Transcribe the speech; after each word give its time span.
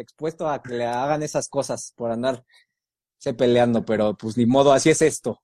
expuesto 0.00 0.48
a 0.48 0.62
que 0.62 0.74
le 0.74 0.86
hagan 0.86 1.22
esas 1.22 1.48
cosas 1.48 1.92
por 1.96 2.10
andar 2.10 2.44
se 3.18 3.34
peleando, 3.34 3.84
pero 3.84 4.14
pues 4.14 4.36
ni 4.36 4.46
modo, 4.46 4.72
así 4.72 4.90
es 4.90 5.02
esto. 5.02 5.40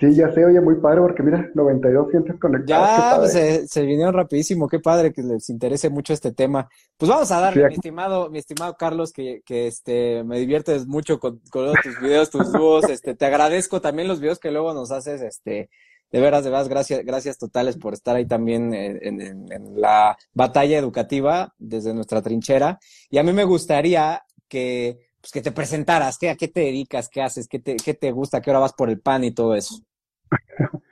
Sí, 0.00 0.14
ya 0.14 0.32
sé, 0.32 0.42
oye, 0.46 0.62
muy 0.62 0.76
padre, 0.76 1.02
porque 1.02 1.22
mira, 1.22 1.50
92 1.54 2.10
gentes 2.10 2.40
conectados. 2.40 2.68
Ya, 2.68 3.16
pues, 3.18 3.32
se, 3.32 3.68
se, 3.68 3.82
vinieron 3.82 4.14
rapidísimo, 4.14 4.66
qué 4.66 4.80
padre 4.80 5.12
que 5.12 5.22
les 5.22 5.50
interese 5.50 5.90
mucho 5.90 6.14
este 6.14 6.32
tema. 6.32 6.70
Pues 6.96 7.10
vamos 7.10 7.30
a 7.30 7.38
darle, 7.38 7.68
mi 7.68 7.74
estimado, 7.74 8.30
mi 8.30 8.38
estimado 8.38 8.76
Carlos, 8.78 9.12
que, 9.12 9.42
que 9.44 9.66
este, 9.66 10.24
me 10.24 10.38
diviertes 10.38 10.86
mucho 10.86 11.20
con, 11.20 11.42
con 11.50 11.74
tus 11.82 12.00
videos, 12.00 12.30
tus 12.30 12.50
dúos, 12.50 12.88
este, 12.88 13.14
te 13.14 13.26
agradezco 13.26 13.82
también 13.82 14.08
los 14.08 14.20
videos 14.20 14.38
que 14.38 14.50
luego 14.50 14.72
nos 14.72 14.90
haces, 14.90 15.20
este, 15.20 15.68
de 16.10 16.20
veras, 16.20 16.44
de 16.44 16.50
veras, 16.50 16.68
gracias, 16.68 17.04
gracias 17.04 17.38
totales 17.38 17.76
por 17.76 17.94
estar 17.94 18.16
ahí 18.16 18.26
también 18.26 18.74
en, 18.74 19.20
en, 19.20 19.52
en 19.52 19.80
la 19.80 20.16
batalla 20.32 20.78
educativa 20.78 21.54
desde 21.58 21.94
nuestra 21.94 22.22
trinchera. 22.22 22.78
Y 23.10 23.18
a 23.18 23.22
mí 23.22 23.32
me 23.32 23.44
gustaría 23.44 24.22
que, 24.48 24.98
pues 25.20 25.32
que 25.32 25.40
te 25.40 25.52
presentaras, 25.52 26.18
¿qué, 26.18 26.30
a 26.30 26.36
qué 26.36 26.48
te 26.48 26.60
dedicas, 26.60 27.08
qué 27.08 27.22
haces, 27.22 27.46
qué 27.48 27.58
te, 27.58 27.76
qué 27.76 27.94
te 27.94 28.10
gusta, 28.10 28.40
qué 28.40 28.50
hora 28.50 28.58
vas 28.58 28.72
por 28.72 28.90
el 28.90 29.00
pan 29.00 29.24
y 29.24 29.30
todo 29.30 29.54
eso. 29.54 29.76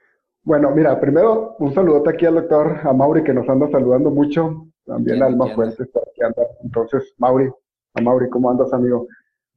Bueno, 0.44 0.70
mira, 0.70 0.98
primero 0.98 1.56
un 1.58 1.74
saludote 1.74 2.08
aquí 2.08 2.24
al 2.24 2.36
doctor, 2.36 2.78
a 2.82 2.94
Mauri 2.94 3.22
que 3.22 3.34
nos 3.34 3.46
anda 3.50 3.70
saludando 3.70 4.10
mucho, 4.10 4.66
también 4.86 5.22
a 5.22 5.26
Alma 5.26 5.54
Fuentes, 5.54 5.86
aquí 5.94 6.22
anda. 6.22 6.42
Entonces, 6.64 7.12
Mauri, 7.18 7.50
a 7.92 8.00
Mauri, 8.00 8.30
¿cómo 8.30 8.48
andas, 8.48 8.72
amigo? 8.72 9.06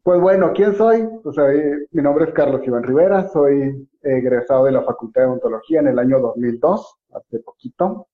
Pues 0.04 0.20
bueno, 0.20 0.52
¿quién 0.56 0.74
soy? 0.76 1.08
Pues 1.22 1.38
eh, 1.38 1.86
mi 1.92 2.02
nombre 2.02 2.26
es 2.26 2.34
Carlos 2.34 2.62
Iván 2.66 2.82
Rivera, 2.82 3.28
soy 3.28 3.88
egresado 4.02 4.66
de 4.66 4.72
la 4.72 4.82
Facultad 4.82 5.22
de 5.22 5.28
Odontología 5.28 5.80
en 5.80 5.90
el 5.90 6.00
año 6.00 6.20
2002, 6.20 6.96
hace 7.14 7.40
poquito. 7.40 8.08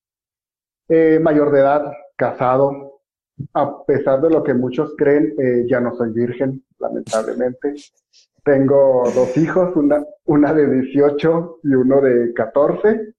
Eh, 0.90 1.18
mayor 1.22 1.50
de 1.50 1.62
edad, 1.62 1.90
casado. 2.18 3.00
A 3.54 3.86
pesar 3.86 4.20
de 4.20 4.30
lo 4.30 4.44
que 4.44 4.54
muchos 4.54 4.96
creen, 4.98 5.34
eh, 5.40 5.66
ya 5.70 5.80
no 5.80 5.96
soy 5.96 6.12
virgen, 6.12 6.62
lamentablemente. 6.78 7.76
Tengo 8.44 9.04
dos 9.16 9.38
hijos, 9.38 9.74
una, 9.78 10.04
una 10.26 10.54
de 10.54 10.70
18 10.82 11.60
y 11.64 11.74
uno 11.74 12.02
de 12.02 12.34
14. 12.34 13.14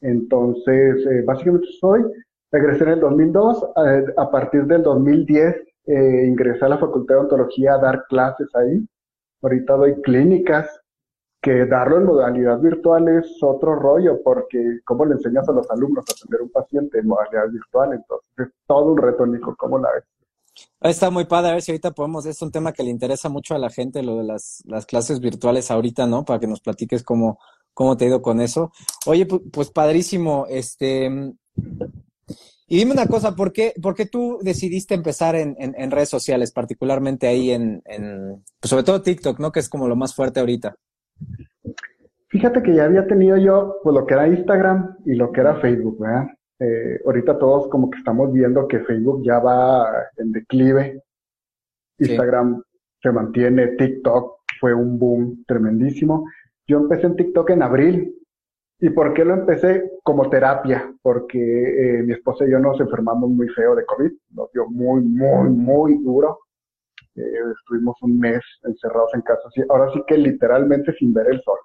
Entonces, 0.00 1.26
básicamente 1.26 1.66
soy, 1.78 2.02
regresé 2.50 2.84
en 2.84 2.90
el 2.90 3.00
2002, 3.00 3.66
eh, 3.76 4.04
a 4.16 4.30
partir 4.30 4.64
del 4.64 4.82
2010 4.82 5.71
eh, 5.86 6.26
ingresé 6.26 6.64
a 6.64 6.68
la 6.68 6.78
Facultad 6.78 7.16
de 7.16 7.20
Ontología 7.22 7.74
a 7.74 7.78
dar 7.78 8.04
clases 8.08 8.48
ahí. 8.54 8.86
Ahorita 9.42 9.74
doy 9.74 10.00
clínicas, 10.02 10.68
que 11.42 11.66
darlo 11.66 11.98
en 11.98 12.06
modalidad 12.06 12.60
virtual 12.60 13.08
es 13.08 13.42
otro 13.42 13.74
rollo, 13.74 14.22
porque 14.22 14.78
¿cómo 14.84 15.04
le 15.04 15.14
enseñas 15.14 15.48
a 15.48 15.52
los 15.52 15.68
alumnos 15.72 16.04
a 16.08 16.12
atender 16.12 16.40
un 16.40 16.50
paciente 16.50 17.00
en 17.00 17.08
modalidad 17.08 17.48
virtual? 17.50 17.94
Entonces, 17.94 18.28
es 18.38 18.48
todo 18.66 18.92
un 18.92 18.98
reto, 18.98 19.26
Nico, 19.26 19.56
¿cómo 19.56 19.78
la 19.78 19.90
ves? 19.92 20.04
Está 20.80 21.10
muy 21.10 21.24
padre, 21.24 21.50
a 21.50 21.52
ver 21.54 21.62
si 21.62 21.72
ahorita 21.72 21.90
podemos, 21.90 22.26
es 22.26 22.40
un 22.42 22.52
tema 22.52 22.72
que 22.72 22.84
le 22.84 22.90
interesa 22.90 23.28
mucho 23.28 23.56
a 23.56 23.58
la 23.58 23.70
gente, 23.70 24.04
lo 24.04 24.18
de 24.18 24.24
las, 24.24 24.62
las 24.66 24.86
clases 24.86 25.18
virtuales 25.18 25.70
ahorita, 25.70 26.06
¿no? 26.06 26.24
Para 26.24 26.38
que 26.38 26.46
nos 26.46 26.60
platiques 26.60 27.02
cómo, 27.02 27.40
cómo 27.74 27.96
te 27.96 28.04
ha 28.04 28.08
ido 28.08 28.22
con 28.22 28.40
eso. 28.40 28.70
Oye, 29.06 29.26
pues, 29.26 29.70
padrísimo, 29.70 30.46
este, 30.48 31.10
y 32.72 32.78
dime 32.78 32.92
una 32.92 33.06
cosa, 33.06 33.36
¿por 33.36 33.52
qué, 33.52 33.74
por 33.82 33.94
qué 33.94 34.06
tú 34.06 34.38
decidiste 34.40 34.94
empezar 34.94 35.34
en, 35.34 35.54
en, 35.58 35.74
en 35.76 35.90
redes 35.90 36.08
sociales, 36.08 36.52
particularmente 36.52 37.26
ahí 37.26 37.50
en, 37.50 37.82
en 37.84 38.42
pues 38.58 38.70
sobre 38.70 38.82
todo 38.82 39.02
TikTok, 39.02 39.38
¿no? 39.40 39.52
Que 39.52 39.60
es 39.60 39.68
como 39.68 39.86
lo 39.86 39.94
más 39.94 40.14
fuerte 40.14 40.40
ahorita. 40.40 40.74
Fíjate 42.28 42.62
que 42.62 42.74
ya 42.74 42.84
había 42.84 43.06
tenido 43.06 43.36
yo, 43.36 43.76
pues 43.82 43.92
lo 43.94 44.06
que 44.06 44.14
era 44.14 44.26
Instagram 44.26 44.96
y 45.04 45.16
lo 45.16 45.30
que 45.32 45.42
era 45.42 45.60
Facebook, 45.60 45.98
¿verdad? 46.00 46.28
Eh, 46.60 46.98
ahorita 47.04 47.38
todos 47.38 47.68
como 47.68 47.90
que 47.90 47.98
estamos 47.98 48.32
viendo 48.32 48.66
que 48.66 48.80
Facebook 48.80 49.22
ya 49.22 49.38
va 49.38 49.92
en 50.16 50.32
declive, 50.32 51.02
Instagram 51.98 52.62
se 53.02 53.12
mantiene, 53.12 53.76
TikTok 53.76 54.38
fue 54.58 54.72
un 54.72 54.98
boom 54.98 55.44
tremendísimo. 55.46 56.24
Yo 56.66 56.78
empecé 56.78 57.06
en 57.06 57.16
TikTok 57.16 57.50
en 57.50 57.64
abril. 57.64 58.16
¿Y 58.82 58.90
por 58.90 59.14
qué 59.14 59.24
lo 59.24 59.34
empecé? 59.34 59.92
Como 60.02 60.28
terapia, 60.28 60.92
porque 61.00 61.38
eh, 61.38 62.02
mi 62.02 62.12
esposa 62.12 62.44
y 62.44 62.50
yo 62.50 62.58
nos 62.58 62.78
enfermamos 62.80 63.30
muy 63.30 63.48
feo 63.48 63.74
de 63.74 63.86
COVID, 63.86 64.10
nos 64.32 64.50
dio 64.52 64.68
muy, 64.68 65.00
muy, 65.02 65.50
muy 65.50 65.98
duro. 66.02 66.40
Eh, 67.14 67.22
estuvimos 67.58 67.96
un 68.02 68.18
mes 68.18 68.40
encerrados 68.64 69.14
en 69.14 69.22
casa, 69.22 69.48
ahora 69.68 69.90
sí 69.92 70.02
que 70.06 70.18
literalmente 70.18 70.92
sin 70.94 71.14
ver 71.14 71.28
el 71.28 71.40
sol 71.42 71.58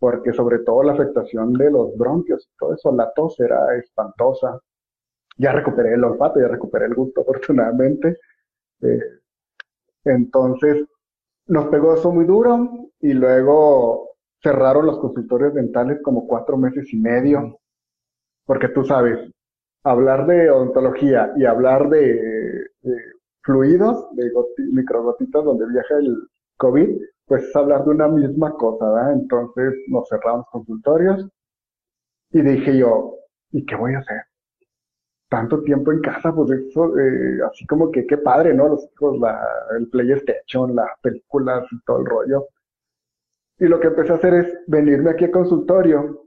porque 0.00 0.32
sobre 0.32 0.60
todo 0.60 0.82
la 0.82 0.94
afectación 0.94 1.52
de 1.52 1.70
los 1.70 1.96
bronquios 1.96 2.48
y 2.50 2.56
todo 2.58 2.74
eso, 2.74 2.90
la 2.90 3.12
tos 3.12 3.38
era 3.38 3.76
espantosa. 3.76 4.58
Ya 5.36 5.52
recuperé 5.52 5.94
el 5.94 6.02
olfato, 6.02 6.40
ya 6.40 6.48
recuperé 6.48 6.86
el 6.86 6.94
gusto, 6.94 7.20
afortunadamente. 7.28 8.16
Eh, 8.80 9.00
entonces, 10.04 10.86
nos 11.46 11.66
pegó 11.66 11.94
eso 11.94 12.10
muy 12.10 12.24
duro 12.24 12.88
y 13.00 13.12
luego 13.12 14.09
cerraron 14.42 14.86
los 14.86 14.98
consultorios 14.98 15.54
dentales 15.54 16.00
como 16.02 16.26
cuatro 16.26 16.56
meses 16.56 16.92
y 16.92 16.96
medio, 16.98 17.58
porque 18.46 18.68
tú 18.68 18.84
sabes, 18.84 19.30
hablar 19.84 20.26
de 20.26 20.50
odontología 20.50 21.32
y 21.36 21.44
hablar 21.44 21.88
de, 21.88 22.66
fluidos, 23.42 24.08
de 24.14 24.30
microgotitas 24.72 25.44
donde 25.44 25.66
viaja 25.66 25.96
el 25.98 26.16
COVID, 26.56 27.00
pues 27.26 27.44
es 27.44 27.56
hablar 27.56 27.84
de 27.84 27.90
una 27.90 28.08
misma 28.08 28.52
cosa, 28.54 28.90
¿verdad? 28.90 29.12
Entonces 29.12 29.74
nos 29.88 30.08
cerramos 30.08 30.46
consultorios 30.50 31.28
y 32.32 32.42
dije 32.42 32.78
yo, 32.78 33.16
¿y 33.52 33.64
qué 33.64 33.76
voy 33.76 33.94
a 33.94 33.98
hacer? 33.98 34.22
Tanto 35.28 35.62
tiempo 35.62 35.92
en 35.92 36.00
casa, 36.00 36.34
pues 36.34 36.50
eso, 36.50 36.98
eh, 36.98 37.38
así 37.48 37.64
como 37.66 37.90
que 37.90 38.04
qué 38.04 38.18
padre, 38.18 38.52
¿no? 38.52 38.68
Los 38.68 38.84
hijos, 38.92 39.18
la, 39.20 39.40
el 39.78 39.88
PlayStation, 39.88 40.74
las 40.74 40.90
películas 41.00 41.64
y 41.70 41.80
todo 41.84 42.00
el 42.00 42.06
rollo. 42.06 42.48
Y 43.60 43.66
lo 43.66 43.78
que 43.78 43.88
empecé 43.88 44.12
a 44.12 44.16
hacer 44.16 44.34
es 44.34 44.58
venirme 44.66 45.10
aquí 45.10 45.26
a 45.26 45.30
consultorio 45.30 46.26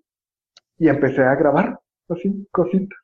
y 0.77 0.87
empecé 0.87 1.23
a 1.23 1.35
grabar, 1.35 1.79
así, 2.09 2.47
cositas. 2.51 2.99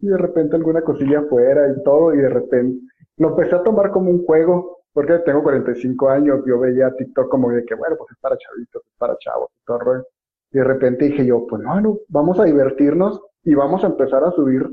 Y 0.00 0.08
de 0.08 0.16
repente 0.16 0.56
alguna 0.56 0.82
cosilla 0.82 1.20
afuera 1.20 1.68
y 1.70 1.82
todo, 1.84 2.12
y 2.14 2.18
de 2.18 2.28
repente 2.28 2.80
lo 3.18 3.28
empecé 3.28 3.54
a 3.54 3.62
tomar 3.62 3.90
como 3.90 4.10
un 4.10 4.24
juego 4.24 4.74
porque 4.94 5.18
tengo 5.26 5.42
45 5.42 6.08
años, 6.08 6.40
yo 6.46 6.60
veía 6.60 6.94
TikTok 6.96 7.28
como 7.28 7.50
de 7.50 7.64
que, 7.64 7.74
bueno, 7.74 7.96
pues 7.98 8.12
es 8.12 8.18
para 8.20 8.38
chavitos, 8.38 8.82
es 8.86 8.96
para 8.96 9.16
chavos, 9.18 9.50
y 9.52 9.64
todo 9.66 10.04
Y 10.52 10.58
de 10.58 10.64
repente 10.64 11.06
dije 11.06 11.26
yo, 11.26 11.46
pues 11.48 11.62
no, 11.62 11.80
no, 11.80 11.98
vamos 12.08 12.38
a 12.38 12.44
divertirnos 12.44 13.20
y 13.42 13.54
vamos 13.54 13.82
a 13.82 13.88
empezar 13.88 14.22
a 14.22 14.30
subir 14.30 14.64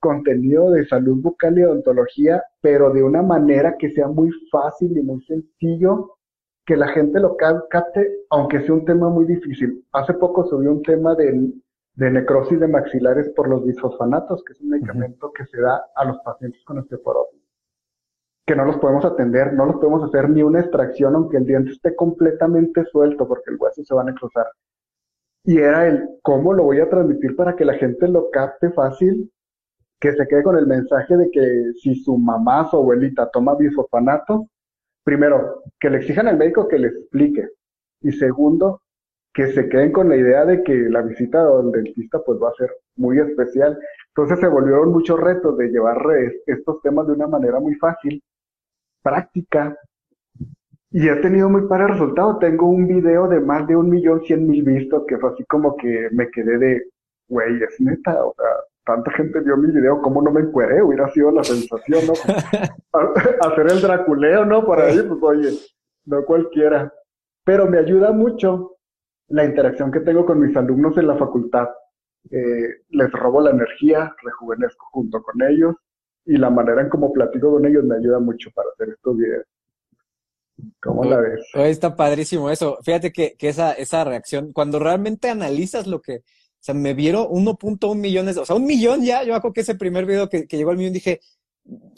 contenido 0.00 0.72
de 0.72 0.84
salud 0.88 1.22
bucal 1.22 1.56
y 1.56 1.62
odontología, 1.62 2.42
pero 2.60 2.90
de 2.90 3.04
una 3.04 3.22
manera 3.22 3.76
que 3.78 3.90
sea 3.92 4.08
muy 4.08 4.30
fácil 4.50 4.98
y 4.98 5.02
muy 5.02 5.22
sencillo, 5.22 6.16
que 6.64 6.76
la 6.76 6.88
gente 6.88 7.20
lo 7.20 7.36
capte, 7.36 8.24
aunque 8.30 8.62
sea 8.62 8.74
un 8.74 8.84
tema 8.84 9.08
muy 9.08 9.26
difícil. 9.26 9.84
Hace 9.92 10.14
poco 10.14 10.44
subí 10.46 10.66
un 10.66 10.82
tema 10.82 11.14
de, 11.14 11.52
de 11.94 12.10
necrosis 12.10 12.60
de 12.60 12.68
maxilares 12.68 13.30
por 13.30 13.48
los 13.48 13.64
bisfosfanatos, 13.64 14.44
que 14.44 14.52
es 14.52 14.60
un 14.60 14.70
medicamento 14.70 15.32
que 15.32 15.44
se 15.46 15.60
da 15.60 15.86
a 15.94 16.04
los 16.04 16.18
pacientes 16.20 16.62
con 16.64 16.78
osteoporosis 16.78 17.42
que 18.46 18.56
no 18.56 18.64
los 18.64 18.78
podemos 18.78 19.04
atender, 19.04 19.52
no 19.52 19.66
los 19.66 19.76
podemos 19.76 20.02
hacer 20.04 20.28
ni 20.28 20.42
una 20.42 20.60
extracción 20.60 21.14
aunque 21.14 21.36
el 21.36 21.46
diente 21.46 21.70
esté 21.70 21.94
completamente 21.94 22.84
suelto 22.86 23.26
porque 23.26 23.50
el 23.50 23.56
hueso 23.58 23.84
se 23.84 23.94
va 23.94 24.02
a 24.02 24.04
necrosar. 24.04 24.46
Y 25.44 25.58
era 25.58 25.86
el 25.86 26.08
cómo 26.22 26.52
lo 26.52 26.64
voy 26.64 26.80
a 26.80 26.88
transmitir 26.88 27.36
para 27.36 27.56
que 27.56 27.64
la 27.64 27.74
gente 27.74 28.08
lo 28.08 28.30
capte 28.30 28.70
fácil, 28.70 29.32
que 30.00 30.12
se 30.12 30.26
quede 30.26 30.42
con 30.42 30.56
el 30.56 30.66
mensaje 30.66 31.16
de 31.16 31.30
que 31.30 31.72
si 31.80 31.94
su 31.94 32.18
mamá, 32.18 32.68
su 32.68 32.76
abuelita 32.76 33.30
toma 33.30 33.54
bisofanato, 33.54 34.48
primero, 35.04 35.62
que 35.80 35.90
le 35.90 35.98
exijan 35.98 36.28
al 36.28 36.38
médico 36.38 36.68
que 36.68 36.78
le 36.78 36.88
explique. 36.88 37.48
Y 38.00 38.12
segundo, 38.12 38.82
que 39.32 39.48
se 39.52 39.68
queden 39.68 39.92
con 39.92 40.08
la 40.08 40.16
idea 40.16 40.44
de 40.44 40.62
que 40.62 40.74
la 40.74 41.02
visita 41.02 41.42
al 41.42 41.72
dentista 41.72 42.20
pues 42.24 42.38
va 42.40 42.50
a 42.50 42.54
ser 42.54 42.70
muy 42.96 43.18
especial. 43.18 43.78
Entonces 44.08 44.40
se 44.40 44.48
volvieron 44.48 44.92
muchos 44.92 45.18
retos 45.18 45.56
de 45.56 45.68
llevar 45.68 45.98
estos 46.46 46.82
temas 46.82 47.06
de 47.06 47.14
una 47.14 47.26
manera 47.26 47.58
muy 47.60 47.74
fácil 47.76 48.22
práctica 49.02 49.76
y 50.90 51.08
he 51.08 51.16
tenido 51.16 51.48
muy 51.48 51.66
para 51.66 51.88
resultado. 51.88 52.38
Tengo 52.38 52.68
un 52.68 52.86
video 52.86 53.26
de 53.28 53.40
más 53.40 53.66
de 53.66 53.76
un 53.76 53.88
millón 53.88 54.22
cien 54.24 54.46
mil 54.46 54.62
vistos 54.62 55.04
que 55.08 55.16
fue 55.18 55.30
así 55.30 55.44
como 55.46 55.76
que 55.76 56.08
me 56.12 56.30
quedé 56.30 56.58
de, 56.58 56.82
güey, 57.28 57.62
es 57.62 57.80
neta, 57.80 58.24
o 58.24 58.34
sea, 58.36 58.46
tanta 58.84 59.10
gente 59.12 59.40
vio 59.40 59.56
mi 59.56 59.70
video, 59.70 60.00
¿cómo 60.02 60.22
no 60.22 60.30
me 60.30 60.40
encueré? 60.40 60.82
Hubiera 60.82 61.08
sido 61.12 61.30
la 61.30 61.44
sensación, 61.44 62.06
¿no? 62.06 62.12
Hacer 63.40 63.70
el 63.70 63.80
draculeo, 63.80 64.44
¿no? 64.44 64.64
Por 64.64 64.80
ahí, 64.80 65.00
pues 65.02 65.22
oye, 65.22 65.50
no 66.06 66.24
cualquiera. 66.24 66.92
Pero 67.44 67.66
me 67.66 67.78
ayuda 67.78 68.12
mucho 68.12 68.76
la 69.28 69.44
interacción 69.44 69.90
que 69.90 70.00
tengo 70.00 70.26
con 70.26 70.40
mis 70.40 70.56
alumnos 70.56 70.96
en 70.98 71.06
la 71.06 71.16
facultad. 71.16 71.68
Eh, 72.30 72.82
les 72.90 73.10
robo 73.12 73.40
la 73.40 73.50
energía, 73.50 74.14
rejuvenezco 74.22 74.86
junto 74.92 75.22
con 75.22 75.42
ellos 75.42 75.74
y 76.24 76.36
la 76.36 76.50
manera 76.50 76.82
en 76.82 76.88
cómo 76.88 77.12
platico 77.12 77.50
con 77.50 77.66
ellos 77.66 77.84
me 77.84 77.96
ayuda 77.96 78.20
mucho 78.20 78.50
para 78.54 78.68
hacer 78.70 78.90
estos 78.90 79.16
videos. 79.16 79.46
¿Cómo 80.80 81.04
la 81.04 81.18
ves? 81.18 81.40
Está 81.54 81.96
padrísimo 81.96 82.50
eso. 82.50 82.78
Fíjate 82.82 83.12
que, 83.12 83.34
que 83.36 83.48
esa, 83.48 83.72
esa 83.72 84.04
reacción, 84.04 84.52
cuando 84.52 84.78
realmente 84.78 85.28
analizas 85.28 85.86
lo 85.86 86.00
que, 86.00 86.22
o 86.62 86.64
sea, 86.64 86.76
me 86.76 86.94
vieron 86.94 87.26
1.1 87.26 87.96
millones, 87.96 88.36
o 88.36 88.46
sea, 88.46 88.54
un 88.54 88.66
millón 88.66 89.04
ya, 89.04 89.24
yo 89.24 89.34
hago 89.34 89.52
que 89.52 89.62
ese 89.62 89.74
primer 89.74 90.06
video 90.06 90.28
que, 90.28 90.46
que 90.46 90.56
llegó 90.56 90.70
al 90.70 90.76
millón 90.76 90.92
dije, 90.92 91.20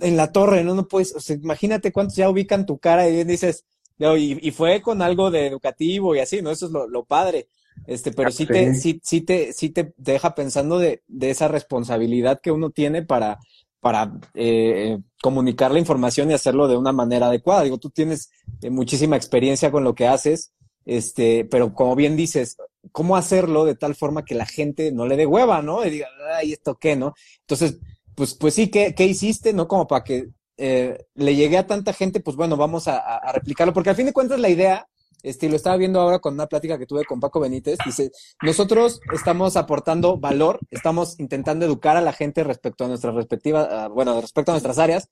en 0.00 0.16
la 0.16 0.32
torre, 0.32 0.64
¿no? 0.64 0.75
No 0.75 0.88
puedes, 0.88 1.14
o 1.14 1.20
sea, 1.20 1.37
imagínate 1.37 1.93
cuántos 1.93 2.16
ya 2.16 2.31
ubican 2.31 2.64
tu 2.64 2.78
cara 2.78 3.06
y 3.06 3.25
dices, 3.25 3.66
y, 3.99 4.49
y, 4.49 4.50
fue 4.52 4.81
con 4.81 5.02
algo 5.02 5.31
de 5.31 5.46
educativo 5.46 6.16
y 6.16 6.20
así, 6.20 6.40
¿no? 6.40 6.50
Eso 6.50 6.64
es 6.64 6.72
lo, 6.72 6.88
lo 6.88 7.05
padre. 7.05 7.49
Este, 7.87 8.11
pero 8.11 8.31
sí, 8.31 8.46
te, 8.46 8.75
sí, 8.75 9.00
sí 9.05 9.20
te, 9.20 9.52
sí 9.52 9.69
te 9.69 9.93
deja 9.99 10.34
pensando 10.34 10.78
de, 10.78 11.02
de 11.08 11.28
esa 11.28 11.49
responsabilidad 11.49 12.40
que 12.40 12.50
uno 12.50 12.70
tiene 12.70 13.02
para, 13.02 13.40
para 13.81 14.19
eh, 14.32 14.99
comunicar 15.20 15.72
la 15.72 15.78
información 15.78 16.31
y 16.31 16.34
hacerlo 16.34 16.69
de 16.69 16.78
una 16.78 16.93
manera 16.93 17.26
adecuada. 17.26 17.64
Digo, 17.64 17.76
tú 17.76 17.90
tienes 17.90 18.31
eh, 18.62 18.70
muchísima 18.70 19.16
experiencia 19.16 19.70
con 19.70 19.84
lo 19.84 19.94
que 19.94 20.06
haces, 20.06 20.55
este, 20.84 21.44
pero 21.44 21.75
como 21.75 21.96
bien 21.96 22.16
dices, 22.16 22.56
¿cómo 22.92 23.16
hacerlo 23.16 23.64
de 23.64 23.75
tal 23.75 23.94
forma 23.94 24.25
que 24.25 24.34
la 24.34 24.46
gente 24.46 24.92
no 24.92 25.06
le 25.06 25.16
dé 25.16 25.26
hueva, 25.26 25.62
¿no? 25.62 25.84
Y 25.84 25.90
diga, 25.90 26.08
ay, 26.36 26.52
¿esto 26.52 26.76
qué, 26.76 26.96
no? 26.96 27.14
Entonces, 27.40 27.78
pues, 28.14 28.34
pues 28.34 28.54
sí, 28.54 28.69
¿qué, 28.69 28.94
qué 28.94 29.06
hiciste, 29.06 29.52
no? 29.52 29.66
Como 29.69 29.86
para 29.86 30.04
que 30.04 30.28
eh, 30.56 31.06
le 31.14 31.34
llegue 31.34 31.58
a 31.58 31.66
tanta 31.66 31.92
gente, 31.92 32.20
pues 32.20 32.36
bueno, 32.36 32.56
vamos 32.56 32.86
a, 32.86 33.20
replicarlo, 33.32 33.72
porque 33.72 33.90
al 33.90 33.96
fin 33.96 34.06
de 34.06 34.12
cuentas 34.12 34.38
la 34.38 34.48
idea, 34.48 34.86
este, 35.22 35.48
lo 35.48 35.56
estaba 35.56 35.76
viendo 35.76 36.00
ahora 36.00 36.20
con 36.20 36.34
una 36.34 36.46
plática 36.46 36.78
que 36.78 36.87
tuve 36.87 37.04
con 37.04 37.19
Paco 37.19 37.40
Benítez, 37.40 37.78
dice, 37.84 38.12
nosotros 38.42 39.00
estamos 39.12 39.56
aportando 39.56 40.19
valor, 40.19 40.60
estamos 40.70 41.19
intentando 41.19 41.64
educar 41.64 41.96
a 41.96 42.02
la 42.02 42.12
gente 42.12 42.44
respecto 42.44 42.84
a 42.84 42.88
nuestras 42.88 43.14
respectivas, 43.14 43.88
bueno, 43.90 44.20
respecto 44.20 44.52
a 44.52 44.54
nuestras 44.54 44.78
áreas, 44.78 45.08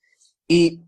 y 0.46 0.82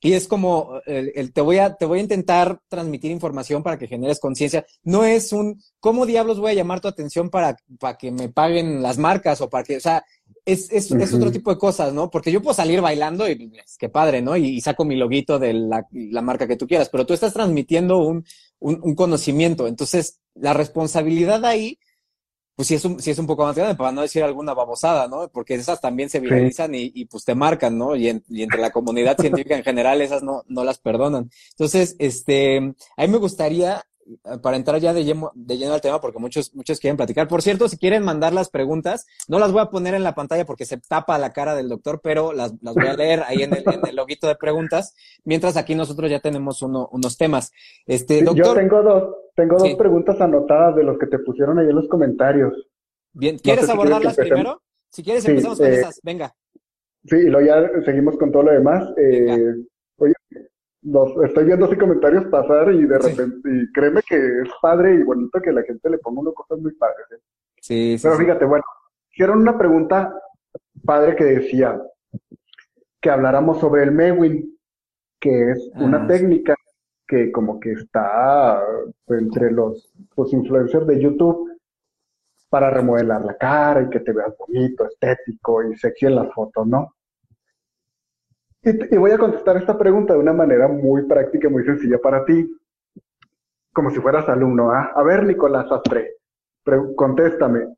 y 0.00 0.14
es 0.14 0.26
como, 0.26 0.80
el, 0.86 1.12
el, 1.14 1.32
te, 1.32 1.42
voy 1.42 1.58
a, 1.58 1.74
te 1.74 1.84
voy 1.84 1.98
a 1.98 2.02
intentar 2.02 2.60
transmitir 2.68 3.10
información 3.10 3.62
para 3.62 3.78
que 3.78 3.86
generes 3.86 4.18
conciencia. 4.18 4.64
No 4.82 5.04
es 5.04 5.32
un, 5.32 5.60
¿cómo 5.78 6.06
diablos 6.06 6.40
voy 6.40 6.52
a 6.52 6.54
llamar 6.54 6.80
tu 6.80 6.88
atención 6.88 7.28
para, 7.28 7.56
para 7.78 7.98
que 7.98 8.10
me 8.10 8.30
paguen 8.30 8.82
las 8.82 8.96
marcas 8.96 9.40
o 9.42 9.50
para 9.50 9.62
que, 9.64 9.76
o 9.76 9.80
sea, 9.80 10.04
es, 10.44 10.72
es, 10.72 10.90
uh 10.90 10.94
-huh. 10.96 11.02
es 11.02 11.12
otro 11.12 11.30
tipo 11.30 11.50
de 11.50 11.58
cosas, 11.58 11.92
¿no? 11.92 12.10
Porque 12.10 12.32
yo 12.32 12.40
puedo 12.40 12.54
salir 12.54 12.80
bailando 12.80 13.28
y 13.28 13.52
es 13.62 13.76
que 13.76 13.90
padre, 13.90 14.22
¿no? 14.22 14.36
Y, 14.36 14.46
y, 14.46 14.60
saco 14.62 14.84
mi 14.86 14.96
loguito 14.96 15.38
de 15.38 15.52
la, 15.52 15.86
la, 15.92 16.22
marca 16.22 16.48
que 16.48 16.56
tú 16.56 16.66
quieras, 16.66 16.88
pero 16.88 17.04
tú 17.04 17.12
estás 17.12 17.34
transmitiendo 17.34 17.98
un, 17.98 18.24
un, 18.58 18.80
un 18.82 18.94
conocimiento. 18.94 19.66
Entonces, 19.66 20.20
la 20.34 20.54
responsabilidad 20.54 21.44
ahí 21.44 21.78
pues 22.54 22.68
sí 22.68 22.74
es 22.74 22.84
un, 22.84 23.00
sí 23.00 23.10
es 23.10 23.18
un 23.18 23.26
poco 23.26 23.44
más 23.44 23.56
grande, 23.56 23.74
para 23.74 23.92
no 23.92 24.02
decir 24.02 24.22
alguna 24.22 24.54
babosada, 24.54 25.08
¿no? 25.08 25.28
Porque 25.28 25.54
esas 25.54 25.80
también 25.80 26.10
se 26.10 26.20
viralizan 26.20 26.72
sí. 26.72 26.92
y, 26.94 27.02
y, 27.02 27.04
pues 27.06 27.24
te 27.24 27.34
marcan, 27.34 27.78
¿no? 27.78 27.96
Y, 27.96 28.08
en, 28.08 28.22
y, 28.28 28.42
entre 28.42 28.60
la 28.60 28.70
comunidad 28.70 29.16
científica 29.18 29.56
en 29.56 29.64
general 29.64 30.02
esas 30.02 30.22
no, 30.22 30.44
no 30.48 30.64
las 30.64 30.78
perdonan. 30.78 31.30
Entonces, 31.50 31.96
este, 31.98 32.58
a 32.58 33.02
mí 33.02 33.08
me 33.08 33.18
gustaría, 33.18 33.84
para 34.42 34.56
entrar 34.56 34.80
ya 34.80 34.92
de 34.92 35.04
lleno, 35.04 35.30
de 35.34 35.58
lleno 35.58 35.74
al 35.74 35.80
tema, 35.80 36.00
porque 36.00 36.18
muchos, 36.18 36.54
muchos 36.54 36.80
quieren 36.80 36.96
platicar. 36.96 37.28
Por 37.28 37.42
cierto, 37.42 37.68
si 37.68 37.78
quieren 37.78 38.02
mandar 38.02 38.32
las 38.32 38.50
preguntas, 38.50 39.06
no 39.28 39.38
las 39.38 39.52
voy 39.52 39.62
a 39.62 39.70
poner 39.70 39.94
en 39.94 40.02
la 40.02 40.14
pantalla 40.14 40.44
porque 40.44 40.64
se 40.64 40.78
tapa 40.78 41.18
la 41.18 41.32
cara 41.32 41.54
del 41.54 41.68
doctor, 41.68 42.00
pero 42.02 42.32
las, 42.32 42.54
las 42.62 42.74
voy 42.74 42.86
a 42.86 42.94
leer 42.94 43.22
ahí 43.26 43.42
en 43.42 43.52
el, 43.54 43.64
en 43.66 43.86
el 43.86 43.96
loguito 43.96 44.26
de 44.28 44.36
preguntas, 44.36 44.94
mientras 45.24 45.56
aquí 45.56 45.74
nosotros 45.74 46.10
ya 46.10 46.20
tenemos 46.20 46.62
uno, 46.62 46.88
unos 46.92 47.16
temas. 47.16 47.52
Este, 47.86 48.22
doctor. 48.22 48.46
Yo 48.46 48.54
tengo 48.54 48.82
dos. 48.82 49.14
Tengo 49.34 49.56
dos 49.56 49.68
sí. 49.68 49.76
preguntas 49.76 50.20
anotadas 50.20 50.76
de 50.76 50.84
los 50.84 50.98
que 50.98 51.06
te 51.06 51.18
pusieron 51.18 51.58
ahí 51.58 51.68
en 51.68 51.76
los 51.76 51.88
comentarios. 51.88 52.52
Bien, 53.12 53.38
¿quieres 53.38 53.62
no 53.62 53.66
sé 53.68 53.72
abordarlas 53.72 54.14
si 54.14 54.22
primero? 54.22 54.62
Si 54.90 55.02
quieres, 55.02 55.24
sí, 55.24 55.30
empezamos 55.30 55.58
con 55.58 55.66
eh, 55.66 55.74
esas. 55.74 56.00
Venga. 56.02 56.34
Sí, 57.04 57.16
y 57.16 57.30
luego 57.30 57.46
ya 57.46 57.84
seguimos 57.84 58.18
con 58.18 58.30
todo 58.30 58.42
lo 58.42 58.52
demás. 58.52 58.88
Eh, 58.96 59.54
oye, 59.96 60.14
los, 60.82 61.12
estoy 61.24 61.44
viendo 61.44 61.66
así 61.66 61.76
comentarios 61.76 62.24
pasar 62.26 62.72
y 62.72 62.86
de 62.86 62.98
repente, 62.98 63.36
sí. 63.42 63.50
y 63.62 63.72
créeme 63.72 64.02
que 64.02 64.16
es 64.16 64.48
padre 64.62 64.94
y 64.94 65.02
bonito 65.02 65.40
que 65.40 65.52
la 65.52 65.62
gente 65.62 65.90
le 65.90 65.98
ponga 65.98 66.20
unas 66.20 66.34
cosas 66.34 66.58
muy 66.58 66.72
padres. 66.74 67.06
¿eh? 67.12 67.20
Sí, 67.60 67.98
sí. 67.98 68.02
Pero 68.02 68.16
fíjate, 68.16 68.44
bueno, 68.44 68.64
hicieron 69.10 69.40
una 69.40 69.58
pregunta 69.58 70.14
padre 70.84 71.16
que 71.16 71.24
decía 71.24 71.80
que 73.00 73.10
habláramos 73.10 73.60
sobre 73.60 73.82
el 73.82 73.92
Mewin, 73.92 74.58
que 75.18 75.52
es 75.52 75.70
ah, 75.74 75.84
una 75.84 76.06
técnica 76.06 76.54
que 77.06 77.30
como 77.32 77.58
que 77.58 77.72
está 77.72 78.62
entre 79.08 79.50
los, 79.50 79.92
los 80.16 80.32
influencers 80.32 80.86
de 80.86 81.00
YouTube 81.00 81.50
para 82.48 82.70
remodelar 82.70 83.24
la 83.24 83.36
cara 83.36 83.82
y 83.82 83.90
que 83.90 84.00
te 84.00 84.12
veas 84.12 84.34
bonito, 84.36 84.86
estético 84.86 85.62
y 85.62 85.76
sexy 85.76 86.06
en 86.06 86.16
las 86.16 86.32
fotos, 86.32 86.66
¿no? 86.66 86.94
Y, 88.62 88.94
y, 88.94 88.98
voy 88.98 89.10
a 89.10 89.18
contestar 89.18 89.56
esta 89.56 89.78
pregunta 89.78 90.12
de 90.12 90.20
una 90.20 90.34
manera 90.34 90.68
muy 90.68 91.06
práctica 91.06 91.48
y 91.48 91.50
muy 91.50 91.64
sencilla 91.64 91.98
para 91.98 92.24
ti, 92.24 92.46
como 93.72 93.90
si 93.90 94.00
fueras 94.00 94.28
alumno. 94.28 94.70
¿ah? 94.70 94.92
A 94.94 95.02
ver, 95.02 95.24
Nicolás 95.24 95.70
Astre, 95.72 96.16
contéstame. 96.96 97.74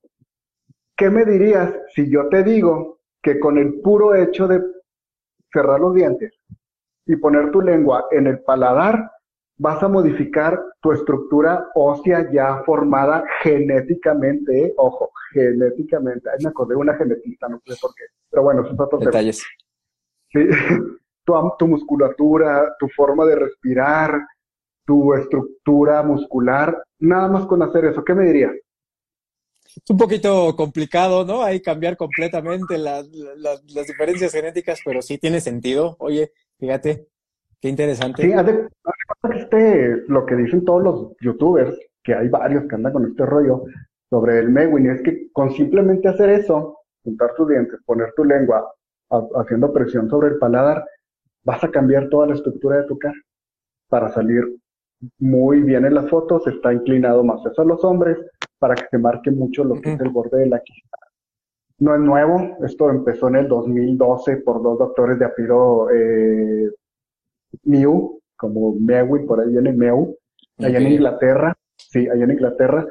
¿Qué 0.97 1.11
me 1.11 1.25
dirías 1.25 1.73
si 1.95 2.11
yo 2.11 2.29
te 2.29 2.43
digo 2.43 2.99
que 3.23 3.39
con 3.39 3.59
el 3.59 3.81
puro 3.81 4.15
hecho 4.15 4.49
de 4.49 4.61
cerrar 5.53 5.81
los 5.81 5.95
dientes 5.95 6.33
y 7.07 7.17
poner 7.17 7.51
tu 7.51 7.61
lengua 7.61 8.07
en 8.11 8.27
el 8.27 8.41
paladar, 8.41 9.11
vas 9.59 9.83
a 9.83 9.89
modificar 9.89 10.61
tu 10.81 10.93
estructura 10.93 11.69
ósea 11.75 12.31
ya 12.33 12.63
formada 12.65 13.25
genéticamente, 13.43 14.67
¿eh? 14.67 14.75
ojo, 14.77 15.11
genéticamente. 15.33 16.29
Ay, 16.31 16.39
me 16.43 16.51
acordé 16.51 16.75
de 16.75 16.81
una 16.81 16.95
genetista, 16.95 17.49
no 17.49 17.61
sé 17.65 17.75
por 17.81 17.95
qué. 17.95 18.05
Pero 18.31 18.43
bueno, 18.43 18.63
eso 18.63 18.73
es 18.73 18.81
otro 18.81 18.99
Detalles. 18.99 19.45
Sí. 20.33 20.41
Tu, 21.25 21.33
tu, 21.57 21.69
musculatura, 21.69 22.75
tu 22.81 22.89
forma 22.89 23.25
de 23.25 23.37
respirar, 23.37 24.27
tu 24.85 25.15
estructura 25.15 26.03
muscular, 26.03 26.83
nada 26.99 27.29
más 27.29 27.47
con 27.47 27.63
hacer 27.63 27.85
eso, 27.85 28.03
¿qué 28.03 28.13
me 28.13 28.25
dirías? 28.25 28.51
Es 29.65 29.89
un 29.89 29.97
poquito 29.97 30.57
complicado, 30.57 31.25
¿no? 31.25 31.45
Hay 31.45 31.63
cambiar 31.63 31.97
completamente 31.97 32.77
las, 32.77 33.07
las, 33.07 33.63
las 33.73 33.87
diferencias 33.87 34.33
genéticas, 34.33 34.81
pero 34.85 35.01
sí 35.01 35.17
tiene 35.17 35.41
sentido. 35.41 35.95
Oye, 36.01 36.33
fíjate, 36.59 37.07
Qué 37.63 37.69
interesante. 37.69 38.23
Sí, 38.23 38.33
hace, 38.33 38.67
este, 39.33 40.03
lo 40.09 40.27
que 40.27 40.35
dicen 40.35 40.65
todos 40.65 40.83
los 40.83 41.17
youtubers, 41.21 41.79
que 42.03 42.13
hay 42.13 42.29
varios 42.29 42.65
que 42.65 42.75
andan 42.75 42.93
con 42.93 43.07
este 43.07 43.25
rollo 43.25 43.63
sobre 44.11 44.41
el 44.41 44.51
Mewin, 44.51 44.91
es 44.91 45.03
que 45.03 45.31
con 45.33 45.53
simplemente 45.53 46.09
hacer 46.09 46.29
eso, 46.31 46.81
juntar 47.05 47.33
tus 47.37 47.49
dientes, 47.49 47.79
poner 47.87 48.13
tu 48.17 48.25
lengua 48.25 48.69
haciendo 49.35 49.73
presión 49.73 50.09
sobre 50.09 50.29
el 50.29 50.39
paladar, 50.39 50.85
vas 51.45 51.63
a 51.65 51.71
cambiar 51.71 52.09
toda 52.09 52.29
la 52.29 52.35
estructura 52.35 52.79
de 52.79 52.87
tu 52.87 52.99
cara 52.99 53.21
para 53.89 54.09
salir 54.09 54.43
muy 55.19 55.63
bien 55.63 55.85
en 55.85 55.95
las 55.95 56.09
fotos, 56.09 56.47
está 56.47 56.73
inclinado 56.73 57.25
más 57.25 57.45
eso 57.45 57.63
a 57.63 57.65
los 57.65 57.85
hombres, 57.85 58.19
para 58.59 58.75
que 58.75 58.87
se 58.91 58.99
marque 58.99 59.31
mucho 59.31 59.65
lo 59.65 59.75
que 59.75 59.91
uh 59.91 59.93
-huh. 59.93 59.95
es 59.97 60.01
el 60.01 60.11
borde 60.11 60.39
de 60.39 60.47
la 60.47 60.61
quijada. 60.61 61.07
No 61.79 61.95
es 61.95 62.01
nuevo, 62.01 62.57
esto 62.65 62.91
empezó 62.91 63.29
en 63.29 63.37
el 63.37 63.49
2012 63.49 64.37
por 64.39 64.63
dos 64.63 64.79
doctores 64.79 65.19
de 65.19 65.25
apellido 65.25 65.91
eh, 65.91 66.71
Mew, 67.65 68.21
como 68.37 68.75
Mewin, 68.75 69.27
por 69.27 69.41
ahí 69.41 69.51
viene 69.51 69.73
Mew, 69.73 70.17
allá 70.59 70.79
okay. 70.79 70.87
en 70.87 70.93
Inglaterra, 70.93 71.57
sí, 71.77 72.09
allá 72.09 72.25
en 72.25 72.31
Inglaterra, 72.31 72.87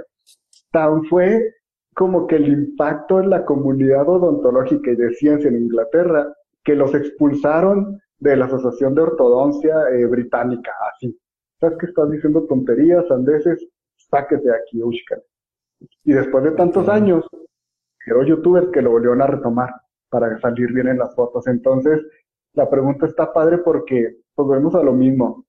tan 0.72 1.04
fue 1.06 1.56
como 1.94 2.28
que 2.28 2.38
el 2.38 2.48
impacto 2.48 3.20
en 3.20 3.30
la 3.30 3.46
comunidad 3.46 4.08
odontológica 4.08 4.92
y 4.92 4.96
de 4.96 5.14
ciencia 5.14 5.50
en 5.50 5.58
Inglaterra, 5.58 6.34
que 6.64 6.76
los 6.76 6.94
expulsaron 6.96 8.02
de 8.20 8.36
la 8.36 8.46
Asociación 8.46 8.96
de 8.96 9.02
Ortodoncia 9.02 9.90
eh, 9.92 10.06
Británica, 10.06 10.72
así. 10.94 11.18
¿Sabes 11.60 11.78
que 11.78 11.88
estás 11.88 12.10
diciendo 12.10 12.46
tonterías, 12.48 13.10
andeses? 13.12 13.68
Sáquese 13.98 14.44
de 14.44 14.56
aquí, 14.56 14.82
Ushka. 14.82 15.20
Y 16.04 16.14
después 16.14 16.44
de 16.44 16.52
tantos 16.52 16.88
años, 16.88 17.26
pero 18.06 18.24
youtubers 18.24 18.70
que 18.70 18.82
lo 18.82 18.92
volvieron 18.92 19.22
a 19.22 19.28
retomar 19.28 19.70
para 20.10 20.40
salir 20.40 20.72
bien 20.74 20.88
en 20.88 21.00
las 21.00 21.16
fotos. 21.16 21.48
Entonces, 21.48 22.02
la 22.54 22.70
pregunta 22.70 23.06
está 23.06 23.32
padre 23.32 23.60
porque 23.60 24.18
pues 24.36 24.48
vemos 24.48 24.76
a 24.76 24.84
lo 24.84 24.94
mismo. 24.94 25.46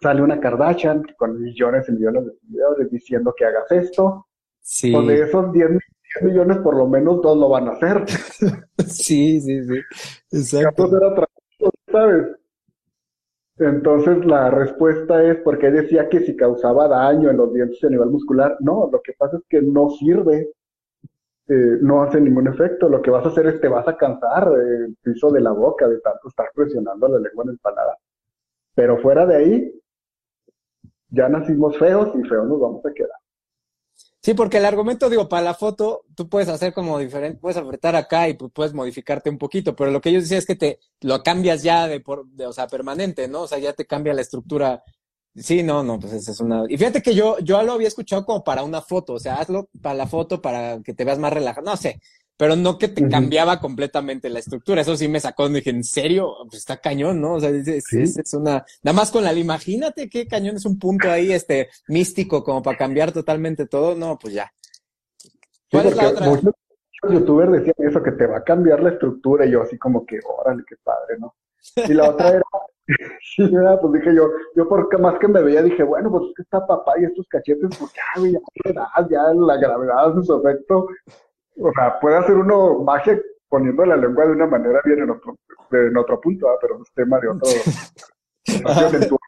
Sale 0.00 0.22
una 0.22 0.40
Kardashian 0.40 1.02
con 1.16 1.40
millones 1.40 1.88
y 1.88 1.92
millones 1.92 2.26
de 2.26 2.32
seguidores 2.40 2.90
diciendo 2.90 3.34
que 3.36 3.44
hagas 3.44 3.70
esto. 3.72 4.26
Sí. 4.64 4.92
Pues 4.92 5.06
de 5.06 5.22
esos 5.22 5.52
10, 5.52 5.68
10 5.68 5.80
millones, 6.22 6.58
por 6.58 6.74
lo 6.76 6.88
menos 6.88 7.20
dos 7.20 7.36
lo 7.36 7.50
van 7.50 7.68
a 7.68 7.72
hacer. 7.72 8.04
sí, 8.88 9.40
sí, 9.40 9.62
sí. 9.62 9.80
Exacto. 10.32 10.90
¿sabes? 11.92 12.26
Entonces 13.58 14.24
la 14.24 14.50
respuesta 14.50 15.22
es 15.22 15.36
porque 15.44 15.70
decía 15.70 16.08
que 16.08 16.20
si 16.20 16.34
causaba 16.34 16.88
daño 16.88 17.30
en 17.30 17.36
los 17.36 17.52
dientes 17.52 17.84
a 17.84 17.90
nivel 17.90 18.08
muscular. 18.08 18.56
No, 18.60 18.88
lo 18.90 19.00
que 19.02 19.12
pasa 19.12 19.36
es 19.36 19.44
que 19.48 19.60
no 19.60 19.90
sirve 19.90 20.50
eh, 21.46 21.78
no 21.82 22.02
hace 22.02 22.20
ningún 22.20 22.48
efecto. 22.48 22.88
Lo 22.88 23.02
que 23.02 23.10
vas 23.10 23.26
a 23.26 23.28
hacer 23.28 23.46
es 23.46 23.60
te 23.60 23.68
vas 23.68 23.86
a 23.86 23.96
cansar 23.96 24.48
el 24.48 24.96
piso 25.02 25.30
de 25.30 25.40
la 25.40 25.52
boca 25.52 25.86
de 25.86 26.00
tanto 26.00 26.28
estar 26.28 26.46
presionando 26.54 27.06
la 27.06 27.18
lengua 27.18 27.44
en 27.44 27.50
el 27.50 27.58
paladar. 27.58 27.98
Pero 28.74 28.98
fuera 28.98 29.26
de 29.26 29.36
ahí, 29.36 29.82
ya 31.10 31.28
nacimos 31.28 31.76
feos 31.78 32.10
y 32.16 32.26
feos 32.26 32.48
nos 32.48 32.60
vamos 32.60 32.86
a 32.86 32.92
quedar. 32.92 33.18
Sí, 34.24 34.32
porque 34.32 34.56
el 34.56 34.64
argumento, 34.64 35.10
digo, 35.10 35.28
para 35.28 35.42
la 35.42 35.52
foto, 35.52 36.06
tú 36.14 36.30
puedes 36.30 36.48
hacer 36.48 36.72
como 36.72 36.98
diferente, 36.98 37.38
puedes 37.38 37.58
apretar 37.58 37.94
acá 37.94 38.26
y 38.26 38.32
puedes 38.32 38.72
modificarte 38.72 39.28
un 39.28 39.36
poquito, 39.36 39.76
pero 39.76 39.90
lo 39.90 40.00
que 40.00 40.08
ellos 40.08 40.22
decían 40.22 40.38
es 40.38 40.46
que 40.46 40.56
te 40.56 40.78
lo 41.02 41.22
cambias 41.22 41.62
ya 41.62 41.86
de, 41.86 42.00
por, 42.00 42.26
de, 42.28 42.46
o 42.46 42.52
sea, 42.54 42.66
permanente, 42.66 43.28
¿no? 43.28 43.42
O 43.42 43.46
sea, 43.46 43.58
ya 43.58 43.74
te 43.74 43.84
cambia 43.84 44.14
la 44.14 44.22
estructura. 44.22 44.82
Sí, 45.34 45.62
no, 45.62 45.82
no, 45.82 45.98
pues 46.00 46.14
esa 46.14 46.30
es 46.32 46.40
una. 46.40 46.64
Y 46.70 46.78
fíjate 46.78 47.02
que 47.02 47.14
yo, 47.14 47.38
yo 47.40 47.62
lo 47.62 47.72
había 47.72 47.88
escuchado 47.88 48.24
como 48.24 48.42
para 48.42 48.62
una 48.64 48.80
foto, 48.80 49.12
o 49.12 49.20
sea, 49.20 49.34
hazlo 49.36 49.68
para 49.82 49.94
la 49.94 50.06
foto, 50.06 50.40
para 50.40 50.80
que 50.82 50.94
te 50.94 51.04
veas 51.04 51.18
más 51.18 51.32
relajado, 51.32 51.66
no 51.66 51.76
sé. 51.76 52.00
Pero 52.36 52.56
no 52.56 52.78
que 52.78 52.88
te 52.88 53.08
cambiaba 53.08 53.60
completamente 53.60 54.28
la 54.28 54.40
estructura. 54.40 54.80
Eso 54.80 54.96
sí 54.96 55.06
me 55.08 55.20
sacó, 55.20 55.48
dije, 55.48 55.70
¿en 55.70 55.84
serio? 55.84 56.34
Pues 56.48 56.58
está 56.58 56.78
cañón, 56.78 57.20
¿no? 57.20 57.34
O 57.34 57.40
sea, 57.40 57.50
es, 57.50 58.34
una, 58.34 58.64
nada 58.82 58.96
más 58.96 59.10
con 59.10 59.22
la, 59.22 59.32
imagínate 59.32 60.08
qué 60.08 60.26
cañón 60.26 60.56
es 60.56 60.64
un 60.64 60.78
punto 60.78 61.10
ahí, 61.10 61.32
este, 61.32 61.68
místico, 61.88 62.42
como 62.42 62.62
para 62.62 62.76
cambiar 62.76 63.12
totalmente 63.12 63.66
todo, 63.66 63.94
no, 63.94 64.18
pues 64.18 64.34
ya. 64.34 64.52
¿Cuál 65.70 65.86
es 65.86 65.96
la 65.96 66.08
otra? 66.08 66.26
Muchos 66.26 66.54
youtubers 67.10 67.52
decían 67.52 67.74
eso, 67.78 68.02
que 68.02 68.12
te 68.12 68.26
va 68.26 68.38
a 68.38 68.44
cambiar 68.44 68.82
la 68.82 68.90
estructura, 68.90 69.46
y 69.46 69.52
yo 69.52 69.62
así 69.62 69.78
como 69.78 70.04
que, 70.04 70.18
órale, 70.24 70.64
qué 70.68 70.76
padre, 70.82 71.18
¿no? 71.18 71.34
Y 71.76 71.94
la 71.94 72.10
otra 72.10 72.30
era, 72.30 72.42
sí, 73.36 73.48
pues 73.80 73.92
dije 73.92 74.14
yo, 74.14 74.28
yo 74.56 74.68
por 74.68 75.00
más 75.00 75.18
que 75.18 75.28
me 75.28 75.42
veía, 75.42 75.62
dije, 75.62 75.82
bueno, 75.84 76.10
pues 76.10 76.24
es 76.24 76.34
que 76.36 76.42
está 76.42 76.66
papá 76.66 76.94
y 76.98 77.04
estos 77.04 77.26
cachetes, 77.28 77.70
pues 77.78 77.92
ya, 77.92 78.72
ya, 78.72 79.08
ya 79.08 79.34
la 79.34 79.56
gravedad 79.56 80.14
su 80.22 80.36
efecto, 80.36 80.88
o 81.56 81.72
sea, 81.72 81.98
puede 82.00 82.16
hacer 82.16 82.36
uno 82.36 82.80
magia 82.80 83.20
poniendo 83.48 83.84
la 83.84 83.96
lengua 83.96 84.26
de 84.26 84.32
una 84.32 84.46
manera 84.46 84.80
bien 84.84 85.00
en 85.00 85.10
otro, 85.10 85.36
en 85.70 85.96
otro 85.96 86.20
punto, 86.20 86.48
¿ah? 86.48 86.58
pero 86.60 86.80
es 86.82 86.92
tema 86.92 87.20
de 87.20 87.28
otro. 87.28 87.48
en, 88.46 89.08
tu, 89.08 89.18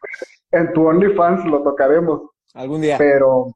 en 0.51 0.73
tu 0.73 0.87
OnlyFans 0.87 1.45
lo 1.45 1.63
tocaremos. 1.63 2.29
Algún 2.53 2.81
día. 2.81 2.97
Pero, 2.97 3.53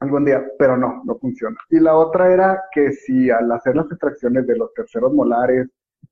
algún 0.00 0.24
día, 0.24 0.44
pero 0.58 0.76
no, 0.76 1.02
no 1.04 1.16
funciona. 1.18 1.56
Y 1.70 1.80
la 1.80 1.96
otra 1.96 2.32
era 2.32 2.64
que 2.72 2.92
si 2.92 3.30
al 3.30 3.50
hacer 3.52 3.76
las 3.76 3.90
extracciones 3.90 4.46
de 4.46 4.56
los 4.56 4.72
terceros 4.74 5.12
molares, 5.12 5.68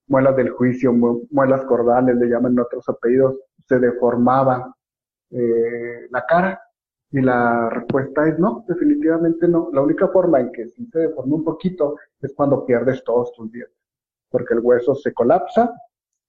muelas 0.06 0.36
del 0.36 0.50
juicio, 0.50 0.92
muelas 1.30 1.64
cordales, 1.64 2.16
le 2.16 2.28
llaman 2.28 2.58
otros 2.58 2.88
apellidos, 2.88 3.36
se 3.66 3.78
deformaba 3.78 4.74
eh, 5.30 6.06
la 6.10 6.24
cara. 6.26 6.60
Y 7.14 7.20
la 7.20 7.70
respuesta 7.70 8.26
es 8.28 8.40
no, 8.40 8.64
definitivamente 8.66 9.46
no. 9.46 9.70
La 9.72 9.82
única 9.82 10.08
forma 10.08 10.40
en 10.40 10.50
que 10.50 10.66
sí 10.70 10.84
se 10.92 10.98
deforma 10.98 11.36
un 11.36 11.44
poquito 11.44 11.94
es 12.20 12.34
cuando 12.34 12.66
pierdes 12.66 13.04
todos 13.04 13.32
tus 13.34 13.52
dientes, 13.52 13.78
porque 14.28 14.54
el 14.54 14.58
hueso 14.58 14.96
se 14.96 15.14
colapsa 15.14 15.72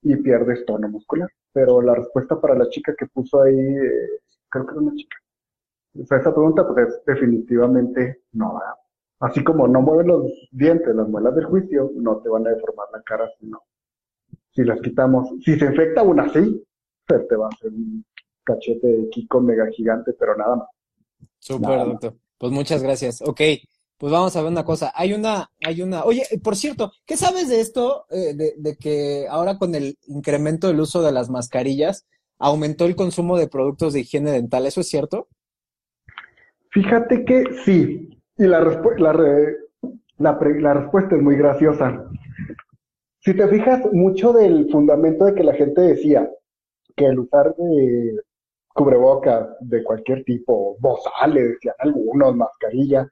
y 0.04 0.16
pierdes 0.18 0.64
tono 0.64 0.88
muscular. 0.88 1.28
Pero 1.52 1.82
la 1.82 1.96
respuesta 1.96 2.40
para 2.40 2.54
la 2.54 2.70
chica 2.70 2.94
que 2.96 3.08
puso 3.08 3.42
ahí, 3.42 3.58
eh, 3.58 4.20
creo 4.48 4.68
que 4.68 4.72
era 4.74 4.82
una 4.82 4.94
chica. 4.94 5.18
O 6.00 6.06
sea, 6.06 6.20
esa 6.20 6.32
pregunta 6.32 6.68
pues 6.68 6.88
es 6.88 7.02
definitivamente 7.04 8.22
no. 8.34 8.62
Así 9.22 9.44
como 9.44 9.68
no 9.68 9.82
mueven 9.82 10.06
los 10.06 10.32
dientes, 10.52 10.96
las 10.96 11.10
muelas 11.10 11.34
del 11.34 11.46
juicio, 11.46 11.94
no 11.96 12.18
te 12.18 12.30
van 12.30 12.46
a 12.46 12.52
deformar 12.52 12.90
la 12.94 13.02
cara 13.02 13.28
si 13.40 13.48
no. 13.48 13.64
Si 14.52 14.64
las 14.64 14.80
quitamos, 14.82 15.30
si 15.44 15.58
se 15.58 15.66
infecta 15.66 16.04
una 16.04 16.26
así, 16.26 16.64
pues 17.08 17.28
te 17.28 17.36
va 17.36 17.48
a 17.48 17.50
hacer 17.50 17.72
un 17.72 18.06
cachete 18.44 18.86
de 18.86 19.10
Kiko 19.10 19.42
mega 19.42 19.66
gigante, 19.72 20.14
pero 20.14 20.38
nada 20.38 20.58
más. 20.58 20.75
Súper, 21.46 21.78
doctor. 21.78 22.16
Pues 22.40 22.52
muchas 22.52 22.82
gracias. 22.82 23.22
Ok, 23.22 23.40
pues 24.00 24.12
vamos 24.12 24.36
a 24.36 24.42
ver 24.42 24.52
una 24.52 24.66
cosa. 24.66 24.92
Hay 24.96 25.14
una, 25.14 25.52
hay 25.64 25.84
una. 25.84 26.04
Oye, 26.04 26.24
por 26.44 26.56
cierto, 26.56 26.92
¿qué 27.06 27.18
sabes 27.18 27.50
de 27.50 27.62
esto? 27.62 28.06
Eh, 28.10 28.34
de, 28.34 28.78
que 28.78 29.28
ahora 29.30 29.60
con 29.60 29.76
el 29.76 29.96
incremento 30.08 30.68
del 30.68 30.80
uso 30.80 31.04
de 31.04 31.12
las 31.12 31.30
mascarillas 31.30 32.08
aumentó 32.40 32.86
el 32.86 32.96
consumo 32.96 33.38
de 33.38 33.48
productos 33.48 33.94
de 33.94 34.00
higiene 34.00 34.32
dental. 34.32 34.66
¿Eso 34.66 34.82
es 34.82 34.90
cierto? 34.90 35.28
Fíjate 36.72 37.24
que 37.24 37.44
sí. 37.64 38.10
Y 38.38 38.44
la, 38.44 38.60
la, 38.98 39.14
la 40.18 40.74
respuesta 40.74 41.16
es 41.16 41.22
muy 41.22 41.36
graciosa. 41.36 42.10
Si 43.20 43.36
te 43.36 43.48
fijas, 43.48 43.82
mucho 43.94 44.34
del 44.34 44.68
fundamento 44.72 45.26
de 45.26 45.36
que 45.36 45.44
la 45.44 45.54
gente 45.54 45.82
decía 45.82 46.28
que 46.96 47.06
el 47.06 47.20
usar 47.20 47.56
de 47.56 48.20
cubrebocas 48.76 49.56
de 49.62 49.84
cualquier 49.84 50.26
tipo, 50.26 50.76
bozales, 50.80 51.52
decían 51.52 51.76
algunos, 51.80 52.36
mascarilla, 52.36 53.10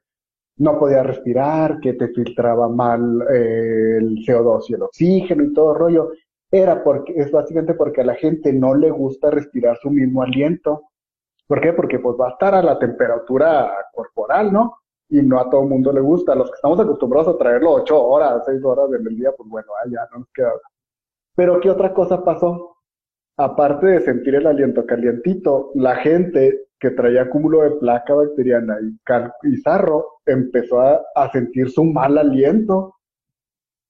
no 0.58 0.78
podía 0.78 1.02
respirar, 1.02 1.80
que 1.80 1.94
te 1.94 2.08
filtraba 2.08 2.68
mal 2.68 3.22
eh, 3.30 3.96
el 3.98 4.18
CO2 4.18 4.66
y 4.68 4.74
el 4.74 4.82
oxígeno 4.82 5.42
y 5.42 5.54
todo 5.54 5.72
rollo, 5.72 6.10
era 6.50 6.84
porque, 6.84 7.14
es 7.16 7.32
básicamente 7.32 7.72
porque 7.74 8.02
a 8.02 8.04
la 8.04 8.14
gente 8.14 8.52
no 8.52 8.74
le 8.74 8.90
gusta 8.90 9.30
respirar 9.30 9.78
su 9.78 9.90
mismo 9.90 10.22
aliento. 10.22 10.82
¿Por 11.48 11.62
qué? 11.62 11.72
Porque 11.72 11.98
pues 11.98 12.14
va 12.20 12.28
a 12.28 12.32
estar 12.32 12.54
a 12.54 12.62
la 12.62 12.78
temperatura 12.78 13.74
corporal, 13.92 14.52
¿no? 14.52 14.76
Y 15.08 15.22
no 15.22 15.40
a 15.40 15.48
todo 15.48 15.62
el 15.62 15.70
mundo 15.70 15.92
le 15.92 16.00
gusta. 16.00 16.34
Los 16.34 16.50
que 16.50 16.56
estamos 16.56 16.78
acostumbrados 16.78 17.34
a 17.34 17.38
traerlo 17.38 17.72
ocho 17.72 18.00
horas, 18.00 18.42
seis 18.44 18.62
horas 18.62 18.88
en 18.92 19.06
el 19.06 19.16
día, 19.16 19.32
pues 19.36 19.48
bueno, 19.48 19.68
ya 19.90 20.06
no 20.12 20.20
nos 20.20 20.28
queda. 20.30 20.52
Pero 21.34 21.58
¿qué 21.58 21.70
otra 21.70 21.92
cosa 21.94 22.22
pasó? 22.22 22.73
Aparte 23.36 23.86
de 23.86 24.00
sentir 24.00 24.34
el 24.36 24.46
aliento 24.46 24.86
calientito, 24.86 25.70
la 25.74 25.96
gente 25.96 26.66
que 26.78 26.90
traía 26.90 27.30
cúmulo 27.30 27.62
de 27.62 27.70
placa 27.72 28.14
bacteriana 28.14 28.76
y, 28.82 29.48
y 29.48 29.56
sarro 29.58 30.06
empezó 30.26 30.80
a, 30.80 31.30
sentir 31.32 31.70
su 31.70 31.84
mal 31.84 32.18
aliento. 32.18 32.94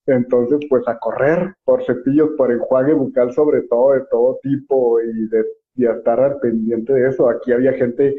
Entonces, 0.06 0.60
pues 0.68 0.86
a 0.86 0.98
correr 0.98 1.54
por 1.64 1.82
cepillos, 1.82 2.30
por 2.36 2.52
enjuague 2.52 2.92
bucal, 2.92 3.32
sobre 3.32 3.62
todo, 3.62 3.94
de 3.94 4.02
todo 4.10 4.38
tipo, 4.42 5.00
y, 5.00 5.28
de, 5.28 5.88
a 5.88 5.94
estar 5.94 6.20
al 6.20 6.38
pendiente 6.40 6.92
de 6.92 7.08
eso. 7.08 7.28
Aquí 7.28 7.52
había 7.52 7.72
gente, 7.72 8.14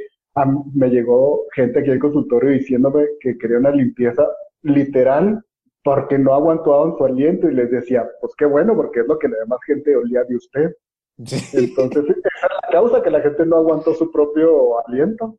me 0.74 0.90
llegó 0.90 1.46
gente 1.54 1.80
aquí 1.80 1.92
al 1.92 2.00
consultorio 2.00 2.52
diciéndome 2.52 3.06
que 3.20 3.38
quería 3.38 3.60
una 3.60 3.72
limpieza 3.72 4.28
literal 4.64 5.42
porque 5.84 6.18
no 6.18 6.34
aguantaban 6.34 6.98
su 6.98 7.06
aliento 7.06 7.48
y 7.48 7.54
les 7.54 7.70
decía, 7.70 8.10
pues 8.20 8.34
qué 8.36 8.46
bueno, 8.46 8.76
porque 8.76 9.02
es 9.02 9.08
lo 9.08 9.20
que 9.20 9.30
la 9.30 9.38
demás 9.38 9.60
gente 9.68 9.96
olía 9.96 10.24
de 10.24 10.36
usted. 10.36 10.76
Entonces, 11.18 12.04
esa 12.06 12.48
es 12.48 12.54
la 12.64 12.70
causa 12.72 13.02
que 13.02 13.10
la 13.10 13.22
gente 13.22 13.46
no 13.46 13.58
aguantó 13.58 13.94
su 13.94 14.12
propio 14.12 14.86
aliento. 14.88 15.38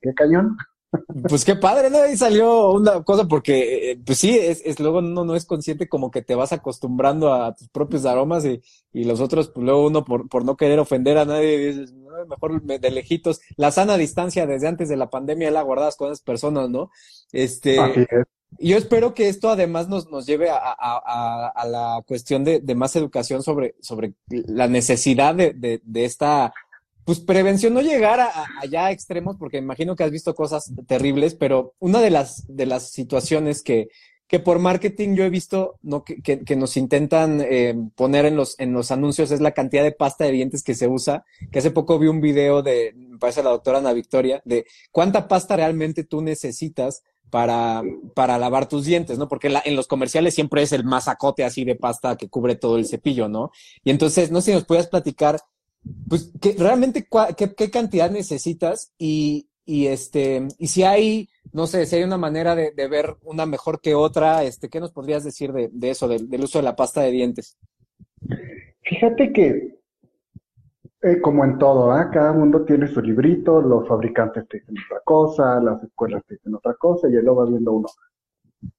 Qué 0.00 0.12
cañón. 0.14 0.56
Pues 1.28 1.44
qué 1.44 1.54
padre, 1.54 1.90
¿no? 1.90 1.98
Ahí 1.98 2.16
salió 2.16 2.70
una 2.70 3.02
cosa 3.04 3.28
porque, 3.28 3.90
eh, 3.90 4.00
pues 4.04 4.18
sí, 4.18 4.38
es, 4.38 4.62
es 4.64 4.80
luego 4.80 5.00
uno 5.00 5.22
no 5.24 5.36
es 5.36 5.44
consciente 5.44 5.86
como 5.86 6.10
que 6.10 6.22
te 6.22 6.34
vas 6.34 6.52
acostumbrando 6.52 7.32
a 7.32 7.54
tus 7.54 7.68
propios 7.68 8.06
aromas 8.06 8.46
y, 8.46 8.62
y 8.92 9.04
los 9.04 9.20
otros, 9.20 9.50
pues 9.50 9.64
luego 9.64 9.86
uno 9.86 10.04
por, 10.04 10.28
por 10.30 10.46
no 10.46 10.56
querer 10.56 10.78
ofender 10.78 11.18
a 11.18 11.26
nadie, 11.26 11.58
dices, 11.58 11.92
mejor 12.26 12.62
de 12.62 12.90
lejitos. 12.90 13.40
La 13.56 13.70
sana 13.70 13.98
distancia 13.98 14.46
desde 14.46 14.66
antes 14.66 14.88
de 14.88 14.96
la 14.96 15.10
pandemia 15.10 15.50
la 15.50 15.62
guardas 15.62 15.96
con 15.96 16.08
esas 16.08 16.22
personas, 16.22 16.70
¿no? 16.70 16.90
Este, 17.32 17.78
Así 17.78 18.00
es. 18.08 18.24
Yo 18.58 18.76
espero 18.76 19.14
que 19.14 19.28
esto 19.28 19.50
además 19.50 19.88
nos, 19.88 20.10
nos 20.10 20.26
lleve 20.26 20.50
a, 20.50 20.56
a, 20.58 21.48
a, 21.48 21.66
la 21.66 22.02
cuestión 22.06 22.44
de, 22.44 22.60
de, 22.60 22.74
más 22.74 22.96
educación 22.96 23.42
sobre, 23.42 23.74
sobre 23.80 24.14
la 24.28 24.66
necesidad 24.68 25.34
de, 25.34 25.52
de, 25.52 25.80
de 25.84 26.04
esta 26.04 26.52
pues 27.04 27.20
prevención, 27.20 27.72
no 27.72 27.80
llegar 27.80 28.20
allá 28.60 28.86
a 28.86 28.90
extremos, 28.90 29.36
porque 29.38 29.56
imagino 29.56 29.96
que 29.96 30.04
has 30.04 30.10
visto 30.10 30.34
cosas 30.34 30.70
terribles, 30.86 31.34
pero 31.34 31.74
una 31.78 32.00
de 32.00 32.10
las, 32.10 32.44
de 32.48 32.66
las 32.66 32.90
situaciones 32.90 33.62
que, 33.62 33.88
que 34.26 34.40
por 34.40 34.58
marketing 34.58 35.14
yo 35.14 35.24
he 35.24 35.30
visto 35.30 35.78
¿no? 35.80 36.04
que, 36.04 36.20
que, 36.20 36.40
que 36.40 36.54
nos 36.54 36.76
intentan 36.76 37.40
eh, 37.40 37.74
poner 37.96 38.26
en 38.26 38.36
los, 38.36 38.60
en 38.60 38.74
los 38.74 38.90
anuncios 38.90 39.30
es 39.30 39.40
la 39.40 39.52
cantidad 39.52 39.82
de 39.82 39.92
pasta 39.92 40.24
de 40.24 40.32
dientes 40.32 40.62
que 40.62 40.74
se 40.74 40.86
usa, 40.86 41.24
que 41.50 41.60
hace 41.60 41.70
poco 41.70 41.98
vi 41.98 42.08
un 42.08 42.20
video 42.20 42.62
de, 42.62 42.92
me 42.94 43.16
parece 43.16 43.42
la 43.42 43.50
doctora 43.50 43.78
Ana 43.78 43.94
Victoria, 43.94 44.42
de 44.44 44.66
cuánta 44.92 45.28
pasta 45.28 45.56
realmente 45.56 46.04
tú 46.04 46.20
necesitas 46.20 47.02
para, 47.30 47.82
para 48.14 48.38
lavar 48.38 48.68
tus 48.68 48.84
dientes, 48.84 49.18
¿no? 49.18 49.28
Porque 49.28 49.52
en 49.64 49.76
los 49.76 49.86
comerciales 49.86 50.34
siempre 50.34 50.62
es 50.62 50.72
el 50.72 50.84
masacote 50.84 51.44
así 51.44 51.64
de 51.64 51.76
pasta 51.76 52.16
que 52.16 52.28
cubre 52.28 52.56
todo 52.56 52.76
el 52.76 52.86
cepillo, 52.86 53.28
¿no? 53.28 53.50
Y 53.84 53.90
entonces, 53.90 54.30
no 54.30 54.40
sé 54.40 54.52
si 54.52 54.54
nos 54.54 54.64
puedas 54.64 54.88
platicar, 54.88 55.40
pues, 56.08 56.32
que 56.40 56.54
realmente 56.58 57.06
qué, 57.36 57.54
qué, 57.54 57.70
cantidad 57.70 58.10
necesitas 58.10 58.92
y, 58.98 59.48
y 59.64 59.86
este, 59.86 60.48
y 60.58 60.68
si 60.68 60.82
hay, 60.82 61.28
no 61.52 61.66
sé, 61.66 61.86
si 61.86 61.96
hay 61.96 62.02
una 62.02 62.18
manera 62.18 62.54
de, 62.54 62.72
ver 62.88 63.16
una 63.24 63.46
mejor 63.46 63.80
que 63.80 63.94
otra, 63.94 64.44
este, 64.44 64.68
¿qué 64.68 64.80
nos 64.80 64.92
podrías 64.92 65.24
decir 65.24 65.52
de, 65.52 65.68
de 65.72 65.90
eso, 65.90 66.08
del 66.08 66.42
uso 66.42 66.58
de 66.58 66.64
la 66.64 66.76
pasta 66.76 67.02
de 67.02 67.10
dientes? 67.10 67.56
Fíjate 68.82 69.32
que 69.32 69.77
eh, 71.02 71.20
como 71.20 71.44
en 71.44 71.58
todo, 71.58 71.92
¿ah? 71.92 72.10
cada 72.10 72.32
mundo 72.32 72.64
tiene 72.64 72.88
su 72.88 73.00
librito, 73.00 73.60
los 73.60 73.86
fabricantes 73.86 74.48
te 74.48 74.58
dicen 74.58 74.74
otra 74.86 75.00
cosa, 75.04 75.60
las 75.60 75.82
escuelas 75.82 76.24
te 76.26 76.34
dicen 76.34 76.54
otra 76.54 76.74
cosa 76.74 77.08
y 77.08 77.14
él 77.14 77.24
lo 77.24 77.36
va 77.36 77.46
viendo 77.46 77.72
uno. 77.72 77.88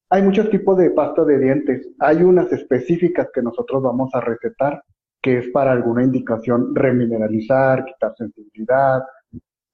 Hay 0.10 0.24
muchos 0.24 0.50
tipos 0.50 0.78
de 0.78 0.90
pasta 0.92 1.24
de 1.24 1.38
dientes. 1.38 1.88
Hay 2.00 2.24
unas 2.24 2.52
específicas 2.52 3.30
que 3.34 3.42
nosotros 3.42 3.84
vamos 3.84 4.10
a 4.14 4.22
recetar, 4.22 4.84
que 5.22 5.38
es 5.38 5.48
para 5.50 5.72
alguna 5.72 6.04
indicación 6.04 6.76
remineralizar, 6.76 7.86
quitar 7.86 8.16
sensibilidad, 8.18 9.04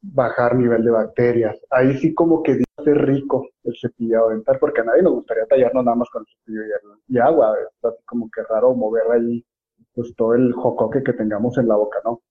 bajar 0.01 0.55
nivel 0.55 0.83
de 0.83 0.91
bacterias. 0.91 1.57
Ahí 1.71 1.97
sí 1.97 2.13
como 2.13 2.43
que 2.43 2.55
dice 2.55 2.93
rico 2.93 3.47
el 3.63 3.75
cepillado 3.79 4.29
dental, 4.29 4.57
porque 4.59 4.81
a 4.81 4.83
nadie 4.83 5.01
nos 5.03 5.13
gustaría 5.13 5.45
tallarnos 5.45 5.85
nada 5.85 5.95
más 5.95 6.09
con 6.09 6.21
el 6.23 6.27
cepillo 6.27 6.61
y, 7.07 7.17
agua. 7.17 7.55
Es 7.59 7.85
así 7.85 8.03
como 8.05 8.29
que 8.29 8.43
raro 8.43 8.75
mover 8.75 9.03
ahí 9.11 9.45
pues 9.93 10.13
todo 10.15 10.35
el 10.35 10.51
jocoque 10.53 11.01
que 11.01 11.13
tengamos 11.13 11.57
en 11.57 11.69
la 11.69 11.75
boca, 11.75 11.99
¿no? 12.03 12.21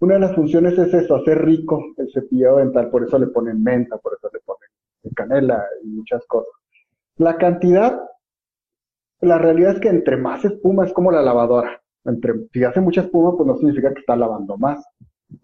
Una 0.00 0.14
de 0.14 0.20
las 0.20 0.34
funciones 0.34 0.78
es 0.78 0.94
eso, 0.94 1.14
hacer 1.14 1.44
rico 1.44 1.92
el 1.98 2.10
cepillado 2.10 2.56
dental, 2.56 2.90
por 2.90 3.04
eso 3.04 3.18
le 3.18 3.26
ponen 3.26 3.62
menta, 3.62 3.98
por 3.98 4.14
eso 4.14 4.30
le 4.32 4.40
ponen 4.40 4.70
canela 5.14 5.62
y 5.84 5.88
muchas 5.88 6.26
cosas. 6.26 6.52
La 7.16 7.36
cantidad, 7.36 8.00
la 9.20 9.36
realidad 9.36 9.74
es 9.74 9.80
que 9.80 9.88
entre 9.88 10.16
más 10.16 10.42
espuma 10.44 10.86
es 10.86 10.92
como 10.94 11.12
la 11.12 11.20
lavadora. 11.20 11.82
Entre, 12.04 12.32
si 12.50 12.64
hace 12.64 12.80
mucha 12.80 13.02
espuma, 13.02 13.36
pues 13.36 13.46
no 13.46 13.56
significa 13.56 13.92
que 13.92 14.00
está 14.00 14.16
lavando 14.16 14.56
más. 14.56 14.82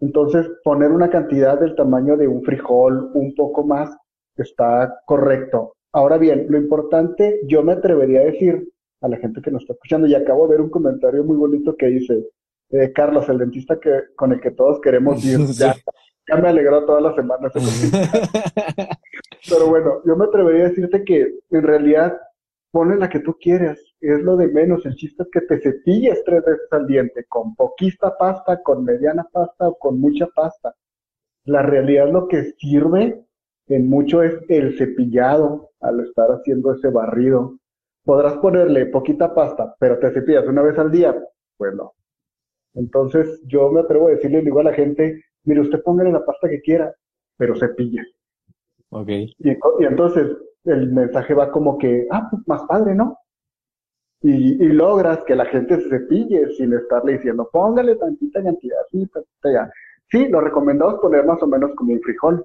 Entonces, 0.00 0.48
poner 0.64 0.90
una 0.90 1.10
cantidad 1.10 1.60
del 1.60 1.74
tamaño 1.74 2.16
de 2.16 2.26
un 2.26 2.42
frijol 2.42 3.10
un 3.12 3.34
poco 3.34 3.64
más 3.64 3.94
está 4.36 5.00
correcto. 5.04 5.74
Ahora 5.92 6.16
bien, 6.16 6.46
lo 6.48 6.56
importante, 6.56 7.40
yo 7.46 7.62
me 7.62 7.72
atrevería 7.72 8.20
a 8.20 8.24
decir 8.24 8.72
a 9.02 9.08
la 9.08 9.18
gente 9.18 9.42
que 9.42 9.50
nos 9.50 9.62
está 9.62 9.74
escuchando, 9.74 10.06
y 10.06 10.14
acabo 10.14 10.46
de 10.46 10.54
ver 10.54 10.62
un 10.62 10.70
comentario 10.70 11.22
muy 11.24 11.36
bonito 11.36 11.76
que 11.76 11.86
dice, 11.86 12.26
eh, 12.70 12.92
Carlos, 12.92 13.28
el 13.28 13.38
dentista 13.38 13.78
que, 13.78 14.14
con 14.16 14.32
el 14.32 14.40
que 14.40 14.50
todos 14.50 14.80
queremos 14.80 15.24
ir, 15.24 15.38
ya, 15.58 15.74
ya 16.28 16.36
me 16.36 16.48
alegró 16.48 16.84
todas 16.84 17.02
las 17.02 17.14
semanas. 17.14 17.52
Pero 19.48 19.68
bueno, 19.68 20.02
yo 20.04 20.16
me 20.16 20.24
atrevería 20.24 20.66
a 20.66 20.68
decirte 20.68 21.04
que 21.04 21.38
en 21.50 21.62
realidad 21.62 22.18
ponle 22.70 22.96
la 22.96 23.08
que 23.08 23.20
tú 23.20 23.36
quieras, 23.40 23.78
es 24.00 24.22
lo 24.22 24.36
de 24.36 24.48
menos. 24.48 24.84
El 24.84 24.96
chiste 24.96 25.22
es 25.22 25.28
que 25.32 25.40
te 25.42 25.60
cepilles 25.60 26.22
tres 26.24 26.44
veces 26.44 26.68
al 26.72 26.86
diente, 26.86 27.24
con 27.28 27.54
poquita 27.54 28.16
pasta, 28.18 28.62
con 28.62 28.84
mediana 28.84 29.26
pasta 29.32 29.68
o 29.68 29.78
con 29.78 30.00
mucha 30.00 30.26
pasta. 30.34 30.74
La 31.44 31.62
realidad 31.62 32.10
lo 32.10 32.26
que 32.28 32.52
sirve 32.58 33.24
en 33.68 33.88
mucho 33.88 34.22
es 34.22 34.34
el 34.48 34.76
cepillado 34.76 35.70
al 35.80 36.00
estar 36.00 36.28
haciendo 36.30 36.74
ese 36.74 36.88
barrido. 36.88 37.58
Podrás 38.04 38.34
ponerle 38.38 38.86
poquita 38.86 39.34
pasta, 39.34 39.74
pero 39.78 39.98
te 39.98 40.10
cepillas 40.10 40.46
una 40.46 40.62
vez 40.62 40.78
al 40.78 40.90
día, 40.90 41.16
pues 41.56 41.74
no. 41.74 41.94
Entonces 42.76 43.40
yo 43.46 43.70
me 43.70 43.80
atrevo 43.80 44.08
a 44.08 44.12
decirle, 44.12 44.42
digo 44.42 44.60
a 44.60 44.64
la 44.64 44.74
gente, 44.74 45.24
mire, 45.44 45.60
usted 45.60 45.82
póngale 45.82 46.12
la 46.12 46.24
pasta 46.24 46.48
que 46.48 46.60
quiera, 46.60 46.94
pero 47.36 47.56
cepille. 47.56 48.02
Ok. 48.90 49.08
Y, 49.08 49.50
y 49.50 49.84
entonces 49.84 50.36
el 50.64 50.92
mensaje 50.92 51.34
va 51.34 51.50
como 51.50 51.78
que, 51.78 52.06
ah, 52.10 52.28
pues 52.30 52.42
más 52.46 52.62
padre, 52.64 52.94
¿no? 52.94 53.18
Y, 54.22 54.62
y, 54.62 54.68
logras 54.68 55.22
que 55.24 55.36
la 55.36 55.44
gente 55.46 55.80
se 55.80 55.88
cepille 55.88 56.50
sin 56.52 56.72
estarle 56.72 57.12
diciendo, 57.12 57.48
póngale 57.52 57.96
tantita 57.96 58.42
cantidad, 58.42 58.78
sí, 58.90 59.06
tantita 59.06 59.52
ya. 59.52 59.70
Sí, 60.10 60.28
lo 60.28 60.40
recomendamos 60.40 61.00
poner 61.00 61.24
más 61.24 61.42
o 61.42 61.46
menos 61.46 61.72
como 61.76 61.92
un 61.92 62.00
frijol 62.00 62.44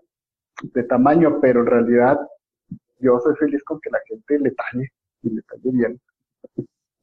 de 0.61 0.83
tamaño, 0.83 1.39
pero 1.41 1.61
en 1.61 1.67
realidad 1.67 2.19
yo 3.00 3.19
soy 3.19 3.35
feliz 3.35 3.63
con 3.63 3.79
que 3.79 3.89
la 3.89 4.00
gente 4.07 4.39
le 4.39 4.51
talle 4.51 4.91
y 5.23 5.29
le 5.29 5.41
talle 5.43 5.71
bien. 5.71 6.00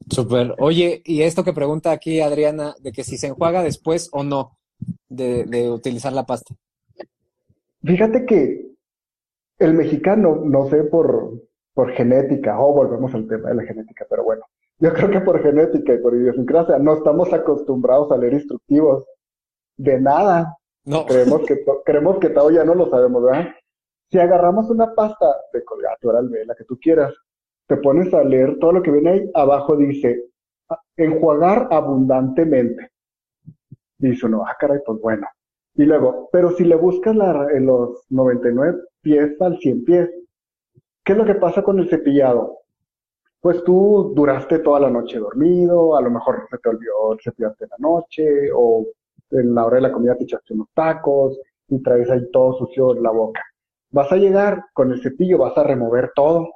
Súper. 0.07 0.55
Oye, 0.59 1.01
y 1.05 1.23
esto 1.23 1.43
que 1.43 1.53
pregunta 1.53 1.91
aquí 1.91 2.21
Adriana, 2.21 2.75
de 2.79 2.91
que 2.91 3.03
si 3.03 3.17
se 3.17 3.27
enjuaga 3.27 3.63
después 3.63 4.09
o 4.11 4.23
no 4.23 4.57
de, 5.07 5.45
de 5.45 5.69
utilizar 5.69 6.13
la 6.13 6.25
pasta. 6.25 6.55
Fíjate 7.83 8.25
que 8.25 8.69
el 9.59 9.73
mexicano, 9.73 10.41
no 10.43 10.67
sé 10.69 10.83
por, 10.83 11.33
por 11.73 11.91
genética, 11.91 12.59
o 12.59 12.73
volvemos 12.73 13.13
al 13.13 13.27
tema 13.27 13.49
de 13.49 13.55
la 13.55 13.63
genética, 13.63 14.05
pero 14.09 14.23
bueno, 14.23 14.43
yo 14.79 14.93
creo 14.93 15.11
que 15.11 15.21
por 15.21 15.41
genética 15.43 15.93
y 15.93 15.97
por 15.97 16.15
idiosincrasia 16.15 16.79
no 16.79 16.93
estamos 16.93 17.31
acostumbrados 17.33 18.11
a 18.11 18.17
leer 18.17 18.33
instructivos 18.33 19.05
de 19.75 19.99
nada. 19.99 20.57
No. 20.85 21.05
Creemos 21.05 21.41
que, 21.45 21.63
creemos 21.85 22.17
que 22.19 22.29
todo 22.29 22.49
ya 22.51 22.63
no 22.63 22.73
lo 22.73 22.89
sabemos, 22.89 23.23
¿verdad? 23.23 23.49
Si 24.09 24.17
agarramos 24.17 24.69
una 24.69 24.95
pasta 24.95 25.27
de 25.53 25.63
colgato, 25.63 26.11
la 26.11 26.55
que 26.55 26.63
tú 26.63 26.79
quieras, 26.81 27.13
te 27.69 27.77
pones 27.77 28.11
a 28.15 28.23
leer 28.23 28.57
todo 28.57 28.71
lo 28.73 28.81
que 28.81 28.89
viene 28.89 29.09
ahí, 29.11 29.31
abajo 29.35 29.77
dice, 29.77 30.25
enjuagar 30.97 31.67
abundantemente. 31.69 32.89
Dice 33.99 34.25
uno, 34.25 34.43
ah, 34.43 34.55
caray, 34.59 34.79
pues 34.83 34.99
bueno. 34.99 35.27
Y 35.75 35.83
luego, 35.83 36.29
pero 36.31 36.49
si 36.49 36.63
le 36.63 36.75
buscas 36.75 37.15
la, 37.15 37.47
en 37.53 37.67
los 37.67 38.05
99 38.09 38.79
pies 39.01 39.39
al 39.39 39.59
100 39.59 39.85
pies, 39.85 40.09
¿qué 41.03 41.11
es 41.11 41.17
lo 41.17 41.25
que 41.25 41.35
pasa 41.35 41.61
con 41.61 41.77
el 41.77 41.87
cepillado? 41.87 42.57
Pues 43.39 43.63
tú 43.63 44.13
duraste 44.15 44.59
toda 44.59 44.79
la 44.79 44.89
noche 44.89 45.19
dormido, 45.19 45.95
a 45.95 46.01
lo 46.01 46.09
mejor 46.09 46.47
se 46.49 46.57
te 46.57 46.69
olvidó 46.69 47.15
cepillarte 47.23 47.65
en 47.65 47.69
la 47.69 47.77
noche, 47.77 48.49
o 48.51 48.87
en 49.29 49.53
la 49.53 49.67
hora 49.67 49.75
de 49.75 49.83
la 49.83 49.91
comida 49.91 50.17
te 50.17 50.23
echaste 50.23 50.55
unos 50.55 50.69
tacos 50.73 51.39
y 51.67 51.83
traes 51.83 52.09
ahí 52.09 52.31
todo 52.31 52.53
sucio 52.57 52.95
en 52.95 53.03
la 53.03 53.11
boca. 53.11 53.43
Vas 53.91 54.11
a 54.11 54.15
llegar 54.17 54.65
con 54.73 54.91
el 54.91 55.03
cepillo, 55.03 55.37
vas 55.37 55.55
a 55.55 55.63
remover 55.63 56.11
todo, 56.15 56.49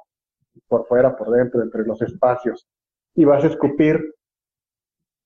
por 0.68 0.86
fuera, 0.86 1.16
por 1.16 1.30
dentro, 1.30 1.62
entre 1.62 1.84
los 1.84 2.00
espacios, 2.02 2.66
y 3.14 3.24
vas 3.24 3.44
a 3.44 3.48
escupir. 3.48 4.14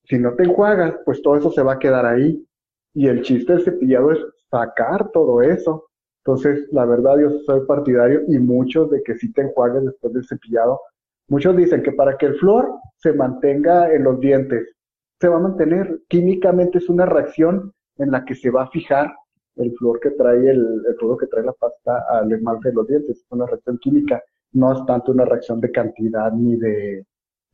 Si 0.03 0.17
no 0.17 0.33
te 0.33 0.43
enjuagas, 0.43 0.95
pues 1.05 1.21
todo 1.21 1.37
eso 1.37 1.51
se 1.51 1.61
va 1.61 1.73
a 1.73 1.79
quedar 1.79 2.05
ahí. 2.05 2.45
Y 2.93 3.07
el 3.07 3.21
chiste 3.21 3.53
del 3.53 3.63
cepillado 3.63 4.11
es 4.11 4.19
sacar 4.49 5.11
todo 5.11 5.41
eso. 5.41 5.89
Entonces, 6.25 6.67
la 6.71 6.85
verdad, 6.85 7.17
yo 7.19 7.29
soy 7.45 7.65
partidario 7.65 8.21
y 8.27 8.39
muchos 8.39 8.89
de 8.89 9.01
que 9.03 9.15
si 9.15 9.31
te 9.31 9.41
enjuagues 9.41 9.85
después 9.85 10.13
del 10.13 10.25
cepillado. 10.25 10.81
Muchos 11.27 11.55
dicen 11.55 11.83
que 11.83 11.91
para 11.91 12.17
que 12.17 12.25
el 12.25 12.35
flor 12.39 12.71
se 12.97 13.13
mantenga 13.13 13.93
en 13.93 14.03
los 14.03 14.19
dientes, 14.19 14.75
se 15.19 15.27
va 15.27 15.37
a 15.37 15.41
mantener. 15.41 16.01
Químicamente 16.07 16.79
es 16.79 16.89
una 16.89 17.05
reacción 17.05 17.71
en 17.97 18.11
la 18.11 18.25
que 18.25 18.33
se 18.33 18.49
va 18.49 18.63
a 18.63 18.69
fijar 18.69 19.13
el 19.55 19.75
flor 19.77 19.99
que 19.99 20.11
trae 20.11 20.49
el, 20.49 20.83
el 20.87 21.17
que 21.17 21.27
trae 21.27 21.43
la 21.43 21.53
pasta 21.53 22.05
al 22.09 22.31
esmalte 22.31 22.69
de 22.69 22.75
los 22.75 22.87
dientes. 22.87 23.17
Es 23.17 23.25
una 23.29 23.45
reacción 23.45 23.77
química, 23.77 24.21
no 24.53 24.73
es 24.73 24.85
tanto 24.85 25.11
una 25.11 25.25
reacción 25.25 25.59
de 25.61 25.71
cantidad 25.71 26.31
ni 26.31 26.55
de, 26.55 27.05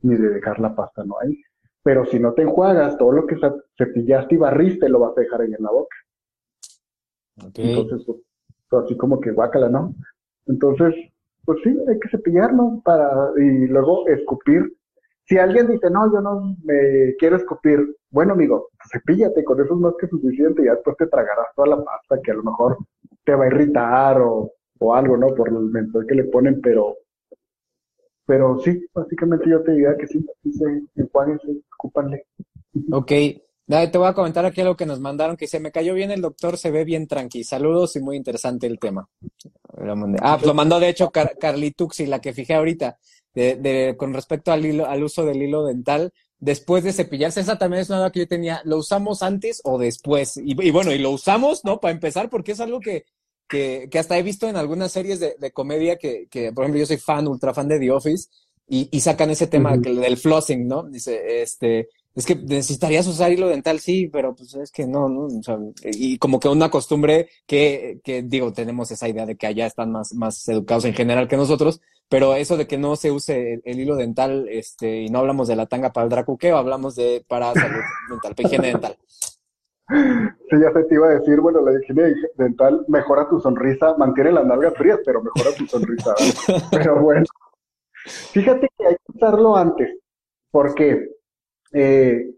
ni 0.02 0.16
de 0.16 0.28
dejar 0.30 0.58
la 0.60 0.74
pasta, 0.74 1.04
no 1.04 1.16
hay. 1.20 1.38
Pero 1.82 2.04
si 2.06 2.18
no 2.18 2.32
te 2.32 2.42
enjuagas, 2.42 2.96
todo 2.98 3.12
lo 3.12 3.26
que 3.26 3.36
cepillaste 3.76 4.34
y 4.34 4.38
barriste 4.38 4.88
lo 4.88 5.00
vas 5.00 5.16
a 5.16 5.20
dejar 5.20 5.42
ahí 5.42 5.54
en 5.54 5.62
la 5.62 5.70
boca. 5.70 5.96
Entonces, 7.36 8.02
pues, 8.06 8.18
pues, 8.68 8.84
así 8.84 8.96
como 8.96 9.20
que 9.20 9.30
guácala, 9.30 9.68
¿no? 9.68 9.94
Entonces, 10.46 10.94
pues 11.44 11.58
sí, 11.62 11.76
hay 11.88 11.98
que 12.00 12.08
cepillarlo 12.08 12.80
para, 12.84 13.30
y 13.36 13.66
luego 13.66 14.06
escupir. 14.08 14.74
Si 15.24 15.38
alguien 15.38 15.68
dice, 15.68 15.90
no, 15.90 16.12
yo 16.12 16.20
no 16.20 16.56
me 16.64 17.14
quiero 17.18 17.36
escupir, 17.36 17.96
bueno, 18.10 18.32
amigo, 18.32 18.68
pues 18.76 18.90
cepíllate, 18.92 19.44
con 19.44 19.60
eso 19.60 19.74
es 19.74 19.80
más 19.80 19.94
que 20.00 20.08
suficiente, 20.08 20.62
y 20.62 20.66
después 20.66 20.96
te 20.96 21.06
tragarás 21.06 21.46
toda 21.54 21.68
la 21.68 21.84
pasta 21.84 22.20
que 22.22 22.30
a 22.30 22.34
lo 22.34 22.44
mejor 22.44 22.78
te 23.24 23.34
va 23.34 23.44
a 23.44 23.48
irritar 23.48 24.20
o, 24.20 24.52
o 24.78 24.94
algo, 24.94 25.16
¿no? 25.16 25.28
Por 25.28 25.48
el 25.48 25.54
mentor 25.54 26.06
que 26.06 26.14
le 26.14 26.24
ponen, 26.24 26.60
pero 26.60 26.96
pero 28.26 28.58
sí, 28.58 28.84
básicamente 28.92 29.48
yo 29.48 29.62
te 29.62 29.72
diría 29.72 29.96
que 29.96 30.06
sí, 30.08 30.24
sí 30.42 30.52
se 30.52 30.82
enjuáguense, 30.96 31.46
escúpanle. 31.70 32.26
Ok, 32.90 33.12
te 33.68 33.98
voy 33.98 34.08
a 34.08 34.14
comentar 34.14 34.44
aquí 34.44 34.60
algo 34.60 34.76
que 34.76 34.84
nos 34.84 34.98
mandaron, 34.98 35.36
que 35.36 35.46
se 35.46 35.60
me 35.60 35.70
cayó 35.70 35.94
bien 35.94 36.10
el 36.10 36.20
doctor, 36.20 36.58
se 36.58 36.72
ve 36.72 36.84
bien 36.84 37.06
tranqui. 37.06 37.44
Saludos 37.44 37.94
y 37.94 38.00
muy 38.00 38.16
interesante 38.16 38.66
el 38.66 38.80
tema. 38.80 39.08
Ah, 40.20 40.36
pues 40.36 40.46
lo 40.46 40.54
mandó 40.54 40.80
de 40.80 40.88
hecho 40.88 41.10
Car 41.10 41.36
Carlituxi, 41.38 42.06
la 42.06 42.20
que 42.20 42.32
fijé 42.32 42.54
ahorita, 42.54 42.98
de, 43.32 43.56
de, 43.56 43.96
con 43.96 44.12
respecto 44.12 44.50
al, 44.50 44.66
hilo, 44.66 44.86
al 44.86 45.04
uso 45.04 45.24
del 45.24 45.42
hilo 45.42 45.64
dental 45.64 46.12
después 46.38 46.84
de 46.84 46.92
cepillarse. 46.92 47.40
Esa 47.40 47.58
también 47.58 47.82
es 47.82 47.90
una 47.90 47.98
duda 47.98 48.12
que 48.12 48.20
yo 48.20 48.28
tenía. 48.28 48.60
¿Lo 48.64 48.78
usamos 48.78 49.22
antes 49.22 49.60
o 49.64 49.78
después? 49.78 50.36
Y, 50.36 50.70
bueno, 50.70 50.92
y 50.92 50.98
lo 50.98 51.10
usamos, 51.10 51.64
¿no? 51.64 51.80
Para 51.80 51.92
empezar, 51.92 52.30
porque 52.30 52.52
es 52.52 52.60
algo 52.60 52.80
que 52.80 53.04
que, 53.48 53.88
que 53.90 53.98
hasta 53.98 54.18
he 54.18 54.22
visto 54.22 54.48
en 54.48 54.56
algunas 54.56 54.92
series 54.92 55.20
de, 55.20 55.36
de 55.38 55.50
comedia 55.52 55.96
que, 55.96 56.26
que, 56.30 56.52
por 56.52 56.64
ejemplo, 56.64 56.80
yo 56.80 56.86
soy 56.86 56.98
fan, 56.98 57.28
ultra 57.28 57.54
fan 57.54 57.68
de 57.68 57.78
The 57.78 57.90
Office, 57.90 58.28
y, 58.68 58.88
y 58.90 59.00
sacan 59.00 59.30
ese 59.30 59.46
tema 59.46 59.76
del 59.76 60.16
flossing, 60.16 60.66
¿no? 60.66 60.82
Dice, 60.84 61.42
este, 61.42 61.88
es 62.14 62.26
que 62.26 62.34
necesitarías 62.34 63.06
usar 63.06 63.30
hilo 63.30 63.48
dental, 63.48 63.78
sí, 63.78 64.08
pero 64.08 64.34
pues 64.34 64.54
es 64.54 64.72
que 64.72 64.86
no, 64.86 65.08
¿no? 65.08 65.26
O 65.26 65.42
sea, 65.42 65.58
y 65.84 66.18
como 66.18 66.40
que 66.40 66.48
una 66.48 66.70
costumbre 66.70 67.28
que, 67.46 68.00
que, 68.02 68.22
digo, 68.22 68.52
tenemos 68.52 68.90
esa 68.90 69.08
idea 69.08 69.26
de 69.26 69.36
que 69.36 69.46
allá 69.46 69.66
están 69.66 69.92
más, 69.92 70.14
más 70.14 70.48
educados 70.48 70.84
en 70.86 70.94
general 70.94 71.28
que 71.28 71.36
nosotros, 71.36 71.80
pero 72.08 72.34
eso 72.34 72.56
de 72.56 72.66
que 72.66 72.78
no 72.78 72.96
se 72.96 73.10
use 73.10 73.60
el, 73.64 73.80
hilo 73.80 73.96
dental, 73.96 74.48
este, 74.48 75.02
y 75.02 75.10
no 75.10 75.18
hablamos 75.18 75.46
de 75.46 75.56
la 75.56 75.66
tanga 75.66 75.92
para 75.92 76.04
el 76.04 76.10
dracuqueo, 76.10 76.56
hablamos 76.56 76.96
de 76.96 77.24
para 77.28 77.52
salud 77.52 77.82
dental, 78.10 78.34
higiene 78.38 78.68
dental. 78.68 78.96
Sí, 79.88 80.56
ya 80.60 80.72
se 80.72 80.84
te 80.84 80.94
iba 80.94 81.08
a 81.08 81.18
decir, 81.18 81.40
bueno, 81.40 81.60
la 81.60 81.78
higiene 81.78 82.14
dental 82.36 82.84
mejora 82.88 83.28
tu 83.28 83.40
sonrisa, 83.40 83.96
mantiene 83.96 84.32
las 84.32 84.44
nalgas 84.44 84.74
frías, 84.74 85.00
pero 85.04 85.22
mejora 85.22 85.54
tu 85.56 85.66
sonrisa. 85.66 86.14
pero 86.72 87.00
bueno, 87.00 87.24
fíjate 88.32 88.68
que 88.76 88.86
hay 88.86 88.94
que 88.94 89.12
usarlo 89.14 89.56
antes, 89.56 89.96
porque 90.50 91.08
eh, 91.72 92.34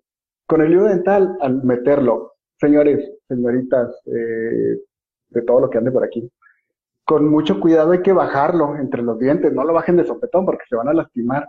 con 0.46 0.60
el 0.60 0.72
hilo 0.72 0.84
dental, 0.84 1.36
al 1.40 1.62
meterlo, 1.64 2.34
señores, 2.60 3.10
señoritas, 3.26 3.98
eh, 4.06 4.80
de 5.30 5.42
todo 5.42 5.60
lo 5.60 5.70
que 5.70 5.78
ande 5.78 5.90
por 5.90 6.04
aquí, 6.04 6.30
con 7.04 7.26
mucho 7.28 7.58
cuidado 7.60 7.92
hay 7.92 8.02
que 8.02 8.12
bajarlo 8.12 8.76
entre 8.76 9.02
los 9.02 9.18
dientes, 9.18 9.52
no 9.54 9.64
lo 9.64 9.72
bajen 9.72 9.96
de 9.96 10.04
sopetón 10.04 10.44
porque 10.44 10.64
se 10.68 10.76
van 10.76 10.88
a 10.88 10.92
lastimar 10.92 11.48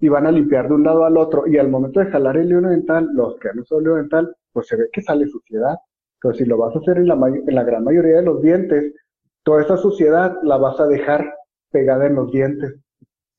y 0.00 0.08
van 0.08 0.26
a 0.26 0.32
limpiar 0.32 0.68
de 0.68 0.74
un 0.74 0.82
lado 0.82 1.04
al 1.04 1.16
otro. 1.16 1.46
Y 1.46 1.56
al 1.58 1.68
momento 1.68 2.00
de 2.00 2.10
jalar 2.10 2.36
el 2.36 2.48
hilo 2.48 2.68
dental, 2.68 3.08
los 3.12 3.38
que 3.38 3.48
han 3.48 3.60
usado 3.60 3.80
el 3.80 3.86
hilo 3.86 3.94
dental, 3.94 4.36
pues 4.52 4.66
se 4.66 4.76
ve 4.76 4.88
que 4.92 5.02
sale 5.02 5.26
suciedad. 5.26 5.76
Pero 6.20 6.34
si 6.34 6.44
lo 6.44 6.58
vas 6.58 6.74
a 6.74 6.78
hacer 6.78 6.98
en 6.98 7.08
la, 7.08 7.14
en 7.14 7.54
la 7.54 7.62
gran 7.62 7.84
mayoría 7.84 8.16
de 8.16 8.22
los 8.22 8.42
dientes, 8.42 8.94
toda 9.42 9.62
esa 9.62 9.76
suciedad 9.76 10.36
la 10.42 10.56
vas 10.56 10.80
a 10.80 10.86
dejar 10.86 11.32
pegada 11.70 12.06
en 12.06 12.16
los 12.16 12.30
dientes. 12.32 12.74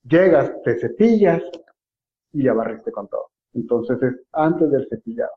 Llegas, 0.04 0.52
te 0.64 0.80
cepillas 0.80 1.44
y 2.32 2.44
ya 2.44 2.54
barriste 2.54 2.92
con 2.92 3.08
todo. 3.08 3.32
Entonces 3.54 4.02
es 4.02 4.16
antes 4.32 4.72
del 4.72 4.88
cepillado. 4.88 5.32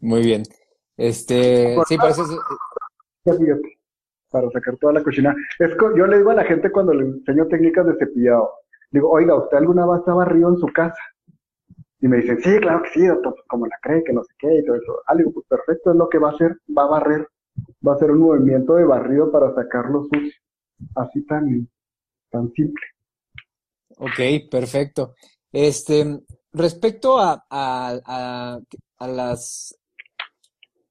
Muy 0.00 0.22
bien. 0.22 0.44
Este, 0.96 1.76
sí, 1.88 1.96
pues 1.98 2.18
eso. 2.18 2.40
Para 4.30 4.50
sacar 4.50 4.76
toda 4.76 4.92
la 4.92 5.02
cocina. 5.02 5.34
Es, 5.58 5.70
yo 5.96 6.06
le 6.06 6.18
digo 6.18 6.30
a 6.30 6.34
la 6.34 6.44
gente 6.44 6.70
cuando 6.70 6.92
le 6.92 7.04
enseño 7.04 7.46
técnicas 7.46 7.86
de 7.86 7.96
cepillado, 7.96 8.52
Digo, 8.90 9.10
oiga, 9.10 9.34
¿usted 9.34 9.58
alguna 9.58 9.86
vez 9.86 10.00
ha 10.06 10.14
barrido 10.14 10.48
en 10.48 10.56
su 10.56 10.66
casa? 10.68 11.00
Y 12.00 12.06
me 12.06 12.18
dicen, 12.18 12.38
sí, 12.40 12.58
claro 12.60 12.82
que 12.82 12.90
sí, 12.90 13.06
doctor, 13.06 13.34
pues 13.34 13.46
como 13.48 13.66
la 13.66 13.76
cree, 13.82 14.04
que 14.04 14.12
no 14.12 14.22
sé 14.22 14.32
qué, 14.38 14.58
y 14.58 14.64
todo 14.64 14.76
eso. 14.76 15.02
Ah, 15.06 15.16
digo, 15.16 15.32
pues 15.32 15.46
perfecto, 15.48 15.90
es 15.90 15.96
lo 15.96 16.08
que 16.08 16.18
va 16.18 16.30
a 16.30 16.32
hacer, 16.32 16.56
va 16.76 16.84
a 16.84 16.88
barrer, 16.88 17.28
va 17.86 17.92
a 17.92 17.96
hacer 17.96 18.10
un 18.12 18.20
movimiento 18.20 18.74
de 18.76 18.84
barrido 18.84 19.32
para 19.32 19.52
sacarlo 19.54 20.04
sucio. 20.04 20.32
Así 20.94 21.26
tan, 21.26 21.68
tan 22.30 22.52
simple. 22.52 22.84
Ok, 23.96 24.48
perfecto. 24.48 25.14
Este, 25.50 26.20
respecto 26.52 27.18
a, 27.18 27.44
a, 27.50 28.60
a, 28.98 29.08
las 29.08 29.76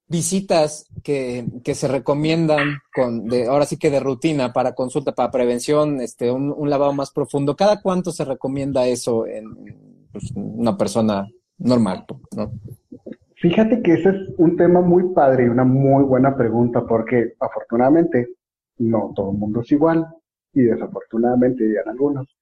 visitas 0.08 0.86
que, 1.02 1.46
que, 1.64 1.74
se 1.74 1.88
recomiendan 1.88 2.78
con 2.92 3.26
de 3.26 3.46
ahora 3.46 3.64
sí 3.64 3.78
que 3.78 3.90
de 3.90 4.00
rutina 4.00 4.52
para 4.52 4.74
consulta 4.74 5.14
para 5.14 5.30
prevención 5.30 6.00
este 6.00 6.30
un, 6.30 6.50
un 6.50 6.70
lavado 6.70 6.94
más 6.94 7.10
profundo 7.10 7.54
cada 7.54 7.82
cuánto 7.82 8.10
se 8.10 8.24
recomienda 8.24 8.86
eso 8.86 9.26
en 9.26 9.97
pues, 10.18 10.32
una 10.34 10.76
persona 10.76 11.26
normal 11.58 12.04
no 12.36 12.52
fíjate 13.36 13.82
que 13.82 13.94
ese 13.94 14.08
es 14.10 14.16
un 14.38 14.56
tema 14.56 14.80
muy 14.80 15.12
padre 15.14 15.44
y 15.44 15.48
una 15.48 15.64
muy 15.64 16.04
buena 16.04 16.36
pregunta 16.36 16.86
porque 16.86 17.34
afortunadamente 17.40 18.28
no 18.78 19.12
todo 19.14 19.32
el 19.32 19.38
mundo 19.38 19.60
es 19.60 19.72
igual 19.72 20.06
y 20.52 20.62
desafortunadamente 20.62 21.64
dirían 21.64 21.88
algunos 21.88 22.38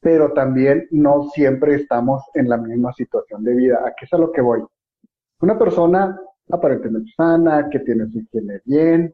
pero 0.00 0.32
también 0.32 0.86
no 0.90 1.24
siempre 1.34 1.74
estamos 1.74 2.22
en 2.34 2.48
la 2.48 2.56
misma 2.56 2.92
situación 2.92 3.42
de 3.44 3.54
vida. 3.54 3.80
¿A 3.84 3.94
qué 3.96 4.04
es 4.04 4.12
a 4.12 4.18
lo 4.18 4.30
que 4.30 4.40
voy? 4.40 4.62
Una 5.40 5.58
persona 5.58 6.18
aparentemente 6.50 7.10
sana, 7.16 7.68
que 7.70 7.80
tiene 7.80 8.06
su 8.08 8.20
higiene 8.20 8.60
bien, 8.64 9.12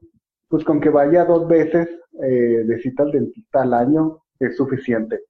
pues 0.49 0.64
con 0.64 0.81
que 0.81 0.90
vaya 0.90 1.25
dos 1.25 1.49
veces 1.49 1.88
eh, 2.23 2.64
de 2.64 2.79
cita 2.81 3.03
al 3.03 3.12
dentista 3.12 3.62
al 3.62 3.75
año 3.75 4.23
es 4.38 4.57
suficiente. 4.57 5.20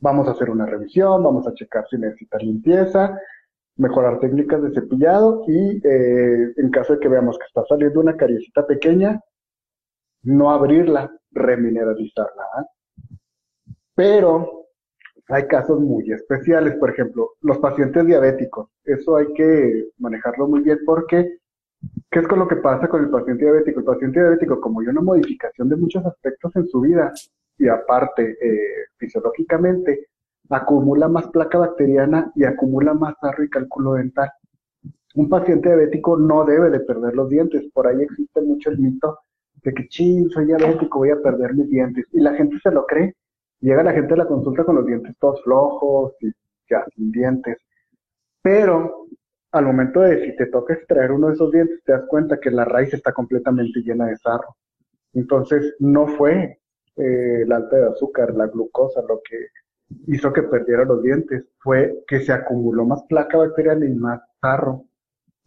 Vamos 0.00 0.28
a 0.28 0.32
hacer 0.32 0.50
una 0.50 0.66
revisión, 0.66 1.22
vamos 1.22 1.46
a 1.46 1.54
checar 1.54 1.84
si 1.88 1.96
necesita 1.98 2.38
limpieza, 2.38 3.18
mejorar 3.76 4.18
técnicas 4.20 4.62
de 4.62 4.72
cepillado 4.72 5.44
y 5.46 5.80
eh, 5.86 6.52
en 6.56 6.70
caso 6.70 6.94
de 6.94 7.00
que 7.00 7.08
veamos 7.08 7.38
que 7.38 7.46
está 7.46 7.64
saliendo 7.68 8.00
una 8.00 8.16
cariecita 8.16 8.66
pequeña, 8.66 9.20
no 10.22 10.50
abrirla, 10.50 11.10
remineralizarla. 11.30 12.42
¿ah? 12.54 12.66
Pero 13.94 14.66
hay 15.28 15.46
casos 15.46 15.80
muy 15.80 16.10
especiales, 16.12 16.74
por 16.76 16.90
ejemplo, 16.90 17.30
los 17.40 17.58
pacientes 17.58 18.06
diabéticos. 18.06 18.68
Eso 18.84 19.16
hay 19.16 19.32
que 19.34 19.90
manejarlo 19.98 20.48
muy 20.48 20.60
bien 20.60 20.80
porque, 20.84 21.38
¿qué 22.10 22.18
es 22.20 22.28
con 22.28 22.38
lo 22.38 22.48
que 22.48 22.56
pasa 22.56 22.88
con 22.88 23.02
el 23.02 23.10
paciente 23.10 23.44
diabético? 23.44 23.80
El 23.80 23.86
paciente 23.86 24.20
diabético, 24.20 24.60
como 24.60 24.80
hay 24.80 24.88
una 24.88 25.00
modificación 25.00 25.68
de 25.68 25.76
muchos 25.76 26.04
aspectos 26.04 26.54
en 26.56 26.66
su 26.66 26.80
vida 26.80 27.12
y 27.58 27.68
aparte 27.68 28.36
eh, 28.40 28.86
fisiológicamente, 28.96 30.08
acumula 30.50 31.08
más 31.08 31.28
placa 31.28 31.58
bacteriana 31.58 32.30
y 32.34 32.44
acumula 32.44 32.94
más 32.94 33.14
sarro 33.20 33.44
y 33.44 33.50
cálculo 33.50 33.94
dental. 33.94 34.30
Un 35.14 35.28
paciente 35.28 35.68
diabético 35.68 36.16
no 36.16 36.44
debe 36.44 36.70
de 36.70 36.80
perder 36.80 37.14
los 37.14 37.28
dientes. 37.28 37.64
Por 37.72 37.86
ahí 37.86 38.02
existe 38.02 38.40
mucho 38.42 38.70
el 38.70 38.78
mito 38.78 39.18
de 39.62 39.72
que, 39.72 39.88
ching, 39.88 40.28
soy 40.30 40.46
diabético, 40.46 40.98
voy 40.98 41.10
a 41.10 41.20
perder 41.20 41.54
mis 41.54 41.68
dientes. 41.70 42.06
Y 42.12 42.20
la 42.20 42.34
gente 42.34 42.58
se 42.62 42.70
lo 42.70 42.84
cree 42.86 43.14
Llega 43.62 43.84
la 43.84 43.92
gente 43.92 44.14
a 44.14 44.16
la 44.16 44.26
consulta 44.26 44.64
con 44.64 44.74
los 44.74 44.86
dientes 44.86 45.14
todos 45.20 45.40
flojos 45.44 46.14
y 46.20 46.32
ya 46.68 46.84
sin 46.96 47.12
dientes. 47.12 47.58
Pero 48.42 49.06
al 49.52 49.64
momento 49.64 50.00
de 50.00 50.24
si 50.24 50.36
te 50.36 50.46
toca 50.46 50.74
extraer 50.74 51.12
uno 51.12 51.28
de 51.28 51.34
esos 51.34 51.52
dientes, 51.52 51.80
te 51.84 51.92
das 51.92 52.02
cuenta 52.08 52.40
que 52.40 52.50
la 52.50 52.64
raíz 52.64 52.92
está 52.92 53.12
completamente 53.12 53.80
llena 53.80 54.06
de 54.06 54.16
sarro. 54.16 54.56
Entonces, 55.14 55.76
no 55.78 56.08
fue 56.08 56.58
eh, 56.96 57.42
el 57.42 57.52
alta 57.52 57.76
de 57.76 57.86
azúcar, 57.88 58.34
la 58.34 58.46
glucosa, 58.46 59.02
lo 59.02 59.20
que 59.22 59.48
hizo 60.08 60.32
que 60.32 60.42
perdiera 60.42 60.84
los 60.84 61.02
dientes, 61.02 61.44
fue 61.58 62.02
que 62.06 62.20
se 62.20 62.32
acumuló 62.32 62.84
más 62.84 63.02
placa 63.04 63.38
bacteriana 63.38 63.86
y 63.86 63.90
más 63.90 64.20
sarro. 64.40 64.84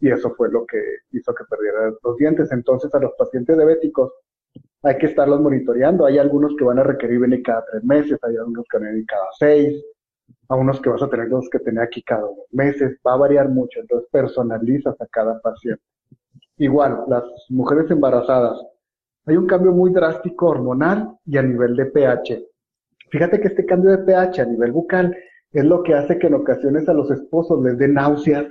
Y 0.00 0.10
eso 0.10 0.34
fue 0.34 0.50
lo 0.50 0.66
que 0.66 0.78
hizo 1.12 1.34
que 1.34 1.44
perdiera 1.48 1.92
los 2.02 2.16
dientes. 2.16 2.52
Entonces, 2.52 2.94
a 2.94 2.98
los 2.98 3.12
pacientes 3.16 3.56
diabéticos 3.56 4.12
hay 4.82 4.98
que 4.98 5.06
estarlos 5.06 5.40
monitoreando. 5.40 6.06
Hay 6.06 6.18
algunos 6.18 6.54
que 6.56 6.64
van 6.64 6.78
a 6.78 6.82
requerir 6.82 7.20
venir 7.20 7.42
cada 7.42 7.64
tres 7.64 7.82
meses, 7.84 8.18
hay 8.22 8.36
algunos 8.36 8.66
que 8.70 8.78
van 8.78 8.86
a 8.86 8.90
venir 8.90 9.06
cada 9.06 9.26
seis, 9.38 9.84
a 10.48 10.54
unos 10.56 10.80
que 10.80 10.90
vas 10.90 11.02
a 11.02 11.08
tener 11.08 11.28
que 11.50 11.58
tener 11.58 11.82
aquí 11.82 12.02
cada 12.02 12.22
dos 12.22 12.46
meses. 12.52 12.98
Va 13.06 13.14
a 13.14 13.18
variar 13.18 13.48
mucho, 13.48 13.80
entonces 13.80 14.08
personalizas 14.10 15.00
a 15.00 15.06
cada 15.06 15.40
paciente. 15.40 15.82
Igual, 16.58 17.04
las 17.08 17.24
mujeres 17.48 17.90
embarazadas, 17.90 18.58
hay 19.26 19.36
un 19.36 19.46
cambio 19.46 19.72
muy 19.72 19.92
drástico 19.92 20.46
hormonal 20.46 21.18
y 21.24 21.36
a 21.36 21.42
nivel 21.42 21.76
de 21.76 21.86
pH. 21.86 22.44
Fíjate 23.10 23.40
que 23.40 23.48
este 23.48 23.66
cambio 23.66 23.90
de 23.90 23.98
pH 23.98 24.40
a 24.40 24.46
nivel 24.46 24.72
bucal 24.72 25.16
es 25.52 25.64
lo 25.64 25.82
que 25.82 25.94
hace 25.94 26.18
que 26.18 26.26
en 26.28 26.34
ocasiones 26.34 26.88
a 26.88 26.94
los 26.94 27.10
esposos 27.10 27.62
les 27.62 27.76
dé 27.78 27.88
náuseas 27.88 28.46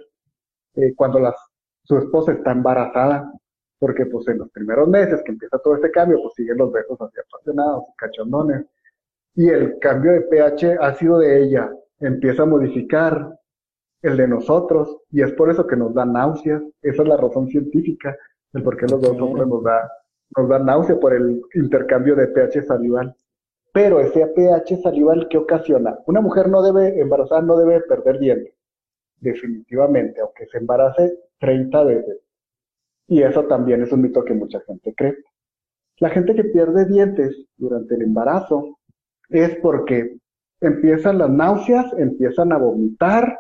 eh, 0.76 0.94
cuando 0.96 1.20
las, 1.20 1.36
su 1.84 1.98
esposa 1.98 2.34
está 2.34 2.52
embarazada 2.52 3.32
porque 3.80 4.06
pues 4.06 4.28
en 4.28 4.40
los 4.40 4.50
primeros 4.52 4.88
meses 4.88 5.22
que 5.24 5.32
empieza 5.32 5.60
todo 5.60 5.76
este 5.76 5.92
cambio, 5.92 6.20
pues 6.22 6.34
siguen 6.36 6.58
los 6.58 6.72
besos 6.72 7.00
así 7.02 7.20
apasionados 7.20 7.84
y 7.90 7.96
cachondones. 7.98 8.66
Y 9.36 9.50
el 9.50 9.80
cambio 9.80 10.14
de 10.14 10.22
pH 10.22 10.78
ha 10.80 10.94
sido 10.96 11.20
de 11.20 11.44
ella, 11.44 11.70
empieza 12.00 12.44
a 12.44 12.48
modificar 12.48 13.38
el 14.02 14.18
de 14.18 14.28
nosotros, 14.28 15.02
y 15.12 15.22
es 15.22 15.32
por 15.34 15.50
eso 15.50 15.68
que 15.68 15.76
nos 15.76 15.94
da 15.94 16.06
náuseas. 16.06 16.62
Esa 16.82 17.02
es 17.04 17.08
la 17.08 17.18
razón 17.18 17.48
científica 17.48 18.16
del 18.54 18.64
por 18.64 18.78
qué 18.78 18.86
los 18.88 19.02
dos 19.02 19.20
hombres 19.20 19.48
nos 19.48 19.64
da, 19.64 19.90
nos 20.36 20.50
da 20.50 20.60
náusea 20.60 21.00
por 21.00 21.14
el 21.14 21.42
intercambio 21.54 22.16
de 22.16 22.28
pH 22.28 22.66
salival. 22.66 23.16
Pero 23.74 24.00
ese 24.00 24.26
pH 24.28 24.82
salival, 24.82 25.28
¿qué 25.30 25.38
ocasiona? 25.38 26.00
Una 26.08 26.22
mujer 26.22 26.50
no 26.50 26.62
debe, 26.62 27.00
embarazada 27.00 27.42
no 27.42 27.58
debe 27.58 27.82
perder 27.82 28.20
dientes. 28.20 28.54
Definitivamente, 29.20 30.22
aunque 30.22 30.46
se 30.48 30.58
embarace 30.58 31.20
30 31.40 31.84
veces 31.84 32.26
y 33.08 33.22
eso 33.22 33.46
también 33.46 33.84
es 33.84 33.92
un 33.92 34.02
mito 34.02 34.24
que 34.24 34.34
mucha 34.34 34.60
gente 34.62 34.94
cree. 34.96 35.18
La 35.98 36.10
gente 36.10 36.36
que 36.36 36.44
pierde 36.44 36.86
dientes 36.86 37.46
durante 37.56 37.96
el 37.96 38.02
embarazo 38.04 38.80
es 39.30 39.56
porque 39.58 40.18
empiezan 40.60 41.20
las 41.20 41.30
náuseas, 41.30 41.94
empiezan 41.98 42.52
a 42.52 42.58
vomitar, 42.58 43.40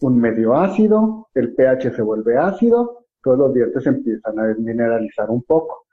un 0.00 0.20
medio 0.20 0.54
ácido, 0.54 1.28
el 1.34 1.54
pH 1.54 1.94
se 1.94 2.02
vuelve 2.02 2.36
ácido, 2.36 3.06
todos 3.22 3.38
los 3.38 3.54
dientes 3.54 3.86
empiezan 3.86 4.38
a 4.38 4.46
desmineralizar 4.46 5.30
un 5.30 5.42
poco. 5.42 5.86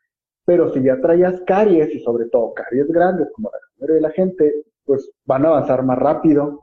Pero 0.49 0.73
si 0.73 0.81
ya 0.81 0.99
traías 0.99 1.39
caries 1.41 1.93
y 1.93 1.99
sobre 1.99 2.25
todo 2.25 2.55
caries 2.55 2.87
grandes 2.87 3.27
como 3.35 3.51
la 3.51 3.59
mayoría 3.77 3.95
de 3.97 4.01
la 4.01 4.09
gente, 4.09 4.63
pues 4.83 5.11
van 5.27 5.45
a 5.45 5.49
avanzar 5.49 5.83
más 5.83 5.99
rápido 5.99 6.61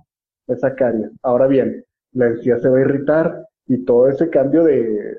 esa 0.48 0.74
caries. 0.74 1.12
Ahora 1.22 1.46
bien, 1.46 1.84
la 2.10 2.26
encía 2.26 2.58
se 2.58 2.68
va 2.68 2.78
a 2.78 2.80
irritar 2.80 3.46
y 3.68 3.84
todo 3.84 4.08
ese 4.08 4.28
cambio 4.28 4.64
de, 4.64 5.16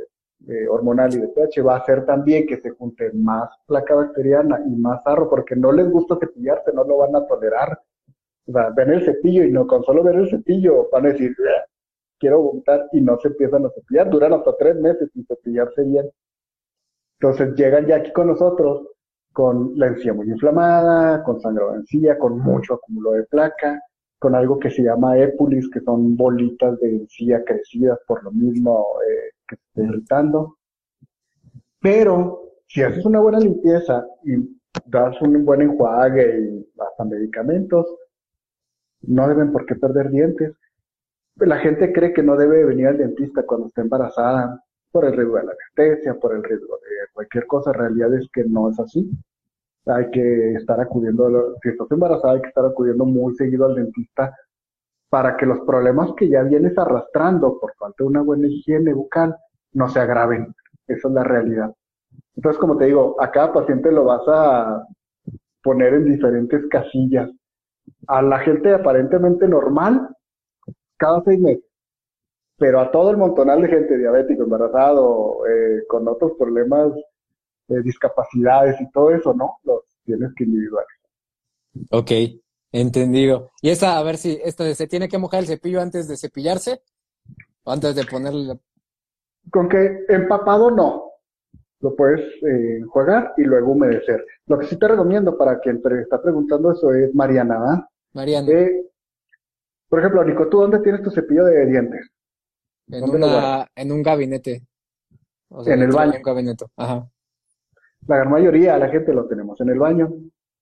hormonal 0.70 1.14
y 1.14 1.22
de 1.22 1.30
pH 1.30 1.62
va 1.62 1.76
a 1.76 1.78
hacer 1.78 2.06
también 2.06 2.46
que 2.46 2.58
se 2.58 2.72
junte 2.72 3.10
más 3.14 3.50
placa 3.68 3.96
bacteriana 3.96 4.60
y 4.68 4.76
más 4.76 5.02
sarro, 5.02 5.30
porque 5.30 5.56
no 5.56 5.72
les 5.72 5.90
gusta 5.90 6.18
cepillarse, 6.20 6.74
no 6.74 6.84
lo 6.84 6.98
van 6.98 7.16
a 7.16 7.26
tolerar. 7.26 7.80
O 8.48 8.52
sea, 8.52 8.72
ven 8.72 8.90
el 8.90 9.06
cepillo 9.06 9.46
y 9.46 9.52
no, 9.54 9.66
con 9.66 9.82
solo 9.86 10.04
ver 10.04 10.16
el 10.16 10.30
cepillo 10.30 10.90
van 10.92 11.06
a 11.06 11.10
decir, 11.14 11.34
quiero 12.20 12.42
vomitar 12.42 12.90
y 12.92 13.00
no 13.00 13.18
se 13.18 13.30
empiezan 13.30 13.66
a 13.66 13.70
cepillar, 13.70 14.10
duran 14.10 14.34
hasta 14.34 14.58
tres 14.58 14.76
meses 14.76 15.10
sin 15.14 15.26
cepillarse 15.26 15.84
bien. 15.84 16.12
Entonces 17.20 17.56
llegan 17.56 17.88
ya 17.88 17.98
aquí 17.98 18.12
con 18.12 18.28
nosotros 18.28 18.88
con 19.38 19.74
la 19.76 19.86
encía 19.86 20.16
muy 20.16 20.28
inflamada, 20.32 21.22
con 21.24 21.40
sangre 21.40 21.64
de 21.66 21.76
encía, 21.76 22.18
con 22.18 22.40
mucho 22.40 22.74
acúmulo 22.74 23.12
de 23.12 23.24
placa, 23.26 23.80
con 24.18 24.34
algo 24.34 24.58
que 24.58 24.72
se 24.72 24.82
llama 24.82 25.16
épulis, 25.20 25.70
que 25.70 25.80
son 25.82 26.18
bolitas 26.18 26.80
de 26.80 26.90
encía 26.90 27.44
crecidas 27.46 28.00
por 28.08 28.24
lo 28.24 28.32
mismo 28.32 28.88
eh, 29.08 29.36
que 29.48 29.56
se 29.58 29.62
está 29.62 29.84
irritando. 29.84 30.58
Pero 31.80 32.54
si 32.66 32.82
haces 32.82 33.06
una 33.06 33.20
buena 33.20 33.40
limpieza 33.40 34.08
y 34.24 34.58
das 34.86 35.22
un 35.22 35.46
buen 35.46 35.62
enjuague 35.62 36.40
y 36.40 36.72
hasta 36.80 37.06
medicamentos, 37.06 37.86
no 39.02 39.28
deben 39.28 39.52
por 39.52 39.68
qué 39.68 39.76
perder 39.76 40.10
dientes. 40.10 40.56
La 41.36 41.58
gente 41.58 41.94
cree 41.94 42.12
que 42.12 42.24
no 42.24 42.38
debe 42.38 42.66
venir 42.66 42.88
al 42.88 42.98
dentista 42.98 43.44
cuando 43.44 43.68
está 43.68 43.82
embarazada 43.82 44.64
por 44.98 45.06
el 45.06 45.14
riesgo 45.14 45.36
de 45.38 45.44
la 45.44 45.52
anestesia, 45.52 46.16
por 46.16 46.34
el 46.34 46.44
riesgo 46.44 46.76
de 46.78 47.14
cualquier 47.14 47.46
cosa. 47.46 47.70
En 47.70 47.78
realidad 47.78 48.16
es 48.16 48.28
que 48.34 48.44
no 48.46 48.72
es 48.72 48.80
así. 48.80 49.08
Hay 49.86 50.10
que 50.10 50.54
estar 50.54 50.80
acudiendo, 50.82 51.56
si 51.62 51.70
estás 51.70 51.92
embarazada, 51.92 52.34
hay 52.34 52.42
que 52.42 52.48
estar 52.48 52.66
acudiendo 52.66 53.06
muy 53.06 53.36
seguido 53.36 53.68
al 53.68 53.76
dentista 53.76 54.36
para 55.10 55.38
que 55.38 55.46
los 55.46 55.60
problemas 55.60 56.14
que 56.18 56.30
ya 56.30 56.42
vienes 56.42 56.76
arrastrando 56.80 57.60
por 57.60 57.76
falta 57.76 57.98
de 58.00 58.06
una 58.06 58.24
buena 58.24 58.48
higiene 58.48 58.92
bucal 58.92 59.36
no 59.74 59.88
se 59.88 60.00
agraven. 60.00 60.52
Esa 60.88 61.10
es 61.10 61.14
la 61.14 61.24
realidad. 61.24 61.72
Entonces, 62.36 62.60
como 62.60 62.76
te 62.76 62.86
digo, 62.86 63.22
a 63.22 63.30
cada 63.30 63.54
paciente 63.54 63.92
lo 63.92 64.06
vas 64.06 64.24
a 64.28 64.84
poner 65.62 65.94
en 65.94 66.06
diferentes 66.06 66.66
casillas. 66.72 67.30
A 68.08 68.24
la 68.24 68.40
gente 68.40 68.74
aparentemente 68.74 69.48
normal, 69.48 70.10
cada 70.98 71.22
seis 71.22 71.40
meses. 71.40 71.67
Pero 72.58 72.80
a 72.80 72.92
todo 72.92 73.12
el 73.12 73.18
montonal 73.18 73.62
de 73.62 73.68
gente 73.70 73.98
diabético, 73.98 74.44
embarazado, 74.44 75.46
eh, 75.48 75.84
con 75.88 76.08
otros 76.08 76.34
problemas, 76.38 76.92
de 77.68 77.82
discapacidades 77.82 78.80
y 78.82 78.90
todo 78.92 79.12
eso, 79.12 79.34
¿no? 79.34 79.58
Los 79.64 79.82
tienes 80.06 80.34
que 80.36 80.46
individualizar. 80.46 80.98
Ok, 81.92 82.12
Entendido. 82.72 83.52
Y 83.62 83.70
esa, 83.70 83.98
a 83.98 84.04
ver 84.04 84.18
si, 84.18 84.40
esto 84.44 84.64
de, 84.64 84.76
¿se 84.76 84.88
tiene 84.88 85.08
que 85.08 85.18
mojar 85.18 85.40
el 85.40 85.48
cepillo 85.48 85.82
antes 85.82 86.08
de 86.08 86.18
cepillarse? 86.18 86.82
¿O 87.64 87.72
antes 87.72 87.96
de 87.96 88.06
ponerle 88.06 88.60
Con 89.52 89.70
que 89.70 90.06
empapado 90.10 90.70
no. 90.72 91.12
lo 91.80 91.96
puedes 91.96 92.22
eh, 92.44 92.82
jugar 92.88 93.34
y 93.38 93.44
luego 93.44 93.72
humedecer. 93.72 94.26
Lo 94.48 94.60
que 94.60 94.68
sí 94.68 94.78
te 94.78 94.88
recomiendo 94.88 95.38
para 95.38 95.60
quien 95.60 95.82
te 95.82 96.02
está 96.02 96.22
preguntando 96.22 96.72
eso 96.72 96.94
es 96.94 97.14
Mariana, 97.16 97.58
¿va? 97.58 97.90
Mariana. 98.14 98.52
Eh, 98.52 98.86
por 99.88 100.00
ejemplo, 100.00 100.24
Nico, 100.26 100.48
¿tú 100.50 100.60
dónde 100.60 100.80
tienes 100.80 101.02
tu 101.02 101.12
cepillo 101.12 101.46
de 101.46 101.66
dientes? 101.66 102.08
En, 102.90 103.10
una, 103.10 103.68
en 103.76 103.92
un 103.92 104.02
gabinete. 104.02 104.64
en 105.66 105.82
el 105.82 105.92
baño. 105.92 106.12
En 106.12 106.18
un 106.18 106.24
gabinete. 106.24 106.66
Ajá. 106.78 107.08
La 108.08 108.18
gran 108.18 108.32
mayoría 108.32 108.78
la 108.78 108.90
gente 108.90 109.14
lo 109.14 109.26
tenemos 109.28 109.60
en 109.62 109.70
el 109.70 109.80
baño. 109.80 110.14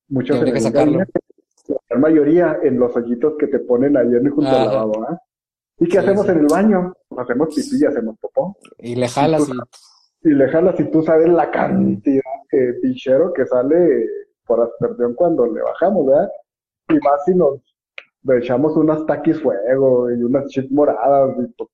Muchos 0.07 0.37
en 0.37 0.53
que 0.53 0.59
sacarlo. 0.59 0.99
la 0.99 1.77
gran 1.89 2.01
mayoría 2.01 2.59
en 2.63 2.79
los 2.79 2.95
hoyitos 2.95 3.33
que 3.37 3.47
te 3.47 3.59
ponen 3.59 3.97
ahí 3.97 4.13
en 4.13 4.29
junto 4.29 4.49
al 4.49 4.65
lavabo, 4.65 5.03
¿ah? 5.07 5.19
¿Y 5.77 5.87
qué 5.87 5.99
hacemos 5.99 6.27
en 6.29 6.39
el 6.39 6.47
baño? 6.47 6.93
hacemos 7.17 7.49
pipí 7.53 7.81
y 7.81 7.85
hacemos 7.85 8.17
popó. 8.19 8.57
Y 8.79 8.95
le 8.95 9.07
jalas 9.07 9.47
y... 10.21 10.29
y 10.29 10.33
le 10.33 10.49
jalas 10.49 10.79
y 10.79 10.85
tú 10.85 11.03
sabes 11.03 11.29
la 11.29 11.51
cantidad 11.51 12.23
de 12.51 12.73
pinchero 12.81 13.33
que 13.33 13.45
sale 13.45 14.07
por 14.45 14.61
aspersión 14.61 15.13
cuando 15.15 15.45
le 15.45 15.61
bajamos, 15.61 16.05
¿verdad? 16.05 16.29
Y 16.89 16.93
más 16.95 17.25
si 17.25 17.35
nos 17.35 17.59
echamos 18.37 18.75
unas 18.77 19.05
taquis 19.05 19.41
fuego 19.41 20.11
y 20.11 20.23
unas 20.23 20.47
chips 20.47 20.71
moradas 20.71 21.35
y 21.39 21.47
pues, 21.53 21.69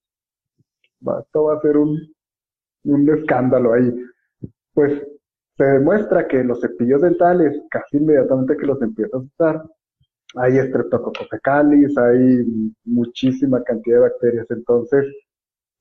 esto 1.20 1.44
va 1.44 1.56
a 1.56 1.62
ser 1.62 1.78
un, 1.78 2.00
un 2.86 3.10
escándalo 3.10 3.74
ahí. 3.74 3.94
Pues 4.74 5.02
se 5.58 5.64
demuestra 5.64 6.28
que 6.28 6.44
los 6.44 6.62
cepillos 6.62 7.02
dentales, 7.02 7.62
casi 7.70 7.98
inmediatamente 7.98 8.58
que 8.58 8.66
los 8.66 8.82
empiezas 8.82 9.14
a 9.14 9.18
usar, 9.18 9.64
hay 10.36 10.58
streptococcus 10.60 11.28
hay 11.98 12.74
muchísima 12.86 13.64
cantidad 13.64 13.98
de 13.98 14.02
bacterias. 14.02 14.48
Entonces, 14.50 15.06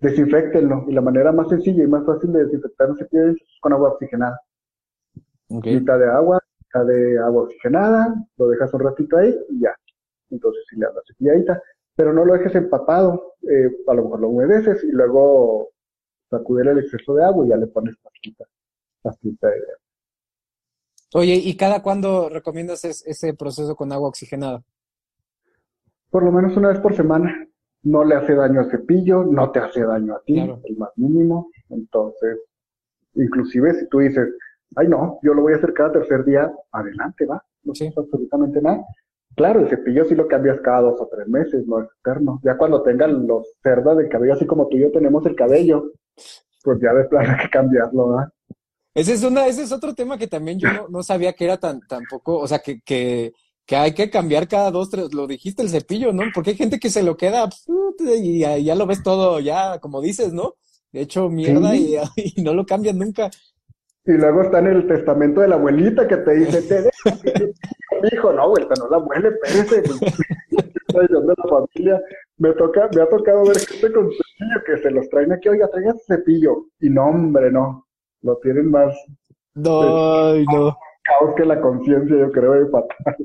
desinfectenlo. 0.01 0.85
Y 0.89 0.93
la 0.93 1.01
manera 1.01 1.33
más 1.33 1.49
sencilla 1.49 1.85
y 1.85 1.87
más 1.87 2.05
fácil 2.05 2.33
de 2.33 2.45
desinfectar 2.45 2.91
un 2.91 2.97
cepillo 2.97 3.29
es 3.31 3.37
con 3.61 3.73
agua 3.73 3.91
oxigenada. 3.91 4.41
Mitad 5.49 5.99
de 5.99 6.09
agua, 6.09 6.41
mitad 6.59 6.87
de 6.87 7.19
agua 7.19 7.43
oxigenada, 7.45 8.15
lo 8.37 8.49
dejas 8.49 8.73
un 8.75 8.81
ratito 8.81 9.17
ahí 9.17 9.35
y 9.51 9.61
ya. 9.61 9.75
Entonces, 10.31 10.63
si 10.69 10.77
le 10.77 10.87
das 10.87 10.95
la 10.95 11.03
cepilladita, 11.07 11.63
pero 12.01 12.15
no 12.15 12.25
lo 12.25 12.33
dejes 12.33 12.55
empapado, 12.55 13.35
eh, 13.43 13.69
a 13.87 13.93
lo 13.93 14.05
mejor 14.05 14.21
lo 14.21 14.29
humedeces 14.31 14.83
y 14.85 14.91
luego 14.91 15.69
sacudir 16.31 16.67
el 16.69 16.79
exceso 16.79 17.13
de 17.13 17.25
agua 17.25 17.45
y 17.45 17.51
ya 17.51 17.59
le 17.59 17.67
pones 17.67 17.95
pastita, 17.99 18.47
pastita 19.03 19.49
de 19.49 19.57
Oye, 21.13 21.35
¿y 21.35 21.55
cada 21.59 21.83
cuándo 21.83 22.31
recomiendas 22.31 22.87
ese 22.87 23.35
proceso 23.35 23.77
con 23.77 23.93
agua 23.93 24.09
oxigenada? 24.09 24.63
Por 26.09 26.23
lo 26.23 26.33
menos 26.33 26.57
una 26.57 26.71
vez 26.71 26.81
por 26.81 26.97
semana. 26.97 27.47
No 27.83 28.03
le 28.03 28.15
hace 28.15 28.35
daño 28.35 28.61
al 28.61 28.71
cepillo, 28.71 29.23
no 29.23 29.51
te 29.51 29.59
hace 29.59 29.83
daño 29.83 30.15
a 30.15 30.23
ti, 30.23 30.39
el 30.39 30.77
más 30.79 30.97
mínimo. 30.97 31.51
Entonces, 31.69 32.39
inclusive 33.13 33.75
si 33.75 33.87
tú 33.91 33.99
dices, 33.99 34.27
ay 34.75 34.89
no, 34.89 35.19
yo 35.23 35.35
lo 35.35 35.43
voy 35.43 35.53
a 35.53 35.57
hacer 35.57 35.75
cada 35.75 35.93
tercer 35.93 36.25
día, 36.25 36.51
adelante, 36.73 37.27
va, 37.27 37.45
no 37.63 37.75
sí. 37.75 37.93
absolutamente 37.95 38.63
nada. 38.63 38.87
Claro, 39.41 39.61
el 39.61 39.71
cepillo 39.71 40.05
sí 40.05 40.15
lo 40.15 40.29
cambias 40.29 40.61
cada 40.61 40.83
dos 40.83 41.01
o 41.01 41.09
tres 41.11 41.27
meses, 41.27 41.67
no 41.67 41.81
es 41.81 41.89
eterno. 42.05 42.43
Ya 42.45 42.59
cuando 42.59 42.83
tengan 42.83 43.27
los 43.27 43.47
cerdas 43.63 43.97
del 43.97 44.11
cabello, 44.11 44.35
así 44.35 44.45
como 44.45 44.69
tú 44.69 44.77
y 44.77 44.81
yo 44.81 44.93
tenemos 44.93 45.25
el 45.25 45.35
cabello, 45.35 45.93
pues 46.63 46.79
ya 46.79 46.93
de 46.93 47.05
plano 47.05 47.33
hay 47.39 47.45
que 47.47 47.51
cambiarlo, 47.51 48.11
¿verdad? 48.11 48.29
Ese 48.93 49.15
es, 49.15 49.25
una, 49.25 49.47
ese 49.47 49.63
es 49.63 49.73
otro 49.73 49.95
tema 49.95 50.19
que 50.19 50.27
también 50.27 50.59
yo 50.59 50.69
no, 50.91 51.03
sabía 51.03 51.33
que 51.33 51.47
era 51.47 51.57
tan, 51.57 51.81
tampoco, 51.89 52.37
o 52.37 52.47
sea, 52.47 52.59
que, 52.59 52.83
que, 52.83 53.33
que, 53.65 53.77
hay 53.77 53.95
que 53.95 54.11
cambiar 54.11 54.47
cada 54.47 54.71
dos, 54.71 54.91
tres, 54.91 55.15
lo 55.15 55.27
dijiste 55.27 55.63
el 55.63 55.71
cepillo, 55.71 56.13
¿no? 56.13 56.25
Porque 56.35 56.51
hay 56.51 56.57
gente 56.57 56.79
que 56.79 56.91
se 56.91 57.03
lo 57.03 57.17
queda 57.17 57.49
y 58.19 58.41
ya, 58.41 58.75
lo 58.75 58.85
ves 58.85 59.03
todo, 59.03 59.41
ya, 59.41 59.79
como 59.79 60.03
dices, 60.03 60.35
¿no? 60.35 60.57
De 60.93 61.01
hecho, 61.01 61.31
mierda 61.31 61.75
y, 61.75 61.97
y, 62.37 62.43
no 62.43 62.53
lo 62.53 62.67
cambian 62.67 62.99
nunca. 62.99 63.31
Y 64.05 64.13
luego 64.13 64.43
está 64.43 64.59
en 64.59 64.67
el 64.67 64.87
testamento 64.87 65.41
de 65.41 65.49
la 65.49 65.55
abuelita 65.55 66.07
que 66.07 66.19
te 66.19 66.35
dice, 66.35 66.61
te 66.61 66.83
dejo, 66.83 67.17
hijo, 68.13 68.33
no, 68.33 68.49
vuelta, 68.49 68.75
no 68.79 68.89
la 68.89 68.97
abuela, 68.97 69.29
espérese. 69.29 69.83
de 70.91 71.09
la 71.25 71.35
familia, 71.49 72.03
me 72.39 72.53
toca, 72.55 72.89
me 72.95 73.03
ha 73.03 73.09
tocado 73.09 73.45
ver 73.45 73.59
gente 73.59 73.93
con 73.93 74.11
cepillo 74.11 74.65
que 74.67 74.79
se 74.79 74.91
los 74.91 75.09
traen 75.09 75.33
aquí, 75.33 75.49
oiga, 75.49 75.69
traiga 75.69 75.95
cepillo. 76.07 76.67
Y 76.81 76.91
no, 76.91 77.07
hombre, 77.07 77.51
no 77.51 77.87
lo 78.23 78.37
tienen 78.39 78.71
más 78.71 78.95
no, 79.55 80.35
no. 80.35 80.77
caos 81.03 81.35
que 81.37 81.45
la 81.45 81.61
conciencia, 81.61 82.17
yo 82.17 82.31
creo, 82.31 82.53
de 82.53 82.71
fatal. 82.71 83.17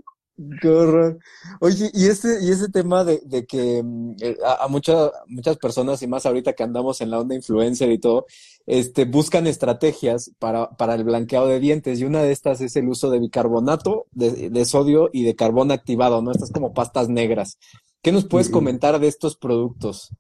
Qué 0.61 1.17
Oye, 1.61 1.89
y 1.93 2.07
ese, 2.07 2.43
y 2.43 2.51
ese 2.51 2.69
tema 2.69 3.03
de, 3.03 3.21
de 3.25 3.45
que 3.45 3.81
mm, 3.83 4.15
eh, 4.21 4.37
a, 4.45 4.67
muchas, 4.67 5.11
muchas 5.27 5.57
personas, 5.57 6.01
y 6.01 6.07
más 6.07 6.25
ahorita 6.25 6.53
que 6.53 6.63
andamos 6.63 6.99
en 7.01 7.11
la 7.11 7.19
onda 7.19 7.35
influencer 7.35 7.91
y 7.91 7.99
todo, 7.99 8.25
este, 8.65 9.05
buscan 9.05 9.47
estrategias 9.47 10.31
para, 10.39 10.69
para 10.71 10.95
el 10.95 11.03
blanqueado 11.05 11.47
de 11.47 11.59
dientes, 11.59 11.99
y 11.99 12.05
una 12.05 12.21
de 12.21 12.31
estas 12.31 12.59
es 12.61 12.75
el 12.75 12.89
uso 12.89 13.09
de 13.09 13.19
bicarbonato 13.19 14.07
de, 14.11 14.49
de 14.49 14.65
sodio 14.65 15.09
y 15.13 15.23
de 15.23 15.35
carbón 15.35 15.71
activado, 15.71 16.21
¿no? 16.21 16.31
Estas 16.31 16.51
como 16.51 16.73
pastas 16.73 17.07
negras. 17.07 17.57
¿Qué 18.01 18.11
nos 18.11 18.27
puedes 18.27 18.49
comentar 18.49 18.99
de 18.99 19.07
estos 19.07 19.37
productos? 19.37 20.11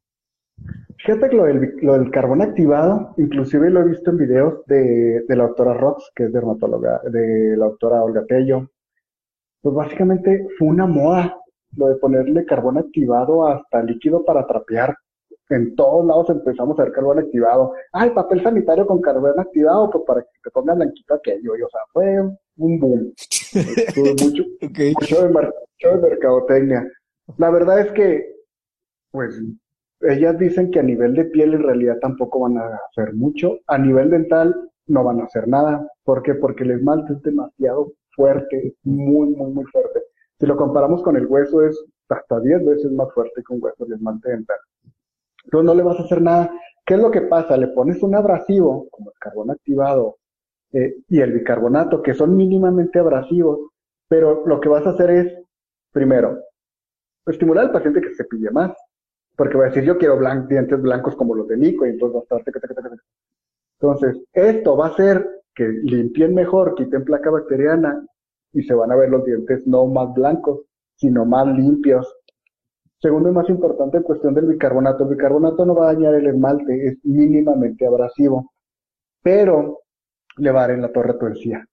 Fíjate 1.05 1.29
que 1.29 1.35
lo 1.35 1.93
del, 1.93 2.09
carbón 2.09 2.41
activado, 2.41 3.13
inclusive 3.17 3.69
lo 3.69 3.81
he 3.81 3.89
visto 3.89 4.09
en 4.09 4.17
videos 4.17 4.65
de, 4.65 5.23
la 5.27 5.43
doctora 5.43 5.73
Rox, 5.73 6.09
que 6.15 6.23
es 6.23 6.33
dermatóloga, 6.33 7.01
de 7.11 7.55
la 7.57 7.65
doctora 7.65 8.01
Olga 8.01 8.25
Tello. 8.25 8.71
Pues 9.65 9.73
básicamente 9.73 10.47
fue 10.59 10.67
una 10.67 10.85
moda 10.85 11.41
lo 11.75 11.87
de 11.87 11.95
ponerle 11.95 12.45
carbón 12.45 12.77
activado 12.77 13.47
hasta 13.47 13.81
líquido 13.81 14.23
para 14.23 14.45
trapear. 14.45 14.95
En 15.49 15.75
todos 15.75 16.05
lados 16.05 16.29
empezamos 16.29 16.77
a 16.77 16.83
ver 16.83 16.91
carbón 16.91 17.17
activado. 17.17 17.73
Ah, 17.91 18.05
el 18.05 18.13
papel 18.13 18.43
sanitario 18.43 18.85
con 18.85 19.01
carbón 19.01 19.39
activado, 19.39 19.89
pues 19.89 20.03
para 20.05 20.21
que 20.21 20.27
te 20.43 20.51
ponga 20.51 20.75
blanquito 20.75 21.15
aquello. 21.15 21.57
Y, 21.57 21.63
o 21.63 21.67
sea, 21.67 21.81
fue 21.91 22.21
un 22.57 22.79
boom. 22.79 23.11
mucho, 24.21 24.43
mucho, 24.61 25.21
de, 25.21 25.29
mucho 25.29 25.97
de 25.97 26.09
mercadotecnia. 26.09 26.87
La 27.37 27.49
verdad 27.49 27.79
es 27.79 27.91
que, 27.93 28.35
pues, 29.09 29.41
ellas 30.01 30.37
dicen 30.37 30.69
que 30.69 30.79
a 30.79 30.83
nivel 30.83 31.15
de 31.15 31.25
piel 31.25 31.55
en 31.55 31.63
realidad 31.63 31.97
tampoco 31.99 32.41
van 32.41 32.59
a 32.59 32.79
hacer 32.91 33.15
mucho. 33.15 33.57
A 33.65 33.79
nivel 33.79 34.11
dental 34.11 34.69
no 34.85 35.03
van 35.03 35.21
a 35.21 35.23
hacer 35.23 35.47
nada. 35.47 35.89
¿Por 36.03 36.21
qué? 36.21 36.35
Porque 36.35 36.65
el 36.65 36.69
esmalte 36.69 37.13
es 37.13 37.23
demasiado 37.23 37.93
fuerte, 38.15 38.75
muy, 38.83 39.29
muy, 39.29 39.51
muy 39.51 39.65
fuerte. 39.65 40.01
Si 40.39 40.45
lo 40.45 40.55
comparamos 40.57 41.01
con 41.03 41.15
el 41.15 41.25
hueso, 41.27 41.63
es 41.63 41.83
hasta 42.09 42.39
10 42.39 42.65
veces 42.65 42.91
más 42.91 43.13
fuerte 43.13 43.43
que 43.45 43.53
un 43.53 43.63
hueso 43.63 43.85
de 43.85 43.95
esmalte 43.95 44.29
dental. 44.29 44.57
Entonces 45.43 45.65
no 45.65 45.75
le 45.75 45.83
vas 45.83 45.99
a 45.99 46.03
hacer 46.03 46.21
nada. 46.21 46.51
¿Qué 46.85 46.95
es 46.95 46.99
lo 46.99 47.11
que 47.11 47.21
pasa? 47.21 47.57
Le 47.57 47.67
pones 47.69 48.01
un 48.03 48.15
abrasivo, 48.15 48.87
como 48.91 49.11
el 49.11 49.17
carbón 49.19 49.51
activado 49.51 50.17
eh, 50.71 50.97
y 51.07 51.19
el 51.19 51.33
bicarbonato, 51.33 52.01
que 52.01 52.13
son 52.13 52.35
mínimamente 52.35 52.99
abrasivos, 52.99 53.59
pero 54.07 54.45
lo 54.45 54.59
que 54.59 54.69
vas 54.69 54.85
a 54.85 54.91
hacer 54.91 55.09
es, 55.09 55.33
primero, 55.91 56.39
estimular 57.25 57.65
al 57.65 57.71
paciente 57.71 58.01
que 58.01 58.13
se 58.13 58.25
pille 58.25 58.51
más 58.51 58.71
porque 59.35 59.57
va 59.57 59.65
a 59.65 59.67
decir, 59.67 59.83
yo 59.83 59.97
quiero 59.97 60.19
dientes 60.47 60.81
blancos 60.81 61.15
como 61.15 61.35
los 61.35 61.47
de 61.47 61.57
Nico, 61.57 61.85
y 61.85 61.89
entonces 61.89 62.15
va 62.15 62.37
a 62.37 62.39
estar... 62.39 62.99
Entonces, 63.79 64.23
esto 64.33 64.77
va 64.77 64.87
a 64.87 64.89
hacer 64.89 65.41
que 65.55 65.67
limpien 65.67 66.33
mejor, 66.33 66.75
quiten 66.75 67.05
placa 67.05 67.29
bacteriana, 67.29 68.05
y 68.53 68.63
se 68.63 68.73
van 68.73 68.91
a 68.91 68.95
ver 68.95 69.09
los 69.09 69.25
dientes 69.25 69.65
no 69.65 69.85
más 69.87 70.13
blancos, 70.13 70.61
sino 70.95 71.25
más 71.25 71.47
limpios. 71.47 72.07
Segundo 72.99 73.29
y 73.29 73.33
más 73.33 73.49
importante, 73.49 73.97
en 73.97 74.03
cuestión 74.03 74.33
del 74.33 74.45
bicarbonato. 74.45 75.03
El 75.03 75.09
bicarbonato 75.11 75.65
no 75.65 75.75
va 75.75 75.89
a 75.89 75.93
dañar 75.93 76.15
el 76.15 76.27
esmalte, 76.27 76.87
es 76.87 76.97
mínimamente 77.03 77.85
abrasivo, 77.85 78.53
pero 79.21 79.81
le 80.37 80.51
va 80.51 80.59
a 80.59 80.67
dar 80.67 80.71
en 80.71 80.81
la 80.81 80.91
torre 80.91 81.13
tu 81.15 81.27
encía. 81.27 81.65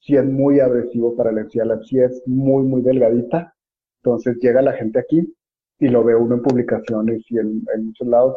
Si 0.00 0.16
es 0.16 0.24
muy 0.24 0.60
agresivo 0.60 1.16
para 1.16 1.32
la 1.32 1.42
encía, 1.42 1.64
la 1.64 1.74
encía 1.74 2.06
es 2.06 2.22
muy, 2.26 2.64
muy 2.64 2.82
delgadita, 2.82 3.54
entonces 4.02 4.38
llega 4.40 4.62
la 4.62 4.72
gente 4.72 4.98
aquí 4.98 5.34
y 5.78 5.88
lo 5.88 6.04
ve 6.04 6.14
uno 6.14 6.36
en 6.36 6.42
publicaciones 6.42 7.22
y 7.30 7.38
en, 7.38 7.62
muchos 7.80 8.06
lados, 8.06 8.36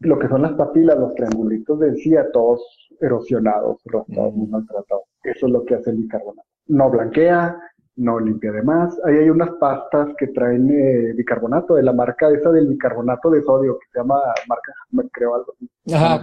lo 0.00 0.18
que 0.18 0.28
son 0.28 0.42
las 0.42 0.52
papilas, 0.52 0.98
los 0.98 1.14
triangulitos 1.14 1.80
de 1.80 1.88
encía, 1.88 2.30
todos 2.32 2.88
erosionados, 3.00 3.80
rosados, 3.84 4.34
muy 4.34 4.46
maltratados. 4.48 5.04
Eso 5.22 5.46
es 5.46 5.52
lo 5.52 5.64
que 5.64 5.74
hace 5.74 5.90
el 5.90 5.96
bicarbonato. 5.96 6.48
No 6.66 6.90
blanquea, 6.90 7.56
no 7.96 8.20
limpia 8.20 8.52
de 8.52 8.62
más. 8.62 8.98
Ahí 9.04 9.16
hay 9.16 9.30
unas 9.30 9.50
pastas 9.60 10.08
que 10.16 10.28
traen 10.28 10.70
eh, 10.70 11.12
bicarbonato, 11.14 11.74
de 11.74 11.82
la 11.82 11.92
marca 11.92 12.30
esa 12.30 12.50
del 12.52 12.68
bicarbonato 12.68 13.30
de 13.30 13.42
sodio, 13.42 13.78
que 13.78 13.86
se 13.92 13.98
llama 13.98 14.20
marca, 14.48 14.72
creo 15.12 15.34
algo 15.34 15.52
así. 15.54 15.68
Ajá, 15.92 16.20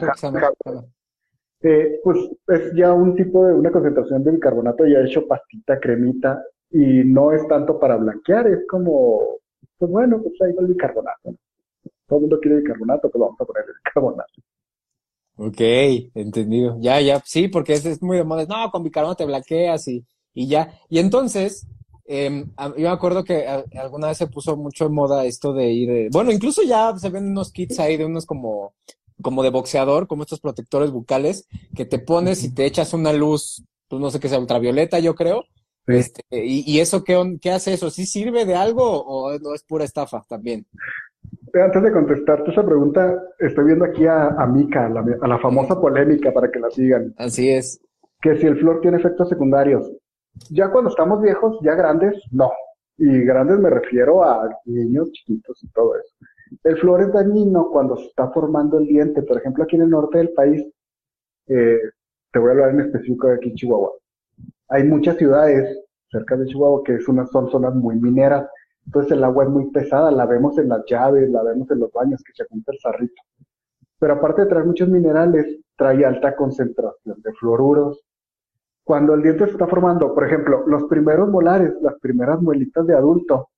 eh, 1.61 1.99
pues 2.03 2.19
es 2.47 2.73
ya 2.75 2.93
un 2.93 3.15
tipo 3.15 3.45
de, 3.45 3.53
una 3.53 3.71
concentración 3.71 4.23
de 4.23 4.31
bicarbonato 4.31 4.85
ya 4.85 4.99
hecho 4.99 5.27
pastita, 5.27 5.79
cremita, 5.79 6.43
y 6.69 7.03
no 7.03 7.31
es 7.31 7.47
tanto 7.47 7.79
para 7.79 7.95
blanquear, 7.97 8.47
es 8.47 8.67
como 8.67 9.39
pues 9.77 9.91
bueno, 9.91 10.21
pues 10.21 10.33
ahí 10.41 10.53
va 10.53 10.61
el 10.61 10.67
bicarbonato. 10.67 11.35
Todo 12.08 12.20
el 12.20 12.22
mundo 12.22 12.39
quiere 12.39 12.58
bicarbonato, 12.58 13.10
pues 13.10 13.20
vamos 13.20 13.39
a 13.39 13.46
poner 13.46 13.63
el 13.68 13.76
bicarbonato. 13.86 14.34
Ok, 15.38 15.62
entendido. 16.15 16.78
Ya, 16.80 17.02
ya, 17.02 17.22
sí, 17.26 17.48
porque 17.48 17.74
es, 17.74 17.86
es 17.86 18.02
muy 18.02 18.18
de 18.18 18.24
moda. 18.24 18.46
No, 18.46 18.72
con 18.72 18.84
bicarbonato 18.84 19.18
te 19.18 19.26
blanqueas 19.26 19.88
y, 19.88 20.06
y 20.34 20.48
ya. 20.48 20.80
Y 20.89 21.00
entonces, 21.00 21.68
eh, 22.08 22.46
yo 22.58 22.74
me 22.76 22.88
acuerdo 22.88 23.24
que 23.24 23.48
alguna 23.48 24.08
vez 24.08 24.18
se 24.18 24.28
puso 24.28 24.56
mucho 24.56 24.86
en 24.86 24.94
moda 24.94 25.26
esto 25.26 25.54
de 25.54 25.72
ir, 25.72 26.10
bueno, 26.12 26.32
incluso 26.32 26.62
ya 26.63 26.96
se 26.98 27.10
ven 27.10 27.32
unos 27.32 27.52
kits 27.52 27.80
ahí 27.80 27.98
de 27.98 28.06
unos 28.06 28.26
como 28.26 28.74
como 29.22 29.44
de 29.44 29.50
boxeador, 29.50 30.08
como 30.08 30.24
estos 30.24 30.39
protectores 30.39 30.91
bucales, 30.91 31.48
que 31.74 31.86
te 31.86 32.00
pones 32.00 32.44
y 32.44 32.54
te 32.54 32.65
echas 32.65 32.94
una 32.94 33.13
luz, 33.13 33.63
pues 33.88 34.02
no 34.02 34.12
sé 34.12 34.20
qué 34.20 34.30
sea, 34.30 34.39
ultravioleta, 34.39 35.00
yo 35.00 35.15
creo. 35.15 35.46
Este, 35.88 36.24
y, 36.32 36.80
eso 36.80 37.04
qué, 37.04 37.38
qué 37.39 37.52
hace 37.52 37.74
eso? 37.74 37.91
¿Sí 37.91 38.06
sirve 38.06 38.46
de 38.46 38.56
algo 38.56 39.04
o 39.04 39.38
no 39.39 39.54
es 39.54 39.63
pura 39.63 39.86
estafa 39.86 40.26
también? 40.28 40.65
Antes 41.63 41.84
de 41.84 41.91
contestarte 41.91 42.52
esa 42.52 42.65
pregunta, 42.65 43.24
estoy 43.39 43.65
viendo 43.65 43.86
aquí 43.86 44.06
a, 44.06 44.28
a 44.28 44.46
Mika, 44.46 44.88
a 44.88 45.28
la, 45.28 45.39
famosa 45.39 45.80
polémica 45.80 46.34
para 46.34 46.52
que 46.52 46.60
la 46.60 46.70
sigan. 46.70 47.13
Así 47.18 47.50
es. 47.50 47.80
Que 48.22 48.36
si 48.36 48.46
el 48.46 48.58
flor 48.58 48.82
tiene 48.82 48.98
efectos 48.98 49.30
secundarios. 49.30 49.89
Ya 50.50 50.70
cuando 50.70 50.89
estamos 50.89 51.22
viejos, 51.22 51.58
ya 51.62 51.76
grandes, 51.76 52.22
no. 52.32 52.52
Y 52.98 53.22
grandes 53.22 53.58
me 53.60 53.70
refiero 53.70 54.24
a 54.24 54.50
niños 54.65 55.12
chiquitos 55.12 55.63
y 55.63 55.70
todo 55.70 55.96
eso. 55.96 56.13
El 56.63 56.78
flor 56.78 57.02
es 57.02 57.13
dañino 57.13 57.70
cuando 57.70 57.96
se 57.96 58.06
está 58.06 58.30
formando 58.32 58.78
el 58.78 58.88
diente. 58.88 59.24
Por 59.24 59.38
ejemplo, 59.38 59.63
aquí 59.63 59.78
en 59.78 59.84
el 59.84 59.89
norte 59.89 60.18
del 60.18 60.32
país, 60.32 60.62
eh, 61.48 61.80
te 62.32 62.39
voy 62.39 62.50
a 62.50 62.52
hablar 62.52 62.70
en 62.72 62.82
específico 62.82 63.28
de 63.28 63.36
aquí 63.36 63.54
Chihuahua. 63.54 63.94
Hay 64.70 64.84
muchas 64.84 65.18
ciudades 65.18 65.86
cerca 66.10 66.36
de 66.36 66.48
Chihuahua 66.48 66.84
que 66.84 66.96
es 66.96 67.08
una, 67.08 67.26
son 67.28 67.50
zonas 67.50 67.74
muy 67.76 67.96
mineras. 67.96 68.46
Entonces 68.86 69.12
el 69.13 69.24
agua 69.24 69.45
es 69.45 69.50
muy 69.50 69.71
pesada, 69.71 70.12
la 70.12 70.26
vemos 70.26 70.58
en 70.58 70.69
las 70.69 70.84
llaves, 70.86 71.30
la 71.30 71.43
vemos 71.43 71.69
en 71.71 71.80
los 71.80 71.91
baños 71.91 72.24
que 72.24 72.34
se 72.34 72.45
junta 72.45 72.71
el 72.71 72.80
sarrito. 72.80 73.21
Pero 74.00 74.13
aparte 74.13 74.41
de 74.41 74.48
traer 74.48 74.65
muchos 74.65 74.89
minerales, 74.89 75.60
trae 75.76 76.06
alta 76.06 76.36
concentración 76.36 77.21
de 77.21 77.34
fluoruros. 77.34 78.04
Cuando 78.84 79.15
el 79.15 79.24
diente 79.24 79.45
se 79.45 79.54
está 79.54 79.67
formando, 79.67 80.13
por 80.13 80.26
ejemplo, 80.26 80.63
los 80.67 80.84
primeros 80.84 81.30
molares, 81.30 81.74
las 81.82 81.95
primeras 82.00 82.41
muelitas 82.41 82.86
de 82.86 82.95
adulto, 82.95 83.50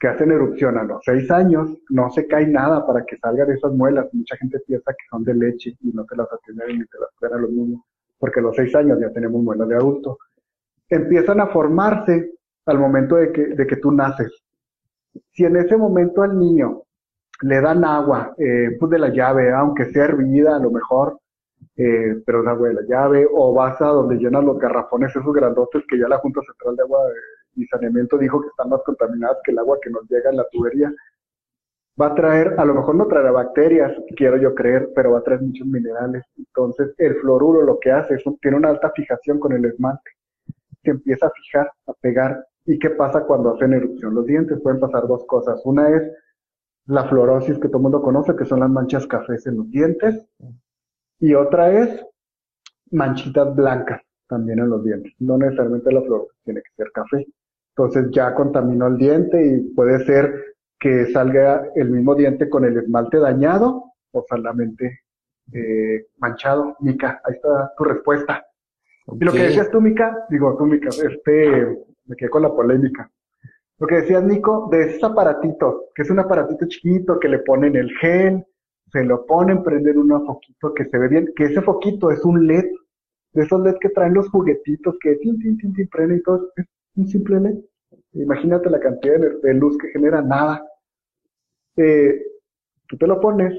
que 0.00 0.08
hacen 0.08 0.30
erupción 0.30 0.78
a 0.78 0.84
los 0.84 1.02
seis 1.04 1.30
años, 1.30 1.76
no 1.90 2.08
se 2.10 2.26
cae 2.26 2.46
nada 2.46 2.86
para 2.86 3.04
que 3.04 3.18
salgan 3.18 3.50
esas 3.50 3.72
muelas. 3.72 4.06
Mucha 4.12 4.36
gente 4.36 4.60
piensa 4.60 4.92
que 4.92 5.04
son 5.10 5.24
de 5.24 5.34
leche 5.34 5.76
y 5.80 5.90
no 5.92 6.04
te 6.04 6.16
las 6.16 6.32
atienden 6.32 6.78
ni 6.78 6.86
te 6.86 6.98
las 7.00 7.10
cuidan 7.18 7.38
a 7.38 7.42
los 7.42 7.50
niños, 7.50 7.80
porque 8.18 8.40
a 8.40 8.44
los 8.44 8.56
seis 8.56 8.74
años 8.76 8.98
ya 9.00 9.10
tenemos 9.12 9.42
muelas 9.42 9.68
de 9.68 9.74
adulto. 9.74 10.18
Empiezan 10.88 11.40
a 11.40 11.48
formarse 11.48 12.37
al 12.68 12.78
momento 12.78 13.16
de 13.16 13.32
que, 13.32 13.46
de 13.48 13.66
que 13.66 13.76
tú 13.76 13.90
naces. 13.90 14.32
Si 15.32 15.44
en 15.44 15.56
ese 15.56 15.76
momento 15.76 16.22
al 16.22 16.38
niño 16.38 16.82
le 17.42 17.60
dan 17.60 17.84
agua, 17.84 18.34
eh, 18.38 18.76
pues 18.78 18.90
de 18.90 18.98
la 18.98 19.08
llave, 19.08 19.52
aunque 19.52 19.86
sea 19.86 20.04
hervida 20.04 20.56
a 20.56 20.58
lo 20.58 20.70
mejor, 20.70 21.18
eh, 21.76 22.20
pero 22.26 22.42
es 22.42 22.48
agua 22.48 22.68
de 22.68 22.74
la 22.74 22.82
llave, 22.82 23.26
o 23.32 23.54
vas 23.54 23.80
a 23.80 23.86
donde 23.86 24.16
llenan 24.16 24.46
los 24.46 24.58
garrafones 24.58 25.14
esos 25.14 25.32
grandotes 25.32 25.82
que 25.88 25.98
ya 25.98 26.08
la 26.08 26.18
Junta 26.18 26.40
Central 26.42 26.76
de 26.76 26.82
Agua 26.82 27.00
y 27.54 27.64
Saneamiento 27.66 28.18
dijo 28.18 28.40
que 28.40 28.48
están 28.48 28.68
más 28.68 28.82
contaminadas 28.84 29.38
que 29.44 29.52
el 29.52 29.58
agua 29.58 29.78
que 29.80 29.90
nos 29.90 30.08
llega 30.08 30.30
en 30.30 30.36
la 30.36 30.46
tubería, 30.50 30.92
va 32.00 32.08
a 32.08 32.14
traer, 32.14 32.54
a 32.58 32.64
lo 32.64 32.74
mejor 32.74 32.94
no 32.94 33.06
traerá 33.06 33.32
bacterias, 33.32 33.92
quiero 34.16 34.36
yo 34.36 34.54
creer, 34.54 34.90
pero 34.94 35.12
va 35.12 35.18
a 35.18 35.22
traer 35.22 35.40
muchos 35.40 35.66
minerales. 35.66 36.22
Entonces, 36.36 36.94
el 36.98 37.16
fluoruro 37.16 37.62
lo 37.62 37.78
que 37.80 37.90
hace 37.90 38.14
es, 38.14 38.24
tiene 38.40 38.56
una 38.56 38.68
alta 38.68 38.92
fijación 38.94 39.40
con 39.40 39.52
el 39.52 39.64
esmalte. 39.64 40.10
Se 40.82 40.90
empieza 40.90 41.26
a 41.26 41.30
fijar, 41.30 41.70
a 41.86 41.92
pegar 41.94 42.44
¿Y 42.68 42.78
qué 42.78 42.90
pasa 42.90 43.24
cuando 43.24 43.54
hacen 43.54 43.72
erupción 43.72 44.14
los 44.14 44.26
dientes? 44.26 44.60
Pueden 44.60 44.78
pasar 44.78 45.08
dos 45.08 45.24
cosas. 45.24 45.58
Una 45.64 45.88
es 45.88 46.02
la 46.84 47.08
fluorosis 47.08 47.58
que 47.58 47.68
todo 47.68 47.78
el 47.78 47.84
mundo 47.84 48.02
conoce, 48.02 48.36
que 48.36 48.44
son 48.44 48.60
las 48.60 48.68
manchas 48.68 49.06
cafés 49.06 49.46
en 49.46 49.56
los 49.56 49.70
dientes. 49.70 50.28
Y 51.18 51.32
otra 51.32 51.72
es 51.72 52.04
manchitas 52.90 53.56
blancas 53.56 54.02
también 54.28 54.58
en 54.58 54.68
los 54.68 54.84
dientes. 54.84 55.14
No 55.18 55.38
necesariamente 55.38 55.90
la 55.90 56.02
fluorosis 56.02 56.36
tiene 56.44 56.60
que 56.60 56.70
ser 56.76 56.92
café. 56.92 57.26
Entonces 57.74 58.10
ya 58.10 58.34
contaminó 58.34 58.88
el 58.88 58.98
diente 58.98 59.42
y 59.42 59.60
puede 59.74 60.04
ser 60.04 60.56
que 60.78 61.06
salga 61.06 61.70
el 61.74 61.88
mismo 61.88 62.14
diente 62.14 62.50
con 62.50 62.66
el 62.66 62.76
esmalte 62.76 63.18
dañado 63.18 63.94
o 64.12 64.26
solamente 64.28 65.00
eh, 65.54 66.08
manchado. 66.18 66.76
Mica, 66.80 67.22
ahí 67.24 67.32
está 67.32 67.72
tu 67.78 67.84
respuesta. 67.84 68.44
Y 69.18 69.24
lo 69.24 69.32
que 69.32 69.44
decías 69.44 69.70
tú, 69.70 69.80
Mica, 69.80 70.26
digo 70.28 70.54
tú, 70.58 70.66
Mica, 70.66 70.90
este, 70.90 71.78
me 72.08 72.16
quedé 72.16 72.30
con 72.30 72.42
la 72.42 72.54
polémica. 72.54 73.10
Lo 73.78 73.86
que 73.86 73.96
decías, 73.96 74.24
Nico, 74.24 74.68
de 74.72 74.90
ese 74.90 75.06
aparatito, 75.06 75.86
que 75.94 76.02
es 76.02 76.10
un 76.10 76.18
aparatito 76.18 76.66
chiquito 76.66 77.20
que 77.20 77.28
le 77.28 77.38
ponen 77.40 77.76
el 77.76 77.90
gel, 77.98 78.44
se 78.90 79.04
lo 79.04 79.24
ponen, 79.26 79.62
prenden 79.62 79.98
un 79.98 80.26
foquito 80.26 80.74
que 80.74 80.86
se 80.86 80.98
ve 80.98 81.08
bien, 81.08 81.32
que 81.36 81.44
ese 81.44 81.62
foquito 81.62 82.10
es 82.10 82.24
un 82.24 82.46
LED, 82.46 82.64
de 83.32 83.42
esos 83.42 83.60
LED 83.60 83.76
que 83.80 83.90
traen 83.90 84.14
los 84.14 84.28
juguetitos 84.30 84.96
que 85.00 85.16
tin, 85.16 85.38
tin, 85.38 85.56
tin, 85.58 85.72
tin, 85.74 85.88
prenden 85.88 86.18
y 86.18 86.22
todo, 86.22 86.50
es 86.56 86.66
un 86.96 87.06
simple 87.06 87.38
LED. 87.40 87.58
Imagínate 88.14 88.70
la 88.70 88.80
cantidad 88.80 89.20
de, 89.42 89.54
luz 89.54 89.76
que 89.78 89.88
genera, 89.88 90.22
nada. 90.22 90.66
Eh, 91.76 92.20
tú 92.88 92.96
te 92.96 93.06
lo 93.06 93.20
pones, 93.20 93.54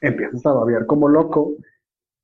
empiezas 0.00 0.44
a 0.46 0.52
babear 0.52 0.86
como 0.86 1.08
loco, 1.08 1.54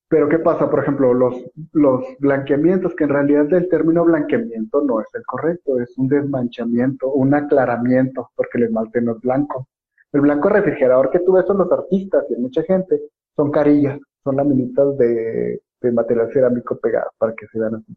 pero 0.09 0.29
¿qué 0.29 0.39
pasa? 0.39 0.71
Por 0.71 0.81
ejemplo, 0.81 1.13
los, 1.13 1.35
los 1.73 2.05
blanqueamientos, 2.19 2.95
que 2.97 3.05
en 3.05 3.11
realidad 3.11 3.53
el 3.53 3.69
término 3.69 4.05
blanqueamiento 4.05 4.83
no 4.83 5.01
es 5.01 5.07
el 5.15 5.23
correcto, 5.27 5.79
es 5.81 5.97
un 5.99 6.09
desmanchamiento, 6.09 7.13
un 7.13 7.35
aclaramiento, 7.35 8.31
porque 8.35 8.57
el 8.59 8.65
esmalte 8.65 9.03
no 9.03 9.13
es 9.13 9.21
blanco. 9.21 9.69
El 10.13 10.23
blanco 10.23 10.49
refrigerador 10.49 11.11
que 11.11 11.21
tú 11.21 11.33
ves 11.33 11.45
en 11.51 11.59
los 11.59 11.71
artistas 11.71 12.25
y 12.31 12.41
mucha 12.41 12.63
gente 12.63 13.03
son 13.37 13.51
carillas, 13.51 14.01
son 14.25 14.37
laminitas 14.37 14.97
de, 14.97 15.61
de 15.83 15.93
material 15.93 16.33
cerámico 16.33 16.79
pegado 16.79 17.11
para 17.19 17.35
que 17.35 17.47
se 17.47 17.59
vean 17.61 17.75
así. 17.75 17.95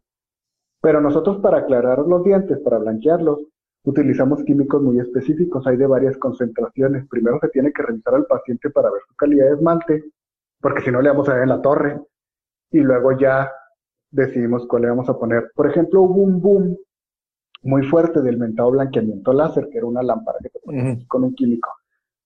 Pero 0.82 1.00
nosotros 1.00 1.38
para 1.38 1.58
aclarar 1.58 2.00
los 2.00 2.22
dientes, 2.24 2.58
para 2.58 2.78
blanquearlos, 2.78 3.40
utilizamos 3.84 4.44
químicos 4.44 4.82
muy 4.82 5.00
específicos, 5.00 5.66
hay 5.66 5.78
de 5.78 5.86
varias 5.86 6.18
concentraciones. 6.18 7.08
Primero 7.08 7.38
se 7.40 7.48
tiene 7.48 7.72
que 7.72 7.82
revisar 7.82 8.14
al 8.16 8.26
paciente 8.26 8.68
para 8.68 8.90
ver 8.90 9.00
su 9.08 9.14
calidad 9.16 9.46
de 9.46 9.54
esmalte 9.54 10.04
porque 10.62 10.82
si 10.82 10.90
no 10.92 11.02
le 11.02 11.10
vamos 11.10 11.28
a 11.28 11.34
ver 11.34 11.42
en 11.42 11.48
la 11.50 11.60
torre. 11.60 12.00
Y 12.70 12.78
luego 12.78 13.18
ya 13.18 13.52
decidimos 14.10 14.66
cuál 14.66 14.82
le 14.82 14.88
vamos 14.88 15.08
a 15.08 15.18
poner. 15.18 15.50
Por 15.54 15.68
ejemplo, 15.68 16.02
hubo 16.02 16.22
un 16.22 16.40
boom 16.40 16.78
muy 17.64 17.82
fuerte 17.82 18.22
del 18.22 18.38
mentado 18.38 18.70
blanqueamiento 18.70 19.32
láser, 19.32 19.68
que 19.68 19.78
era 19.78 19.86
una 19.86 20.02
lámpara 20.02 20.38
que 20.40 20.48
te 20.48 20.60
pones 20.60 21.06
con 21.06 21.24
un 21.24 21.34
químico. 21.34 21.68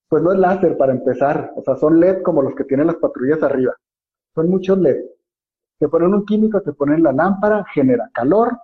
Pues 0.09 0.23
no 0.23 0.33
es 0.33 0.39
láser 0.39 0.77
para 0.77 0.93
empezar, 0.93 1.53
o 1.57 1.63
sea, 1.63 1.75
son 1.77 1.99
LED 1.99 2.23
como 2.23 2.43
los 2.43 2.55
que 2.55 2.65
tienen 2.65 2.87
las 2.87 2.97
patrullas 2.97 3.43
arriba. 3.43 3.75
Son 4.35 4.49
muchos 4.49 4.79
LED. 4.79 5.05
Te 5.79 5.89
ponen 5.89 6.15
un 6.15 6.25
químico, 6.25 6.61
te 6.61 6.73
ponen 6.73 7.03
la 7.03 7.13
lámpara, 7.13 7.65
genera 7.75 8.09
calor. 8.15 8.57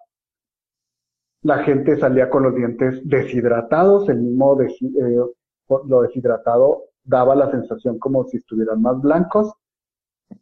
La 1.43 1.65
gente 1.65 1.99
salía 1.99 2.31
con 2.31 2.45
los 2.45 2.55
dientes 2.55 3.01
deshidratados, 3.05 4.09
el 4.09 4.21
mismo 4.21 4.57
eh, 4.61 5.17
lo 5.87 6.03
deshidratado 6.03 6.85
daba 7.05 7.35
la 7.35 7.51
sensación 7.51 7.99
como 7.99 8.25
si 8.25 8.37
estuvieran 8.37 8.81
más 8.81 9.01
blancos 9.01 9.53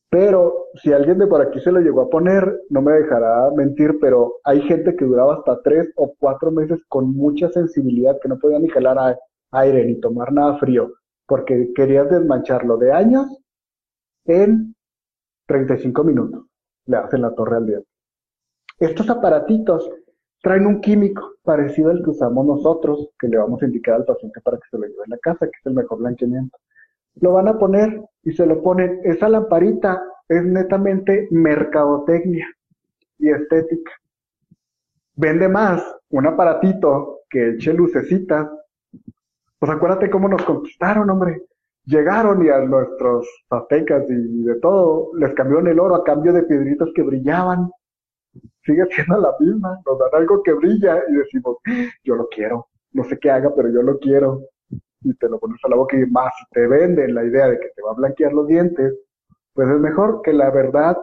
pero 0.08 0.66
si 0.82 0.92
alguien 0.92 1.18
de 1.18 1.26
por 1.26 1.40
aquí 1.40 1.60
se 1.60 1.70
lo 1.70 1.80
llegó 1.80 2.02
a 2.02 2.10
poner, 2.10 2.62
no 2.68 2.82
me 2.82 2.92
dejará 2.92 3.50
mentir, 3.54 3.98
pero 4.00 4.36
hay 4.44 4.60
gente 4.62 4.96
que 4.96 5.04
duraba 5.04 5.34
hasta 5.34 5.62
tres 5.62 5.88
o 5.96 6.14
cuatro 6.18 6.50
meses 6.50 6.80
con 6.88 7.14
mucha 7.14 7.48
sensibilidad, 7.50 8.18
que 8.20 8.28
no 8.28 8.38
podía 8.38 8.58
ni 8.58 8.68
jalar 8.68 9.18
aire 9.52 9.84
ni 9.84 10.00
tomar 10.00 10.32
nada 10.32 10.58
frío, 10.58 10.92
porque 11.26 11.72
querías 11.74 12.10
desmancharlo 12.10 12.76
de 12.76 12.92
años 12.92 13.26
en 14.24 14.74
35 15.46 16.04
minutos. 16.04 16.44
Le 16.86 16.96
hacen 16.96 17.22
la 17.22 17.34
torre 17.34 17.56
al 17.56 17.66
diente. 17.66 17.88
Estos 18.78 19.10
aparatitos 19.10 19.88
traen 20.42 20.66
un 20.66 20.80
químico 20.80 21.34
parecido 21.42 21.90
al 21.90 22.02
que 22.02 22.10
usamos 22.10 22.46
nosotros, 22.46 23.10
que 23.18 23.28
le 23.28 23.38
vamos 23.38 23.62
a 23.62 23.66
indicar 23.66 23.94
al 23.94 24.04
paciente 24.04 24.40
para 24.40 24.56
que 24.56 24.68
se 24.70 24.78
lo 24.78 24.86
lleve 24.86 25.04
a 25.04 25.10
la 25.10 25.18
casa, 25.18 25.46
que 25.46 25.58
es 25.58 25.66
el 25.66 25.74
mejor 25.74 25.98
blanqueamiento 25.98 26.56
lo 27.20 27.32
van 27.32 27.48
a 27.48 27.58
poner 27.58 28.02
y 28.22 28.32
se 28.32 28.46
lo 28.46 28.62
ponen. 28.62 29.00
Esa 29.04 29.28
lamparita 29.28 30.02
es 30.28 30.44
netamente 30.44 31.28
mercadotecnia 31.30 32.46
y 33.18 33.30
estética. 33.30 33.92
Vende 35.16 35.48
más 35.48 35.82
un 36.10 36.26
aparatito 36.26 37.20
que 37.28 37.50
eche 37.50 37.72
lucecitas. 37.72 38.48
Pues 39.58 39.70
acuérdate 39.70 40.10
cómo 40.10 40.28
nos 40.28 40.42
conquistaron, 40.44 41.10
hombre. 41.10 41.42
Llegaron 41.84 42.44
y 42.44 42.48
a 42.48 42.60
nuestros 42.60 43.26
aztecas 43.50 44.04
y 44.08 44.42
de 44.44 44.58
todo 44.60 45.10
les 45.16 45.34
cambiaron 45.34 45.66
el 45.68 45.80
oro 45.80 45.96
a 45.96 46.04
cambio 46.04 46.32
de 46.32 46.44
piedritas 46.44 46.88
que 46.94 47.02
brillaban. 47.02 47.70
Sigue 48.62 48.86
siendo 48.90 49.18
la 49.18 49.34
misma. 49.38 49.80
Nos 49.84 49.98
dan 49.98 50.10
algo 50.14 50.42
que 50.42 50.52
brilla 50.52 51.02
y 51.08 51.14
decimos, 51.14 51.58
yo 52.04 52.14
lo 52.14 52.28
quiero. 52.28 52.68
No 52.92 53.04
sé 53.04 53.18
qué 53.18 53.30
haga, 53.30 53.52
pero 53.54 53.68
yo 53.70 53.82
lo 53.82 53.98
quiero 53.98 54.40
y 55.02 55.14
te 55.14 55.28
lo 55.28 55.38
pones 55.38 55.58
a 55.64 55.68
la 55.68 55.76
boca 55.76 55.96
y 55.96 56.06
más 56.06 56.32
te 56.50 56.66
venden 56.66 57.14
la 57.14 57.24
idea 57.24 57.48
de 57.48 57.58
que 57.58 57.68
te 57.74 57.82
va 57.82 57.92
a 57.92 57.94
blanquear 57.94 58.32
los 58.32 58.46
dientes, 58.46 58.94
pues 59.52 59.68
es 59.68 59.78
mejor 59.78 60.22
que 60.22 60.32
la 60.32 60.50
verdad 60.50 60.96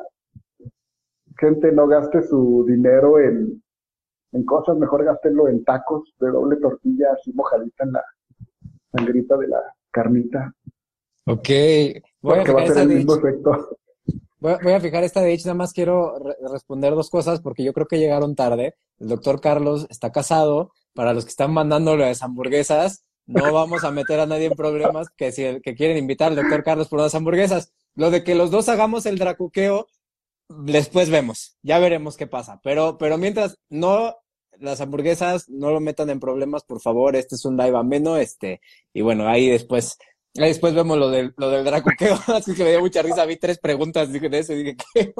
gente 1.39 1.71
no 1.71 1.87
gaste 1.87 2.23
su 2.23 2.65
dinero 2.67 3.19
en, 3.19 3.61
en 4.31 4.45
cosas, 4.45 4.77
mejor 4.77 5.03
gástenlo 5.03 5.47
en 5.47 5.63
tacos 5.63 6.13
de 6.19 6.29
doble 6.29 6.57
tortilla 6.57 7.07
así 7.13 7.31
mojadita 7.33 7.83
en 7.83 7.93
la 7.93 8.03
sangrita 8.91 9.37
de 9.37 9.47
la 9.47 9.61
carnita. 9.91 10.53
Ok, 11.25 11.49
voy 12.21 12.39
a 12.39 12.45
fijar 12.45 12.63
esta 12.63 12.81
el 12.81 12.89
mismo 12.89 13.15
efecto. 13.15 13.77
Voy 14.39 14.71
a, 14.71 14.79
fijar 14.79 15.03
esta 15.03 15.21
de 15.21 15.33
hecho, 15.33 15.47
nada 15.47 15.57
más 15.57 15.73
quiero 15.73 16.13
responder 16.51 16.93
dos 16.93 17.09
cosas 17.09 17.41
porque 17.41 17.63
yo 17.63 17.73
creo 17.73 17.87
que 17.87 17.97
llegaron 17.97 18.35
tarde. 18.35 18.75
El 18.99 19.09
doctor 19.09 19.41
Carlos 19.41 19.87
está 19.89 20.11
casado. 20.11 20.71
Para 20.93 21.13
los 21.13 21.25
que 21.25 21.29
están 21.29 21.53
mandándole 21.53 22.05
las 22.05 22.23
hamburguesas, 22.23 23.06
no 23.27 23.53
vamos 23.53 23.83
a 23.83 23.91
meter 23.91 24.19
a 24.19 24.25
nadie 24.25 24.47
en 24.47 24.53
problemas 24.53 25.09
que 25.09 25.31
si 25.31 25.61
que 25.61 25.75
quieren 25.75 25.97
invitar 25.97 26.29
al 26.29 26.37
doctor 26.37 26.63
Carlos 26.63 26.87
por 26.87 26.99
unas 26.99 27.13
hamburguesas. 27.13 27.73
Lo 27.95 28.09
de 28.09 28.23
que 28.23 28.35
los 28.35 28.51
dos 28.51 28.69
hagamos 28.69 29.05
el 29.05 29.19
dracuqueo, 29.19 29.87
después 30.49 31.09
vemos, 31.09 31.57
ya 31.61 31.79
veremos 31.79 32.15
qué 32.15 32.27
pasa. 32.27 32.59
Pero, 32.63 32.97
pero 32.97 33.17
mientras 33.17 33.59
no 33.69 34.15
las 34.59 34.81
hamburguesas, 34.81 35.49
no 35.49 35.71
lo 35.71 35.79
metan 35.79 36.09
en 36.09 36.19
problemas, 36.19 36.63
por 36.63 36.81
favor. 36.81 37.15
Este 37.15 37.35
es 37.35 37.45
un 37.45 37.57
live 37.57 37.77
ameno, 37.77 38.17
este, 38.17 38.61
y 38.93 39.01
bueno, 39.01 39.27
ahí 39.27 39.49
después 39.49 39.97
después 40.45 40.73
vemos 40.75 40.97
lo 40.97 41.09
del, 41.09 41.33
lo 41.37 41.49
del 41.49 41.65
Dracuqueo, 41.65 42.15
así 42.27 42.53
que 42.53 42.63
me 42.63 42.69
dio 42.71 42.79
mucha 42.79 43.01
risa. 43.01 43.25
Vi 43.25 43.37
tres 43.37 43.59
preguntas 43.59 44.11
de 44.11 44.39
eso 44.39 44.53
y 44.53 44.63
dije, 44.63 44.77
¿qué? 44.93 45.13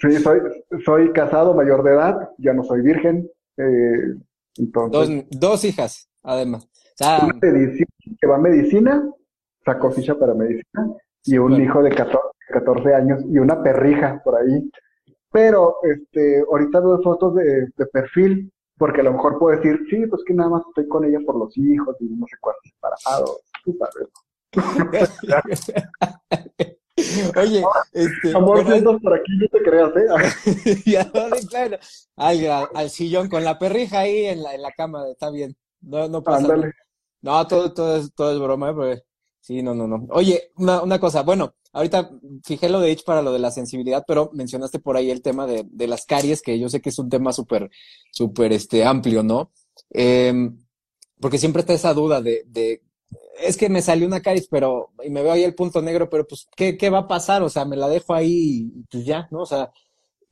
sí, 0.00 0.18
soy, 0.22 0.40
soy 0.84 1.12
casado, 1.12 1.54
mayor 1.54 1.82
de 1.82 1.92
edad, 1.92 2.30
ya 2.38 2.52
no 2.52 2.64
soy 2.64 2.82
virgen. 2.82 3.30
Eh, 3.56 4.16
entonces... 4.56 5.24
dos, 5.30 5.40
dos 5.40 5.64
hijas, 5.64 6.08
además. 6.22 6.68
Que 6.96 8.26
va 8.26 8.36
a 8.36 8.38
medicina, 8.38 9.10
sacó 9.64 9.90
ficha 9.90 10.18
para 10.18 10.34
medicina, 10.34 10.88
y 11.24 11.38
un 11.38 11.60
hijo 11.60 11.82
de 11.82 11.90
14, 11.90 12.18
14, 12.52 12.94
años 12.94 13.20
y 13.28 13.38
una 13.38 13.60
perrija 13.62 14.20
por 14.22 14.36
ahí. 14.36 14.70
Pero 15.30 15.76
este, 15.82 16.44
ahorita 16.48 16.80
veo 16.80 17.02
fotos 17.02 17.34
de, 17.34 17.68
de 17.76 17.86
perfil, 17.86 18.52
porque 18.76 19.00
a 19.00 19.04
lo 19.04 19.12
mejor 19.12 19.38
puedo 19.38 19.56
decir, 19.56 19.80
sí, 19.90 20.06
pues 20.06 20.22
que 20.26 20.34
nada 20.34 20.50
más 20.50 20.62
estoy 20.68 20.86
con 20.88 21.04
ella 21.04 21.20
por 21.24 21.36
los 21.36 21.56
hijos 21.56 21.96
y 22.00 22.04
no 22.04 22.26
sé 22.26 22.36
cuántos 22.40 22.70
separados. 22.70 23.40
Oye, 27.36 27.64
este, 27.92 28.36
amor, 28.36 28.64
por 29.02 29.14
aquí, 29.14 29.32
no 29.36 29.48
te 29.48 29.62
creas, 29.62 29.90
¿eh? 29.96 30.06
al, 32.16 32.68
al, 32.74 32.90
sillón 32.90 33.28
con 33.28 33.44
la 33.44 33.58
perrija 33.58 34.00
ahí 34.00 34.26
en 34.26 34.42
la, 34.42 34.54
en 34.54 34.62
la 34.62 34.72
cama, 34.72 35.08
está 35.08 35.30
bien. 35.30 35.56
No, 35.86 36.08
no 36.08 36.22
pasa 36.22 36.54
No, 37.22 37.46
todo, 37.46 37.72
todo, 37.72 37.96
es, 37.96 38.12
todo 38.14 38.32
es 38.32 38.38
broma, 38.38 38.74
¿eh? 38.92 39.02
sí, 39.40 39.62
no, 39.62 39.74
no, 39.74 39.86
no. 39.86 40.06
Oye, 40.10 40.50
una, 40.56 40.82
una 40.82 40.98
cosa, 40.98 41.22
bueno, 41.22 41.54
ahorita 41.72 42.10
fijé 42.44 42.68
lo 42.68 42.80
de 42.80 42.92
H 42.92 43.02
para 43.04 43.22
lo 43.22 43.32
de 43.32 43.38
la 43.38 43.50
sensibilidad, 43.50 44.04
pero 44.06 44.30
mencionaste 44.32 44.78
por 44.78 44.96
ahí 44.96 45.10
el 45.10 45.22
tema 45.22 45.46
de, 45.46 45.64
de 45.70 45.86
las 45.86 46.06
caries, 46.06 46.42
que 46.42 46.58
yo 46.58 46.68
sé 46.68 46.80
que 46.80 46.90
es 46.90 46.98
un 46.98 47.08
tema 47.08 47.32
súper, 47.32 47.70
súper, 48.10 48.52
este, 48.52 48.84
amplio, 48.84 49.22
¿no? 49.22 49.52
Eh, 49.90 50.50
porque 51.20 51.38
siempre 51.38 51.60
está 51.60 51.72
esa 51.72 51.94
duda 51.94 52.20
de, 52.20 52.44
de 52.46 52.82
es 53.40 53.56
que 53.56 53.68
me 53.68 53.82
salió 53.82 54.06
una 54.06 54.22
caries, 54.22 54.48
pero, 54.48 54.90
y 55.02 55.10
me 55.10 55.22
veo 55.22 55.32
ahí 55.32 55.44
el 55.44 55.54
punto 55.54 55.82
negro, 55.82 56.08
pero 56.08 56.26
pues, 56.26 56.48
¿qué, 56.56 56.76
qué 56.76 56.90
va 56.90 57.00
a 57.00 57.08
pasar? 57.08 57.42
O 57.42 57.48
sea, 57.48 57.64
me 57.64 57.76
la 57.76 57.88
dejo 57.88 58.14
ahí 58.14 58.70
y 58.74 58.82
pues 58.90 59.04
ya, 59.04 59.28
¿no? 59.30 59.40
O 59.40 59.46
sea, 59.46 59.72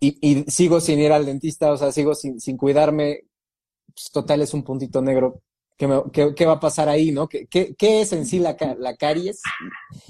y, 0.01 0.19
y 0.21 0.45
sigo 0.51 0.81
sin 0.81 1.01
ir 1.01 1.13
al 1.13 1.27
dentista, 1.27 1.73
o 1.73 1.77
sea, 1.77 1.93
sigo 1.93 2.15
sin, 2.15 2.41
sin 2.41 2.57
cuidarme, 2.57 3.25
pues, 3.95 4.11
total 4.13 4.43
es 4.43 4.55
un 4.55 4.63
puntito 4.63 5.03
negro. 5.03 5.41
¿Qué, 5.77 5.89
me, 5.89 6.03
qué, 6.13 6.35
qué 6.35 6.47
va 6.47 6.55
a 6.55 6.61
pasar 6.61 6.89
ahí, 6.89 7.11
no? 7.13 7.29
¿Qué, 7.29 7.47
qué, 7.47 7.75
qué 7.77 8.03
es 8.03 8.13
en 8.13 8.27
sí 8.27 8.39
la, 8.39 8.57
la 8.79 8.97
caries? 8.97 9.43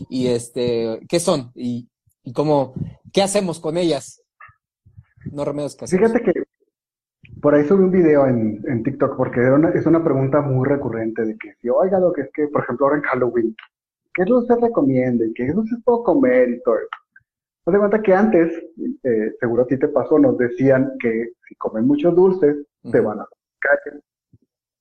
Y 0.08 0.26
este, 0.26 1.00
¿qué 1.08 1.20
son? 1.20 1.50
Y, 1.54 1.88
y 2.24 2.32
cómo, 2.32 2.74
¿qué 3.12 3.22
hacemos 3.22 3.60
con 3.60 3.76
ellas? 3.76 4.22
No 5.30 5.44
remedios 5.44 5.76
Fíjate 5.76 6.20
que 6.20 6.32
por 7.40 7.54
ahí 7.54 7.66
subí 7.66 7.84
un 7.84 7.90
video 7.90 8.26
en, 8.26 8.62
en 8.66 8.82
TikTok 8.82 9.16
porque 9.16 9.40
es 9.74 9.86
una 9.86 10.02
pregunta 10.02 10.40
muy 10.40 10.68
recurrente 10.68 11.24
de 11.24 11.36
que 11.36 11.54
si, 11.60 11.68
oiga, 11.68 11.98
lo 11.98 12.12
que 12.12 12.22
es 12.22 12.30
que, 12.32 12.48
por 12.48 12.62
ejemplo, 12.62 12.86
ahora 12.86 12.98
en 12.98 13.04
Halloween, 13.04 13.56
¿qué 14.14 14.24
dulces 14.24 14.60
recomienda 14.60 15.24
y 15.24 15.32
qué 15.32 15.52
dulces 15.52 15.78
puedo 15.84 16.02
comer 16.02 16.50
y 16.50 16.62
todo? 16.62 16.76
Haz 17.64 17.72
de 17.72 17.78
cuenta 17.78 18.02
que 18.02 18.14
antes, 18.14 18.52
eh, 19.04 19.32
seguro 19.38 19.62
a 19.62 19.66
ti 19.66 19.78
te 19.78 19.88
pasó, 19.88 20.18
nos 20.18 20.36
decían 20.36 20.92
que 21.00 21.30
si 21.48 21.54
comen 21.56 21.86
muchos 21.86 22.14
dulces, 22.14 22.56
te 22.90 23.00
van 23.00 23.20
a 23.20 23.26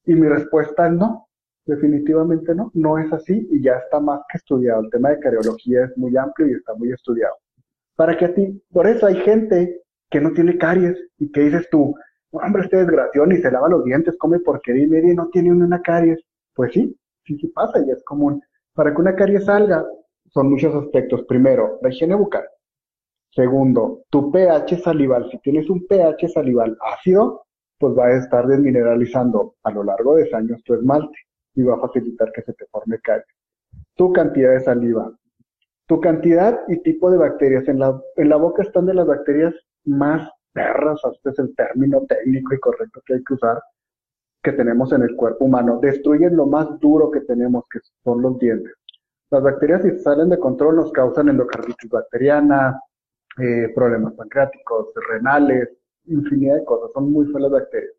Y 0.06 0.16
mi 0.16 0.28
respuesta 0.28 0.88
es 0.88 0.94
no, 0.94 1.28
definitivamente 1.66 2.56
no, 2.56 2.72
no 2.74 2.98
es 2.98 3.12
así 3.14 3.48
y 3.52 3.62
ya 3.62 3.74
está 3.74 4.00
más 4.00 4.22
que 4.30 4.38
estudiado. 4.38 4.82
El 4.82 4.90
tema 4.90 5.10
de 5.10 5.20
cariología 5.20 5.86
es 5.86 5.98
muy 5.98 6.16
amplio 6.18 6.50
y 6.50 6.54
está 6.54 6.74
muy 6.76 6.92
estudiado. 6.92 7.36
Para 7.96 8.18
que 8.18 8.26
a 8.26 8.34
ti, 8.34 8.62
por 8.72 8.88
eso 8.88 9.06
hay 9.06 9.16
gente 9.18 9.82
que 10.10 10.20
no 10.20 10.34
tiene 10.34 10.58
caries 10.58 10.98
y 11.18 11.32
que 11.32 11.42
dices 11.42 11.68
tú, 11.70 11.96
hombre, 12.32 12.64
este 12.64 12.78
desgraciado 12.78 13.32
y 13.32 13.42
se 13.42 13.52
lava 13.52 13.70
los 13.70 13.84
dientes, 13.84 14.18
come 14.18 14.40
porquería 14.40 14.84
y 14.84 14.88
media 14.88 15.14
y 15.14 15.16
no 15.16 15.30
tiene 15.30 15.52
una 15.52 15.82
caries. 15.82 16.20
Pues 16.54 16.74
sí, 16.74 16.98
sí, 17.26 17.38
sí 17.38 17.48
pasa 17.48 17.80
y 17.86 17.92
es 17.92 18.04
común. 18.04 18.42
Para 18.74 18.94
que 18.94 19.02
una 19.02 19.16
caries 19.16 19.46
salga, 19.46 19.86
son 20.34 20.50
muchos 20.50 20.74
aspectos. 20.76 21.24
Primero, 21.28 21.80
la 21.82 21.90
higiene 21.90 22.16
bucal. 22.16 22.46
Segundo, 23.34 24.04
tu 24.10 24.32
pH 24.32 24.78
salival. 24.82 25.30
Si 25.32 25.40
tienes 25.40 25.70
un 25.70 25.86
pH 25.88 26.28
salival 26.30 26.78
ácido, 26.82 27.46
pues 27.82 27.98
va 27.98 28.06
a 28.06 28.18
estar 28.18 28.46
desmineralizando 28.48 29.56
a 29.64 29.72
lo 29.72 29.84
largo 29.84 30.16
de 30.16 30.30
años 30.34 30.64
tu 30.64 30.76
esmalte 30.76 31.18
y 31.56 31.64
va 31.64 31.76
a 31.76 31.80
facilitar 31.80 32.32
que 32.32 32.44
se 32.44 32.54
te 32.54 32.66
forme 32.68 33.00
caries. 33.00 33.26
Tu 33.96 34.14
cantidad 34.14 34.52
de 34.52 34.60
saliva. 34.62 35.12
Tu 35.88 36.00
cantidad 36.00 36.62
y 36.68 36.78
tipo 36.84 37.10
de 37.10 37.18
bacterias. 37.18 37.68
En 37.68 37.80
la, 37.80 38.00
en 38.16 38.30
la 38.30 38.38
boca 38.38 38.62
están 38.62 38.86
de 38.86 38.94
las 38.94 39.08
bacterias 39.08 39.54
más 39.84 40.30
perras, 40.54 41.02
este 41.12 41.32
es 41.32 41.40
el 41.40 41.56
término 41.56 42.06
técnico 42.08 42.54
y 42.54 42.60
correcto 42.60 43.02
que 43.06 43.16
hay 43.16 43.24
que 43.24 43.34
usar, 43.34 43.60
que 44.44 44.52
tenemos 44.52 44.94
en 44.94 45.02
el 45.02 45.16
cuerpo 45.16 45.46
humano. 45.46 45.80
Destruyen 45.82 46.36
lo 46.36 46.46
más 46.46 46.80
duro 46.80 47.10
que 47.10 47.22
tenemos, 47.22 47.64
que 47.72 47.80
son 48.04 48.22
los 48.22 48.38
dientes. 48.38 48.74
Las 49.32 49.42
bacterias, 49.42 49.82
si 49.82 49.98
salen 50.00 50.30
de 50.30 50.38
control, 50.38 50.76
nos 50.76 50.92
causan 50.92 51.30
endocarditis 51.30 51.90
bacteriana, 51.90 52.80
eh, 53.40 53.72
problemas 53.74 54.14
pancreáticos, 54.14 54.90
renales, 55.10 55.70
infinidad 56.06 56.56
de 56.56 56.66
cosas. 56.66 56.92
Son 56.94 57.12
muy 57.12 57.26
feas 57.28 57.42
las 57.42 57.52
bacterias. 57.52 57.94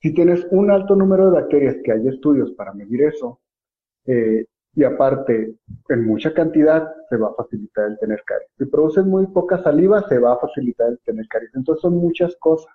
Si 0.00 0.12
tienes 0.14 0.46
un 0.50 0.70
alto 0.70 0.94
número 0.94 1.26
de 1.26 1.40
bacterias, 1.40 1.76
que 1.84 1.92
hay 1.92 2.08
estudios 2.08 2.52
para 2.52 2.72
medir 2.72 3.02
eso, 3.02 3.40
eh, 4.06 4.46
y 4.74 4.84
aparte, 4.84 5.56
en 5.88 6.06
mucha 6.06 6.34
cantidad, 6.34 6.86
se 7.08 7.16
va 7.16 7.28
a 7.28 7.34
facilitar 7.34 7.86
el 7.86 7.98
tener 7.98 8.22
caries. 8.26 8.50
Si 8.58 8.66
produces 8.66 9.06
muy 9.06 9.26
poca 9.28 9.62
saliva, 9.62 10.06
se 10.06 10.18
va 10.18 10.34
a 10.34 10.38
facilitar 10.38 10.90
el 10.90 10.98
tener 11.00 11.26
caries. 11.28 11.50
Entonces 11.54 11.80
son 11.80 11.94
muchas 11.96 12.36
cosas. 12.36 12.72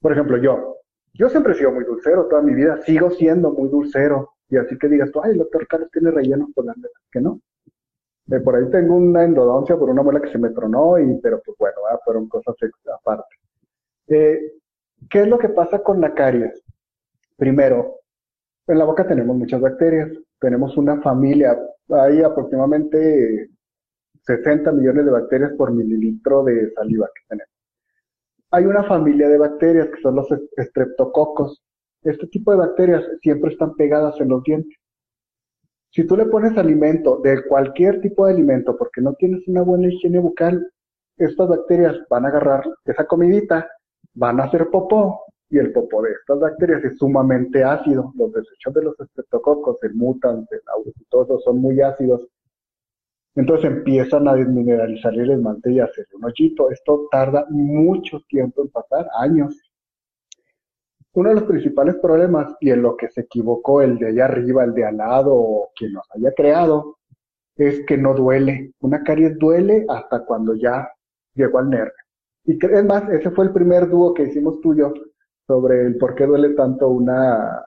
Por 0.00 0.12
ejemplo, 0.12 0.36
yo, 0.36 0.76
yo 1.14 1.28
siempre 1.28 1.52
he 1.52 1.56
sido 1.56 1.72
muy 1.72 1.84
dulcero 1.84 2.26
toda 2.26 2.42
mi 2.42 2.54
vida, 2.54 2.80
sigo 2.82 3.10
siendo 3.10 3.50
muy 3.50 3.68
dulcero. 3.70 4.30
Y 4.48 4.56
así 4.56 4.78
que 4.78 4.88
digas 4.88 5.10
tú, 5.10 5.20
ay, 5.20 5.32
el 5.32 5.38
doctor 5.38 5.66
Carlos 5.66 5.90
tiene 5.90 6.12
relleno 6.12 6.48
por 6.54 6.64
la 6.64 6.74
que 7.10 7.20
no. 7.20 7.40
Eh, 8.30 8.40
por 8.40 8.54
ahí 8.54 8.70
tengo 8.70 8.94
una 8.94 9.24
endodoncia 9.24 9.76
por 9.76 9.90
una 9.90 10.02
muela 10.02 10.20
que 10.20 10.30
se 10.30 10.38
me 10.38 10.50
tronó, 10.50 10.98
y, 10.98 11.18
pero 11.20 11.42
pues 11.44 11.58
bueno, 11.58 11.76
fueron 12.04 12.28
cosas 12.28 12.54
aparte. 13.00 13.34
Eh, 14.08 14.52
¿Qué 15.08 15.20
es 15.20 15.28
lo 15.28 15.38
que 15.38 15.48
pasa 15.48 15.82
con 15.82 16.00
la 16.00 16.14
caries? 16.14 16.62
Primero, 17.36 18.00
en 18.66 18.78
la 18.78 18.84
boca 18.84 19.06
tenemos 19.06 19.36
muchas 19.36 19.60
bacterias 19.60 20.10
tenemos 20.44 20.76
una 20.76 21.00
familia, 21.00 21.58
hay 21.88 22.20
aproximadamente 22.20 23.48
60 24.24 24.72
millones 24.72 25.06
de 25.06 25.10
bacterias 25.10 25.52
por 25.56 25.72
mililitro 25.72 26.44
de 26.44 26.70
saliva 26.72 27.08
que 27.14 27.22
tenemos. 27.28 27.50
Hay 28.50 28.66
una 28.66 28.84
familia 28.84 29.30
de 29.30 29.38
bacterias 29.38 29.88
que 29.88 30.02
son 30.02 30.16
los 30.16 30.28
estreptococos. 30.58 31.62
Este 32.02 32.26
tipo 32.26 32.50
de 32.50 32.58
bacterias 32.58 33.02
siempre 33.22 33.52
están 33.52 33.74
pegadas 33.74 34.20
en 34.20 34.28
los 34.28 34.42
dientes. 34.42 34.76
Si 35.90 36.06
tú 36.06 36.14
le 36.14 36.26
pones 36.26 36.58
alimento 36.58 37.20
de 37.24 37.42
cualquier 37.46 38.02
tipo 38.02 38.26
de 38.26 38.34
alimento 38.34 38.76
porque 38.76 39.00
no 39.00 39.14
tienes 39.14 39.48
una 39.48 39.62
buena 39.62 39.88
higiene 39.88 40.18
bucal, 40.18 40.70
estas 41.16 41.48
bacterias 41.48 41.96
van 42.10 42.26
a 42.26 42.28
agarrar 42.28 42.64
esa 42.84 43.06
comidita, 43.06 43.66
van 44.14 44.40
a 44.40 44.44
hacer 44.44 44.68
popó 44.70 45.24
y 45.50 45.58
el 45.58 45.72
popó 45.72 46.02
de 46.02 46.12
estas 46.12 46.40
bacterias 46.40 46.84
es 46.84 46.98
sumamente 46.98 47.62
ácido. 47.62 48.12
Los 48.16 48.32
desechos 48.32 48.74
de 48.74 48.82
los 48.82 48.98
estreptococos, 48.98 49.76
el 49.82 49.94
mutant, 49.94 50.50
el 50.50 50.60
eso 50.88 51.38
son 51.40 51.58
muy 51.58 51.80
ácidos. 51.80 52.26
Entonces 53.36 53.70
empiezan 53.70 54.28
a 54.28 54.34
desmineralizar 54.34 55.14
el 55.14 55.30
esmalte 55.30 55.72
y 55.72 55.80
hacer 55.80 56.06
un 56.14 56.24
hoyito. 56.24 56.70
Esto 56.70 57.08
tarda 57.10 57.46
mucho 57.50 58.20
tiempo 58.28 58.62
en 58.62 58.68
pasar, 58.68 59.08
años. 59.18 59.60
Uno 61.12 61.28
de 61.28 61.36
los 61.36 61.44
principales 61.44 61.96
problemas, 61.96 62.56
y 62.60 62.70
en 62.70 62.82
lo 62.82 62.96
que 62.96 63.08
se 63.08 63.22
equivocó 63.22 63.82
el 63.82 63.98
de 63.98 64.08
allá 64.08 64.24
arriba, 64.24 64.64
el 64.64 64.74
de 64.74 64.84
al 64.84 64.96
lado, 64.96 65.34
o 65.34 65.70
quien 65.76 65.92
nos 65.92 66.04
haya 66.12 66.32
creado, 66.32 66.96
es 67.56 67.84
que 67.86 67.96
no 67.96 68.14
duele. 68.14 68.72
Una 68.80 69.02
caries 69.02 69.38
duele 69.38 69.84
hasta 69.88 70.24
cuando 70.24 70.54
ya 70.54 70.88
llegó 71.34 71.58
al 71.58 71.70
nervio. 71.70 72.03
Y 72.44 72.58
es 72.64 72.84
más, 72.84 73.08
ese 73.10 73.30
fue 73.30 73.46
el 73.46 73.52
primer 73.52 73.88
dúo 73.88 74.12
que 74.12 74.24
hicimos 74.24 74.60
tuyo, 74.60 74.92
sobre 75.46 75.86
el 75.86 75.96
por 75.96 76.14
qué 76.14 76.26
duele 76.26 76.50
tanto 76.50 76.88
una, 76.88 77.64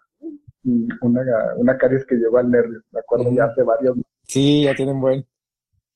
una, 1.01 1.21
una 1.55 1.77
caries 1.77 2.05
que 2.05 2.15
lleva 2.15 2.41
al 2.41 2.51
nervio. 2.51 2.81
Me 2.91 2.99
acuerdo 2.99 3.31
ya 3.31 3.45
hace 3.45 3.63
varios. 3.63 3.97
Sí, 4.23 4.63
ya 4.63 4.75
tienen 4.75 4.99
buen. 4.99 5.25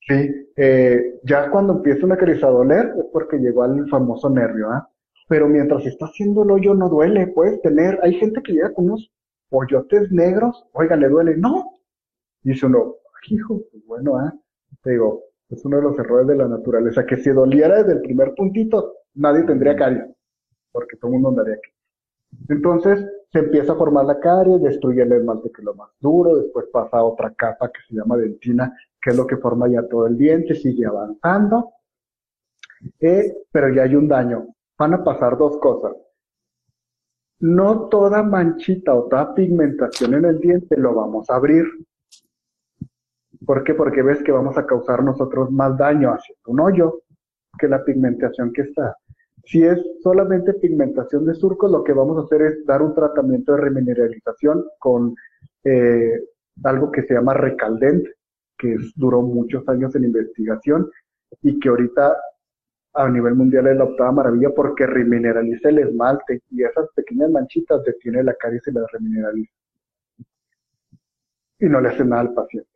Sí, 0.00 0.48
eh, 0.56 1.20
ya 1.22 1.50
cuando 1.50 1.74
empieza 1.74 2.06
una 2.06 2.16
caries 2.16 2.42
a 2.42 2.48
doler 2.48 2.92
es 2.98 3.04
porque 3.12 3.38
llegó 3.38 3.62
al 3.62 3.88
famoso 3.88 4.28
nervio, 4.28 4.68
¿ah? 4.70 4.88
Pero 5.28 5.48
mientras 5.48 5.86
está 5.86 6.06
haciendo 6.06 6.42
el 6.42 6.50
hoyo 6.50 6.74
no 6.74 6.88
duele, 6.88 7.28
puedes 7.28 7.60
tener, 7.62 7.98
hay 8.02 8.14
gente 8.14 8.42
que 8.42 8.52
llega 8.52 8.74
con 8.74 8.86
unos 8.86 9.12
hoyotes 9.50 10.10
negros, 10.10 10.66
oiga, 10.72 10.96
le 10.96 11.08
duele, 11.08 11.36
no. 11.36 11.78
Dice 12.42 12.66
uno, 12.66 12.96
hijo, 13.28 13.62
pues 13.70 13.86
bueno, 13.86 14.16
¿ah? 14.16 14.34
Te 14.82 14.90
digo, 14.90 15.22
es 15.52 15.64
uno 15.64 15.76
de 15.76 15.82
los 15.82 15.98
errores 15.98 16.26
de 16.26 16.36
la 16.36 16.48
naturaleza, 16.48 17.06
que 17.06 17.16
si 17.16 17.30
doliera 17.30 17.78
desde 17.78 17.92
el 17.92 18.00
primer 18.00 18.34
puntito, 18.34 18.94
nadie 19.14 19.44
tendría 19.44 19.76
caries 19.76 20.06
porque 20.72 20.96
todo 20.96 21.08
el 21.10 21.12
mundo 21.12 21.28
andaría 21.28 21.54
aquí. 21.54 21.70
Entonces 22.48 23.06
se 23.30 23.38
empieza 23.38 23.72
a 23.72 23.76
formar 23.76 24.06
la 24.06 24.18
caries, 24.18 24.62
destruye 24.62 25.02
el 25.02 25.12
esmalte 25.12 25.50
que 25.50 25.60
es 25.60 25.64
lo 25.64 25.74
más 25.74 25.90
duro, 26.00 26.36
después 26.36 26.66
pasa 26.72 26.98
a 26.98 27.04
otra 27.04 27.32
capa 27.34 27.70
que 27.70 27.80
se 27.86 27.94
llama 27.94 28.16
dentina, 28.16 28.74
que 29.00 29.10
es 29.10 29.16
lo 29.16 29.26
que 29.26 29.36
forma 29.36 29.68
ya 29.68 29.86
todo 29.86 30.06
el 30.06 30.16
diente, 30.16 30.54
sigue 30.54 30.86
avanzando, 30.86 31.72
eh, 33.00 33.44
pero 33.50 33.68
ya 33.72 33.82
hay 33.82 33.94
un 33.94 34.08
daño. 34.08 34.48
Van 34.78 34.94
a 34.94 35.04
pasar 35.04 35.36
dos 35.36 35.58
cosas. 35.58 35.92
No 37.40 37.88
toda 37.88 38.22
manchita 38.22 38.94
o 38.94 39.08
toda 39.08 39.34
pigmentación 39.34 40.14
en 40.14 40.24
el 40.24 40.40
diente 40.40 40.76
lo 40.76 40.94
vamos 40.94 41.28
a 41.28 41.36
abrir. 41.36 41.64
¿Por 43.46 43.64
qué? 43.64 43.74
Porque 43.74 44.02
ves 44.02 44.22
que 44.22 44.32
vamos 44.32 44.56
a 44.58 44.66
causar 44.66 45.02
nosotros 45.02 45.50
más 45.50 45.76
daño 45.76 46.12
haciendo 46.12 46.42
un 46.46 46.60
hoyo 46.60 47.02
que 47.58 47.68
la 47.68 47.84
pigmentación 47.84 48.52
que 48.52 48.62
está. 48.62 48.96
Si 49.44 49.64
es 49.64 49.78
solamente 50.02 50.54
pigmentación 50.54 51.26
de 51.26 51.34
surcos, 51.34 51.70
lo 51.70 51.82
que 51.82 51.92
vamos 51.92 52.16
a 52.18 52.24
hacer 52.24 52.42
es 52.42 52.64
dar 52.64 52.82
un 52.82 52.94
tratamiento 52.94 53.52
de 53.52 53.60
remineralización 53.60 54.64
con 54.78 55.14
eh, 55.64 56.22
algo 56.62 56.92
que 56.92 57.02
se 57.02 57.14
llama 57.14 57.34
recaldent, 57.34 58.06
que 58.56 58.76
duró 58.94 59.22
muchos 59.22 59.68
años 59.68 59.94
en 59.96 60.04
investigación 60.04 60.88
y 61.42 61.58
que 61.58 61.68
ahorita 61.68 62.16
a 62.94 63.08
nivel 63.08 63.34
mundial 63.34 63.66
es 63.68 63.76
la 63.76 63.84
octava 63.84 64.12
maravilla 64.12 64.50
porque 64.54 64.86
remineraliza 64.86 65.70
el 65.70 65.78
esmalte 65.78 66.42
y 66.50 66.62
esas 66.62 66.88
pequeñas 66.94 67.30
manchitas 67.30 67.82
detiene 67.84 68.22
la 68.22 68.34
caries 68.34 68.62
y 68.66 68.72
la 68.72 68.86
remineraliza. 68.92 69.52
Y 71.58 71.66
no 71.66 71.80
le 71.80 71.88
hace 71.88 72.04
nada 72.04 72.22
al 72.22 72.34
paciente. 72.34 72.68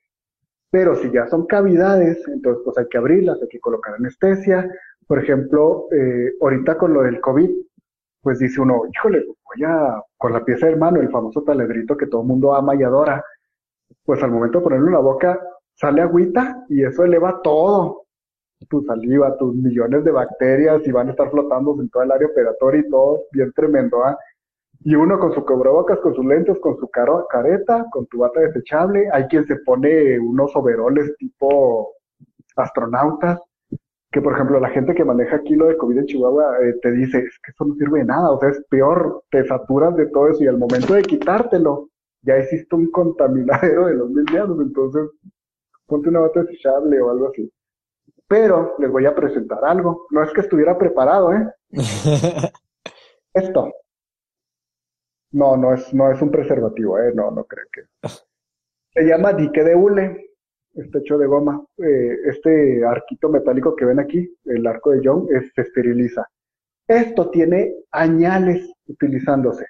Pero 0.76 0.94
si 0.94 1.10
ya 1.10 1.26
son 1.26 1.46
cavidades, 1.46 2.22
entonces 2.28 2.62
pues 2.62 2.76
hay 2.76 2.86
que 2.88 2.98
abrirlas, 2.98 3.40
hay 3.40 3.48
que 3.48 3.60
colocar 3.60 3.94
anestesia. 3.94 4.70
Por 5.06 5.18
ejemplo, 5.18 5.86
eh, 5.90 6.34
ahorita 6.38 6.76
con 6.76 6.92
lo 6.92 7.00
del 7.00 7.18
COVID, 7.18 7.48
pues 8.20 8.40
dice 8.40 8.60
uno, 8.60 8.82
híjole, 8.92 9.24
voy 9.24 9.64
a, 9.66 10.02
con 10.18 10.34
la 10.34 10.44
pieza 10.44 10.66
de 10.66 10.76
mano, 10.76 11.00
el 11.00 11.08
famoso 11.08 11.42
taledrito 11.44 11.96
que 11.96 12.08
todo 12.08 12.20
el 12.20 12.26
mundo 12.26 12.54
ama 12.54 12.74
y 12.74 12.82
adora, 12.82 13.24
pues 14.04 14.22
al 14.22 14.32
momento 14.32 14.58
de 14.58 14.64
ponerlo 14.64 14.88
en 14.88 14.92
la 14.92 14.98
boca, 14.98 15.40
sale 15.72 16.02
agüita 16.02 16.66
y 16.68 16.84
eso 16.84 17.04
eleva 17.04 17.40
todo, 17.42 18.04
tu 18.68 18.82
saliva, 18.82 19.34
tus 19.38 19.54
millones 19.54 20.04
de 20.04 20.10
bacterias 20.10 20.86
y 20.86 20.92
van 20.92 21.08
a 21.08 21.12
estar 21.12 21.30
flotando 21.30 21.74
en 21.80 21.88
todo 21.88 22.02
el 22.02 22.12
área 22.12 22.28
operatoria 22.28 22.82
y 22.82 22.90
todo 22.90 23.22
bien 23.32 23.50
tremendo, 23.54 24.04
¿ah? 24.04 24.18
Y 24.80 24.94
uno 24.94 25.18
con 25.18 25.32
su 25.32 25.44
cubrebocas, 25.44 25.98
con 26.00 26.14
sus 26.14 26.24
lentes, 26.24 26.58
con 26.60 26.76
su 26.78 26.88
caro, 26.88 27.26
careta, 27.28 27.86
con 27.90 28.06
tu 28.06 28.18
bata 28.18 28.40
desechable. 28.40 29.08
Hay 29.12 29.24
quien 29.24 29.44
se 29.46 29.56
pone 29.56 30.18
unos 30.18 30.54
overoles 30.54 31.16
tipo 31.18 31.92
astronautas, 32.56 33.40
que 34.10 34.22
por 34.22 34.32
ejemplo 34.34 34.60
la 34.60 34.70
gente 34.70 34.94
que 34.94 35.04
maneja 35.04 35.36
aquí 35.36 35.54
lo 35.54 35.66
de 35.66 35.76
COVID 35.76 35.98
en 35.98 36.06
Chihuahua 36.06 36.58
eh, 36.62 36.74
te 36.80 36.92
dice, 36.92 37.18
es 37.18 37.38
que 37.44 37.50
eso 37.50 37.64
no 37.64 37.74
sirve 37.74 38.00
de 38.00 38.06
nada, 38.06 38.30
o 38.30 38.40
sea, 38.40 38.50
es 38.50 38.64
peor, 38.70 39.24
te 39.30 39.44
saturas 39.46 39.94
de 39.96 40.06
todo 40.06 40.28
eso 40.28 40.42
y 40.42 40.46
al 40.46 40.58
momento 40.58 40.94
de 40.94 41.02
quitártelo, 41.02 41.90
ya 42.22 42.36
existe 42.36 42.74
un 42.74 42.90
contaminadero 42.90 43.86
de 43.86 43.94
los 43.94 44.10
mil 44.10 44.24
días, 44.24 44.48
entonces 44.48 45.10
ponte 45.86 46.08
una 46.08 46.20
bata 46.20 46.42
desechable 46.42 47.00
o 47.00 47.10
algo 47.10 47.28
así. 47.28 47.50
Pero 48.28 48.74
les 48.78 48.90
voy 48.90 49.06
a 49.06 49.14
presentar 49.14 49.64
algo. 49.64 50.06
No 50.10 50.22
es 50.22 50.32
que 50.32 50.40
estuviera 50.40 50.76
preparado, 50.76 51.32
¿eh? 51.32 51.48
Esto. 53.34 53.72
No, 55.36 55.56
no 55.56 55.74
es, 55.74 55.92
no 55.92 56.10
es 56.10 56.20
un 56.22 56.30
preservativo, 56.30 56.98
¿eh? 56.98 57.12
No, 57.14 57.30
no 57.30 57.44
creo 57.44 57.66
que. 57.72 57.82
Se 58.94 59.02
llama 59.04 59.32
dique 59.32 59.62
de 59.62 59.74
hule. 59.74 60.30
Este 60.74 60.98
hecho 60.98 61.18
de 61.18 61.26
goma. 61.26 61.64
Eh, 61.78 62.16
este 62.26 62.84
arquito 62.84 63.28
metálico 63.28 63.74
que 63.76 63.84
ven 63.84 64.00
aquí, 64.00 64.34
el 64.44 64.66
arco 64.66 64.90
de 64.90 65.02
Young, 65.02 65.28
se 65.54 65.62
esteriliza. 65.62 66.26
Esto 66.86 67.30
tiene 67.30 67.74
añales 67.90 68.72
utilizándose. 68.86 69.66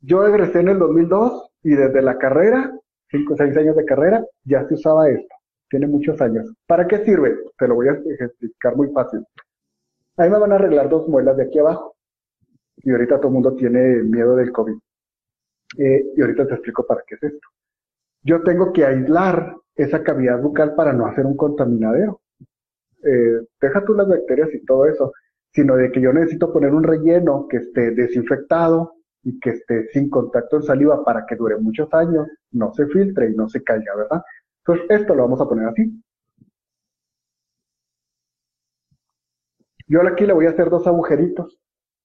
Yo 0.00 0.26
egresé 0.26 0.60
en 0.60 0.68
el 0.68 0.78
2002 0.78 1.50
y 1.62 1.74
desde 1.74 2.02
la 2.02 2.18
carrera, 2.18 2.72
5 3.10 3.34
o 3.34 3.36
6 3.36 3.56
años 3.56 3.76
de 3.76 3.84
carrera, 3.84 4.24
ya 4.44 4.66
se 4.66 4.74
usaba 4.74 5.08
esto 5.08 5.34
tiene 5.74 5.88
muchos 5.88 6.20
años. 6.20 6.54
¿Para 6.68 6.86
qué 6.86 7.04
sirve? 7.04 7.36
Te 7.58 7.66
lo 7.66 7.74
voy 7.74 7.88
a 7.88 7.92
explicar 7.92 8.76
muy 8.76 8.92
fácil. 8.92 9.26
Ahí 10.16 10.30
me 10.30 10.38
van 10.38 10.52
a 10.52 10.54
arreglar 10.54 10.88
dos 10.88 11.08
muelas 11.08 11.36
de 11.36 11.44
aquí 11.44 11.58
abajo. 11.58 11.93
Y 12.76 12.90
ahorita 12.90 13.16
todo 13.18 13.28
el 13.28 13.34
mundo 13.34 13.54
tiene 13.54 14.02
miedo 14.02 14.36
del 14.36 14.52
COVID. 14.52 14.76
Eh, 15.78 16.12
y 16.16 16.20
ahorita 16.20 16.46
te 16.46 16.54
explico 16.54 16.86
para 16.86 17.02
qué 17.06 17.14
es 17.16 17.22
esto. 17.22 17.48
Yo 18.22 18.42
tengo 18.42 18.72
que 18.72 18.84
aislar 18.84 19.56
esa 19.74 20.02
cavidad 20.02 20.40
bucal 20.40 20.74
para 20.74 20.92
no 20.92 21.06
hacer 21.06 21.26
un 21.26 21.36
contaminadero. 21.36 22.20
Eh, 23.02 23.40
deja 23.60 23.84
tú 23.84 23.94
las 23.94 24.08
bacterias 24.08 24.48
y 24.54 24.64
todo 24.64 24.86
eso, 24.86 25.12
sino 25.52 25.76
de 25.76 25.92
que 25.92 26.00
yo 26.00 26.12
necesito 26.12 26.52
poner 26.52 26.72
un 26.72 26.82
relleno 26.82 27.46
que 27.48 27.58
esté 27.58 27.90
desinfectado 27.90 28.94
y 29.22 29.38
que 29.40 29.50
esté 29.50 29.88
sin 29.88 30.10
contacto 30.10 30.56
en 30.56 30.62
saliva 30.62 31.04
para 31.04 31.26
que 31.26 31.36
dure 31.36 31.56
muchos 31.58 31.92
años, 31.92 32.28
no 32.52 32.72
se 32.74 32.86
filtre 32.86 33.30
y 33.30 33.34
no 33.34 33.48
se 33.48 33.62
caiga, 33.62 33.94
¿verdad? 33.96 34.22
Entonces, 34.66 35.00
esto 35.00 35.14
lo 35.14 35.22
vamos 35.22 35.40
a 35.40 35.48
poner 35.48 35.68
así. 35.68 36.02
Yo 39.86 40.00
aquí 40.06 40.26
le 40.26 40.32
voy 40.32 40.46
a 40.46 40.50
hacer 40.50 40.70
dos 40.70 40.86
agujeritos, 40.86 41.58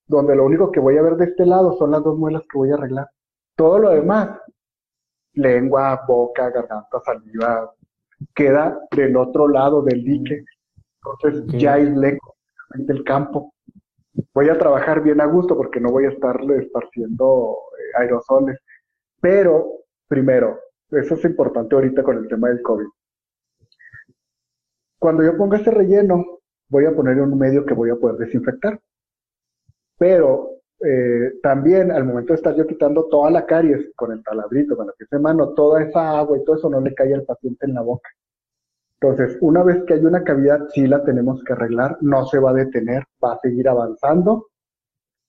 donde 0.09 0.35
lo 0.35 0.45
único 0.45 0.71
que 0.71 0.79
voy 0.79 0.97
a 0.97 1.03
ver 1.03 1.15
de 1.15 1.25
este 1.25 1.45
lado 1.45 1.77
son 1.77 1.91
las 1.91 2.03
dos 2.03 2.17
muelas 2.17 2.41
que 2.51 2.57
voy 2.57 2.71
a 2.71 2.73
arreglar. 2.73 3.07
Todo 3.55 3.77
lo 3.77 3.91
demás, 3.91 4.41
lengua, 5.33 6.03
boca, 6.07 6.49
garganta, 6.49 6.99
saliva, 7.05 7.71
queda 8.33 8.79
del 8.91 9.15
otro 9.15 9.47
lado 9.47 9.83
del 9.83 10.03
dique. 10.03 10.43
Entonces 11.03 11.45
ya 11.59 11.73
aislé 11.73 12.17
el 12.87 13.03
campo. 13.03 13.53
Voy 14.33 14.49
a 14.49 14.57
trabajar 14.57 15.01
bien 15.03 15.21
a 15.21 15.25
gusto 15.25 15.55
porque 15.55 15.79
no 15.79 15.91
voy 15.91 16.05
a 16.05 16.09
estarle 16.09 16.57
esparciendo 16.57 17.57
eh, 17.77 18.01
aerosoles. 18.01 18.57
Pero, 19.21 19.83
primero, 20.07 20.59
eso 20.89 21.13
es 21.13 21.23
importante 21.23 21.75
ahorita 21.75 22.01
con 22.01 22.17
el 22.17 22.27
tema 22.27 22.49
del 22.49 22.63
COVID. 22.63 22.87
Cuando 24.97 25.23
yo 25.23 25.37
ponga 25.37 25.57
ese 25.57 25.69
relleno, 25.69 26.39
voy 26.67 26.85
a 26.85 26.95
poner 26.95 27.21
un 27.21 27.37
medio 27.37 27.63
que 27.63 27.75
voy 27.75 27.91
a 27.91 27.95
poder 27.95 28.17
desinfectar. 28.17 28.79
Pero 29.99 30.61
eh, 30.79 31.33
también 31.43 31.91
al 31.91 32.05
momento 32.05 32.33
de 32.33 32.37
estar 32.37 32.55
yo 32.55 32.65
quitando 32.65 33.05
toda 33.05 33.29
la 33.29 33.45
caries 33.45 33.91
con 33.95 34.13
el 34.13 34.23
taladrito, 34.23 34.77
con 34.77 34.87
la 34.87 34.93
pieza 34.93 35.17
de 35.17 35.21
mano, 35.21 35.49
toda 35.49 35.83
esa 35.83 36.17
agua 36.17 36.37
y 36.37 36.43
todo 36.45 36.55
eso 36.55 36.69
no 36.69 36.79
le 36.79 36.95
cae 36.95 37.13
al 37.13 37.23
paciente 37.23 37.65
en 37.65 37.73
la 37.73 37.81
boca. 37.81 38.09
Entonces, 39.01 39.37
una 39.41 39.61
vez 39.63 39.83
que 39.85 39.95
hay 39.95 40.05
una 40.05 40.23
cavidad, 40.23 40.67
sí 40.69 40.87
la 40.87 41.03
tenemos 41.03 41.43
que 41.43 41.53
arreglar, 41.53 41.97
no 42.01 42.25
se 42.25 42.39
va 42.39 42.51
a 42.51 42.53
detener, 42.53 43.03
va 43.23 43.33
a 43.33 43.39
seguir 43.39 43.67
avanzando 43.67 44.47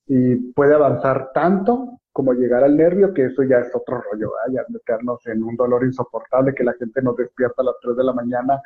y 0.06 0.36
puede 0.52 0.74
avanzar 0.74 1.30
tanto 1.32 2.00
como 2.12 2.32
llegar 2.32 2.64
al 2.64 2.76
nervio, 2.76 3.12
que 3.12 3.26
eso 3.26 3.42
ya 3.44 3.58
es 3.58 3.74
otro 3.74 4.00
rollo, 4.00 4.32
ya 4.52 4.64
meternos 4.68 5.24
en 5.26 5.42
un 5.42 5.56
dolor 5.56 5.84
insoportable, 5.84 6.54
que 6.54 6.64
la 6.64 6.74
gente 6.74 7.02
nos 7.02 7.16
despierta 7.16 7.62
a 7.62 7.66
las 7.66 7.74
3 7.82 7.96
de 7.96 8.04
la 8.04 8.12
mañana, 8.12 8.60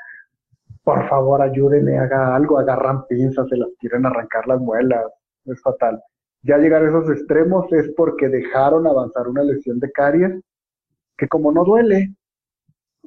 por 0.83 1.07
favor 1.09 1.41
ayúdenme, 1.41 1.99
haga 1.99 2.35
algo, 2.35 2.59
agarran 2.59 3.07
pinzas, 3.07 3.49
se 3.49 3.57
las 3.57 3.69
quieren 3.79 4.07
arrancar 4.07 4.47
las 4.47 4.61
muelas, 4.61 5.05
es 5.47 5.61
fatal. 5.63 6.03
Ya 6.43 6.59
llegar 6.59 6.85
a 6.85 6.89
esos 6.89 7.11
extremos 7.11 7.73
es 7.73 7.93
porque 7.97 8.29
dejaron 8.29 8.87
avanzar 8.87 9.29
una 9.29 9.43
lesión 9.43 9.81
de 9.81 9.91
caries, 9.93 10.43
que 11.17 11.29
como 11.29 11.53
no 11.53 11.65
duele, 11.65 12.15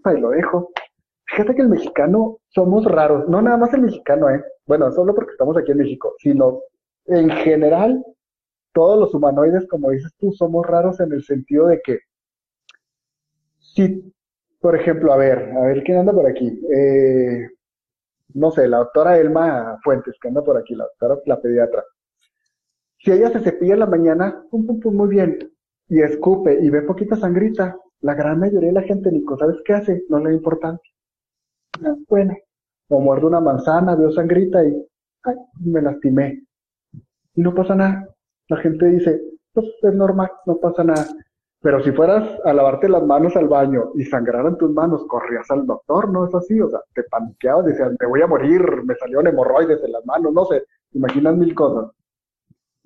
ahí 0.03 0.19
lo 0.19 0.29
dejo. 0.29 0.71
Fíjate 1.25 1.55
que 1.55 1.61
el 1.61 1.69
mexicano 1.69 2.37
somos 2.47 2.85
raros, 2.85 3.27
no 3.27 3.41
nada 3.41 3.57
más 3.57 3.73
el 3.73 3.81
mexicano, 3.81 4.29
¿eh? 4.29 4.43
Bueno, 4.65 4.91
solo 4.91 5.13
porque 5.13 5.31
estamos 5.31 5.57
aquí 5.57 5.71
en 5.71 5.79
México, 5.79 6.15
sino 6.19 6.61
en 7.05 7.29
general 7.29 8.03
todos 8.73 8.99
los 8.99 9.13
humanoides, 9.13 9.67
como 9.67 9.91
dices 9.91 10.13
tú, 10.17 10.31
somos 10.31 10.65
raros 10.65 10.99
en 10.99 11.11
el 11.11 11.23
sentido 11.23 11.67
de 11.67 11.81
que 11.83 11.99
si, 13.59 14.13
por 14.59 14.75
ejemplo, 14.75 15.13
a 15.13 15.17
ver, 15.17 15.51
a 15.55 15.61
ver 15.61 15.83
quién 15.83 15.99
anda 15.99 16.13
por 16.13 16.27
aquí. 16.27 16.59
Eh, 16.73 17.49
no 18.33 18.51
sé, 18.51 18.67
la 18.67 18.77
doctora 18.77 19.17
Elma 19.17 19.77
Fuentes, 19.83 20.15
que 20.21 20.27
anda 20.27 20.43
por 20.43 20.57
aquí, 20.57 20.75
la 20.75 20.85
doctora, 20.85 21.19
la 21.25 21.39
pediatra. 21.39 21.83
Si 22.99 23.11
ella 23.11 23.29
se 23.31 23.39
cepilla 23.41 23.73
en 23.73 23.79
la 23.79 23.85
mañana, 23.85 24.43
pum, 24.49 24.65
pum, 24.65 24.79
pum, 24.79 24.95
muy 24.95 25.09
bien, 25.09 25.37
y 25.87 26.01
escupe 26.01 26.59
y 26.61 26.69
ve 26.69 26.81
poquita 26.81 27.15
sangrita, 27.15 27.77
la 28.01 28.13
gran 28.13 28.39
mayoría 28.39 28.69
de 28.69 28.75
la 28.75 28.83
gente, 28.83 29.11
Nico, 29.11 29.37
¿sabes 29.37 29.57
qué 29.65 29.73
hace? 29.73 30.03
No 30.09 30.19
le 30.19 30.31
da 30.31 30.35
importancia. 30.35 30.93
Ah, 31.85 31.95
bueno, 32.07 32.35
o 32.89 32.99
muerde 32.99 33.27
una 33.27 33.39
manzana, 33.39 33.95
veo 33.95 34.11
sangrita 34.11 34.63
y 34.65 34.73
ay, 35.23 35.35
me 35.63 35.81
lastimé. 35.81 36.43
Y 37.35 37.41
no 37.41 37.53
pasa 37.53 37.75
nada 37.75 38.17
la 38.49 38.57
gente 38.57 38.85
dice, 38.85 39.21
pues 39.53 39.67
es 39.81 39.93
normal, 39.93 40.29
no 40.45 40.57
pasa 40.57 40.83
nada. 40.83 41.05
Pero 41.61 41.83
si 41.83 41.91
fueras 41.91 42.23
a 42.45 42.53
lavarte 42.53 42.87
las 42.87 43.03
manos 43.03 43.35
al 43.35 43.47
baño 43.47 43.91
y 43.95 44.05
sangraran 44.05 44.57
tus 44.57 44.71
manos, 44.71 45.05
corrías 45.07 45.49
al 45.49 45.65
doctor, 45.65 46.09
¿no 46.11 46.27
es 46.27 46.35
así? 46.35 46.59
O 46.61 46.69
sea, 46.69 46.79
te 46.93 47.03
paniqueabas, 47.03 47.65
decías, 47.65 47.91
me 47.99 48.07
voy 48.07 48.21
a 48.21 48.27
morir, 48.27 48.61
me 48.85 48.95
salió 48.95 49.21
hemorroides 49.21 49.83
en 49.83 49.91
las 49.91 50.05
manos, 50.05 50.33
no 50.33 50.45
sé, 50.45 50.63
imaginas 50.93 51.35
mil 51.35 51.53
cosas. 51.55 51.91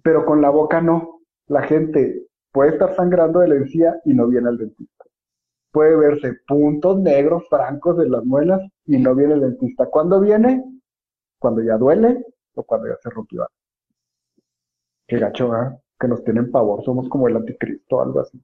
Pero 0.04 0.26
con 0.26 0.42
la 0.42 0.50
boca 0.50 0.82
no. 0.82 1.22
La 1.48 1.64
gente 1.64 2.28
puede 2.52 2.72
estar 2.72 2.96
sangrando 2.96 3.40
de 3.40 3.50
la 3.50 3.56
encía 3.56 4.00
y 4.06 4.14
no 4.14 4.28
viene 4.28 4.50
al 4.50 4.58
dentista. 4.58 5.06
Puede 5.72 5.96
verse 5.96 6.34
puntos 6.48 7.00
negros 7.00 7.44
francos 7.50 8.04
en 8.04 8.12
las 8.12 8.26
muelas 8.26 8.62
y 8.86 8.98
no 8.98 9.16
viene 9.16 9.36
el 9.36 9.42
dentista. 9.42 9.86
¿Cuándo 9.88 10.20
viene? 10.20 10.64
Cuando 11.40 11.62
ya 11.62 11.78
duele 11.78 12.26
o 12.56 12.64
cuando 12.64 12.88
ya 12.88 12.96
se 13.02 13.10
rompió. 13.10 13.48
Qué 15.08 15.18
gacho, 15.18 15.54
¿eh? 15.56 15.78
que 16.02 16.08
nos 16.08 16.24
tienen 16.24 16.52
pavor, 16.52 16.84
somos 16.84 17.08
como 17.08 17.28
el 17.28 17.38
anticristo, 17.38 18.02
algo 18.02 18.20
así. 18.22 18.42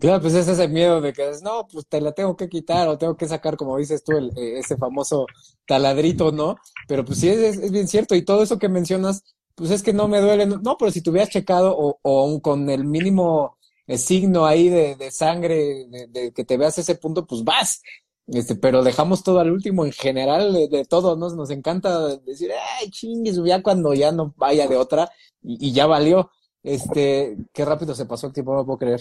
Claro, 0.00 0.22
pues 0.22 0.34
ese 0.34 0.52
es 0.52 0.58
el 0.58 0.70
miedo 0.70 1.02
de 1.02 1.12
que 1.12 1.30
no, 1.42 1.66
pues 1.70 1.86
te 1.86 2.00
la 2.00 2.12
tengo 2.12 2.34
que 2.34 2.48
quitar 2.48 2.88
o 2.88 2.96
tengo 2.96 3.16
que 3.16 3.28
sacar, 3.28 3.56
como 3.56 3.76
dices 3.76 4.02
tú, 4.02 4.16
el, 4.16 4.30
eh, 4.36 4.60
ese 4.60 4.76
famoso 4.78 5.26
taladrito, 5.66 6.32
¿no? 6.32 6.56
Pero 6.88 7.04
pues 7.04 7.18
sí, 7.20 7.28
es, 7.28 7.58
es, 7.58 7.70
bien 7.70 7.86
cierto. 7.86 8.14
Y 8.14 8.22
todo 8.24 8.42
eso 8.42 8.58
que 8.58 8.70
mencionas, 8.70 9.36
pues 9.56 9.70
es 9.72 9.82
que 9.82 9.92
no 9.94 10.08
me 10.08 10.20
duele. 10.20 10.46
No, 10.46 10.76
pero 10.78 10.90
si 10.92 11.02
te 11.02 11.10
hubieras 11.10 11.30
checado 11.30 11.76
o, 11.76 11.98
o 12.02 12.40
con 12.42 12.70
el 12.70 12.84
mínimo 12.84 13.58
eh, 13.88 13.98
signo 13.98 14.46
ahí 14.46 14.68
de, 14.68 14.96
de 14.96 15.10
sangre, 15.10 15.86
de, 15.88 16.06
de, 16.08 16.32
que 16.32 16.44
te 16.44 16.56
veas 16.58 16.78
ese 16.78 16.96
punto, 16.96 17.26
pues 17.26 17.44
vas. 17.44 17.82
Este, 18.28 18.56
pero 18.56 18.82
dejamos 18.82 19.22
todo 19.22 19.38
al 19.40 19.52
último 19.52 19.84
en 19.84 19.92
general 19.92 20.52
de, 20.52 20.68
de 20.68 20.84
todo, 20.84 21.16
¿no? 21.16 21.30
Nos 21.30 21.50
encanta 21.50 22.16
decir, 22.18 22.50
ay, 22.80 22.90
chingues, 22.90 23.40
ya 23.44 23.62
cuando 23.62 23.94
ya 23.94 24.12
no 24.12 24.34
vaya 24.36 24.66
de 24.68 24.76
otra 24.76 25.10
y, 25.42 25.68
y 25.68 25.72
ya 25.72 25.86
valió. 25.86 26.30
Este, 26.66 27.36
qué 27.52 27.64
rápido 27.64 27.94
se 27.94 28.06
pasó 28.06 28.26
el 28.26 28.32
tiempo, 28.32 28.50
no 28.50 28.58
lo 28.58 28.66
puedo 28.66 28.78
creer. 28.78 29.00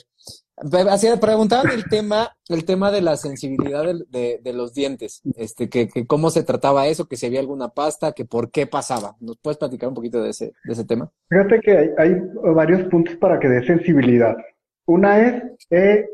Así 0.88 1.08
preguntaban 1.20 1.72
el 1.72 1.86
tema, 1.86 2.30
el 2.48 2.64
tema 2.64 2.92
de 2.92 3.02
la 3.02 3.18
sensibilidad 3.18 3.84
de, 4.08 4.40
de, 4.40 4.54
los 4.54 4.76
dientes, 4.76 5.24
este, 5.36 5.68
que, 5.68 5.88
que, 5.88 6.06
cómo 6.06 6.30
se 6.30 6.44
trataba 6.44 6.86
eso, 6.86 7.08
que 7.08 7.16
si 7.16 7.26
había 7.26 7.40
alguna 7.40 7.70
pasta, 7.70 8.12
que 8.12 8.24
por 8.24 8.52
qué 8.52 8.68
pasaba. 8.68 9.16
¿Nos 9.20 9.40
puedes 9.40 9.58
platicar 9.58 9.90
un 9.90 9.96
poquito 9.96 10.22
de 10.22 10.30
ese, 10.30 10.54
de 10.64 10.74
ese 10.74 10.86
tema? 10.86 11.10
Fíjate 11.28 11.60
que 11.60 11.94
hay, 11.98 12.22
varios 12.54 12.84
puntos 12.84 13.16
para 13.16 13.40
que 13.40 13.48
dé 13.48 13.66
sensibilidad. 13.66 14.38
Una 14.86 15.20
es, 15.22 15.44
eh, 15.72 16.08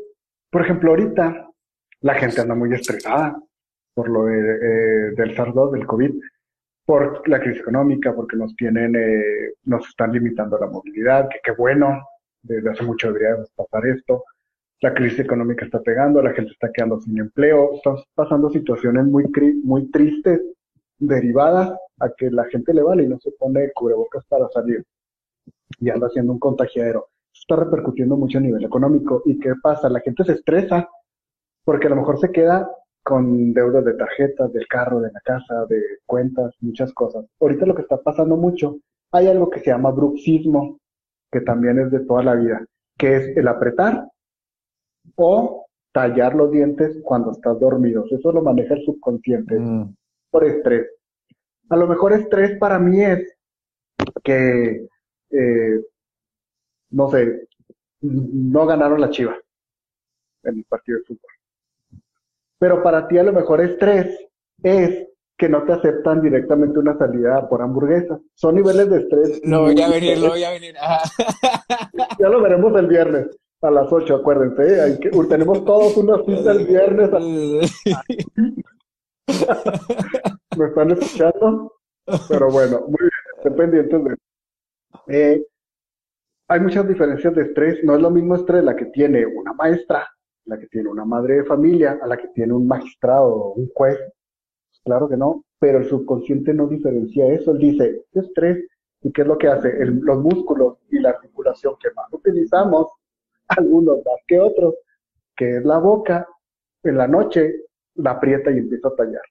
por 0.50 0.62
ejemplo, 0.62 0.92
ahorita 0.92 1.50
la 2.00 2.14
gente 2.14 2.40
anda 2.40 2.54
muy 2.54 2.72
estresada 2.72 3.38
por 3.92 4.08
lo 4.08 4.26
eh, 4.30 5.12
del 5.18 5.36
SARS-2, 5.36 5.72
del 5.72 5.86
COVID 5.86 6.12
por 6.92 7.26
la 7.26 7.40
crisis 7.40 7.62
económica, 7.62 8.14
porque 8.14 8.36
nos 8.36 8.54
tienen, 8.54 8.94
eh, 8.94 9.54
nos 9.64 9.88
están 9.88 10.12
limitando 10.12 10.58
la 10.58 10.66
movilidad, 10.66 11.26
que 11.30 11.38
qué 11.42 11.52
bueno, 11.52 12.06
desde 12.42 12.68
hace 12.68 12.84
mucho 12.84 13.10
debería 13.10 13.42
pasar 13.56 13.86
esto. 13.86 14.24
La 14.82 14.92
crisis 14.92 15.20
económica 15.20 15.64
está 15.64 15.80
pegando, 15.80 16.20
la 16.20 16.34
gente 16.34 16.52
está 16.52 16.70
quedando 16.70 17.00
sin 17.00 17.18
empleo, 17.18 17.76
están 17.76 17.94
pasando 18.14 18.50
situaciones 18.50 19.06
muy, 19.06 19.24
muy 19.64 19.90
tristes 19.90 20.42
derivadas 20.98 21.72
a 21.98 22.10
que 22.14 22.30
la 22.30 22.44
gente 22.50 22.74
le 22.74 22.82
vale 22.82 23.04
y 23.04 23.08
no 23.08 23.18
se 23.20 23.30
pone 23.38 23.72
cubrebocas 23.72 24.26
para 24.26 24.46
salir 24.50 24.84
y 25.80 25.88
anda 25.88 26.08
haciendo 26.08 26.34
un 26.34 26.40
contagiadero. 26.40 27.08
Está 27.32 27.56
repercutiendo 27.56 28.18
mucho 28.18 28.36
a 28.36 28.42
nivel 28.42 28.66
económico. 28.66 29.22
¿Y 29.24 29.38
qué 29.38 29.54
pasa? 29.62 29.88
La 29.88 30.00
gente 30.00 30.24
se 30.24 30.32
estresa 30.32 30.86
porque 31.64 31.86
a 31.86 31.90
lo 31.90 31.96
mejor 31.96 32.18
se 32.18 32.30
queda 32.30 32.70
con 33.02 33.52
deudas 33.52 33.84
de 33.84 33.94
tarjetas, 33.94 34.52
del 34.52 34.66
carro, 34.68 35.00
de 35.00 35.10
la 35.12 35.20
casa, 35.20 35.66
de 35.68 35.82
cuentas, 36.06 36.54
muchas 36.60 36.92
cosas. 36.92 37.24
Ahorita 37.40 37.66
lo 37.66 37.74
que 37.74 37.82
está 37.82 38.00
pasando 38.00 38.36
mucho, 38.36 38.78
hay 39.10 39.26
algo 39.26 39.50
que 39.50 39.60
se 39.60 39.70
llama 39.70 39.90
bruxismo, 39.90 40.78
que 41.30 41.40
también 41.40 41.78
es 41.80 41.90
de 41.90 42.00
toda 42.00 42.22
la 42.22 42.34
vida, 42.34 42.64
que 42.96 43.16
es 43.16 43.36
el 43.36 43.48
apretar 43.48 44.08
o 45.16 45.66
tallar 45.92 46.34
los 46.34 46.50
dientes 46.50 47.00
cuando 47.02 47.32
estás 47.32 47.58
dormido. 47.58 48.04
Eso 48.10 48.32
lo 48.32 48.42
maneja 48.42 48.74
el 48.74 48.84
subconsciente 48.84 49.58
mm. 49.58 49.94
por 50.30 50.44
estrés. 50.44 50.86
A 51.68 51.76
lo 51.76 51.86
mejor 51.86 52.12
estrés 52.12 52.56
para 52.58 52.78
mí 52.78 53.02
es 53.02 53.36
que, 54.22 54.86
eh, 55.30 55.84
no 56.90 57.10
sé, 57.10 57.48
no 58.00 58.66
ganaron 58.66 59.00
la 59.00 59.10
chiva 59.10 59.36
en 60.44 60.58
el 60.58 60.64
partido 60.64 60.98
de 60.98 61.04
fútbol 61.04 61.31
pero 62.62 62.80
para 62.80 63.08
ti 63.08 63.18
a 63.18 63.24
lo 63.24 63.32
mejor 63.32 63.60
estrés 63.60 64.16
es 64.62 65.08
que 65.36 65.48
no 65.48 65.64
te 65.64 65.72
aceptan 65.72 66.22
directamente 66.22 66.78
una 66.78 66.96
salida 66.96 67.48
por 67.48 67.60
hamburguesa. 67.60 68.20
Son 68.36 68.54
niveles 68.54 68.88
de 68.88 68.98
estrés. 68.98 69.40
No 69.42 69.62
voy 69.62 69.82
a 69.82 69.88
venir, 69.88 70.16
no 70.20 70.28
voy 70.28 70.44
a 70.44 70.52
venir. 70.52 70.76
ya 72.20 72.28
lo 72.28 72.40
veremos 72.40 72.72
el 72.78 72.86
viernes 72.86 73.36
a 73.62 73.70
las 73.72 73.92
8, 73.92 74.14
acuérdense. 74.14 74.62
¿eh? 74.62 74.80
Hay 74.80 75.00
que, 75.00 75.10
tenemos 75.28 75.64
todos 75.64 75.96
una 75.96 76.22
cita 76.22 76.52
el 76.52 76.68
viernes. 76.68 77.10
¿Me 80.56 80.66
están 80.66 80.92
escuchando? 80.92 81.72
Pero 82.28 82.48
bueno, 82.48 82.82
muy 82.82 83.00
bien, 83.00 83.10
estén 83.38 83.56
pendientes 83.56 84.04
de 84.04 84.16
eh, 85.08 85.44
hay 86.46 86.60
muchas 86.60 86.86
diferencias 86.86 87.34
de 87.34 87.42
estrés. 87.42 87.82
No 87.82 87.96
es 87.96 88.00
lo 88.00 88.12
mismo 88.12 88.36
estrés 88.36 88.62
la 88.62 88.76
que 88.76 88.84
tiene 88.84 89.26
una 89.26 89.52
maestra 89.52 90.06
la 90.46 90.58
que 90.58 90.66
tiene 90.66 90.88
una 90.88 91.04
madre 91.04 91.36
de 91.36 91.44
familia, 91.44 91.98
a 92.02 92.06
la 92.06 92.16
que 92.16 92.28
tiene 92.28 92.52
un 92.52 92.66
magistrado 92.66 93.52
un 93.52 93.68
juez. 93.74 93.98
Claro 94.84 95.08
que 95.08 95.16
no, 95.16 95.44
pero 95.58 95.78
el 95.78 95.88
subconsciente 95.88 96.52
no 96.52 96.66
diferencia 96.66 97.26
eso. 97.28 97.52
Él 97.52 97.58
dice, 97.58 98.04
¿qué 98.12 98.20
estrés? 98.20 98.66
¿Y 99.02 99.12
qué 99.12 99.22
es 99.22 99.28
lo 99.28 99.38
que 99.38 99.48
hace? 99.48 99.72
Los 99.86 100.18
músculos 100.18 100.78
y 100.90 100.98
la 100.98 101.10
articulación 101.10 101.74
que 101.80 101.90
más 101.94 102.12
utilizamos, 102.12 102.88
algunos 103.48 103.98
más 103.98 104.20
que 104.26 104.40
otros, 104.40 104.74
que 105.36 105.58
es 105.58 105.64
la 105.64 105.78
boca, 105.78 106.26
en 106.82 106.96
la 106.96 107.06
noche 107.06 107.64
la 107.94 108.12
aprieta 108.12 108.50
y 108.50 108.58
empieza 108.58 108.88
a 108.88 108.96
tallar. 108.96 109.22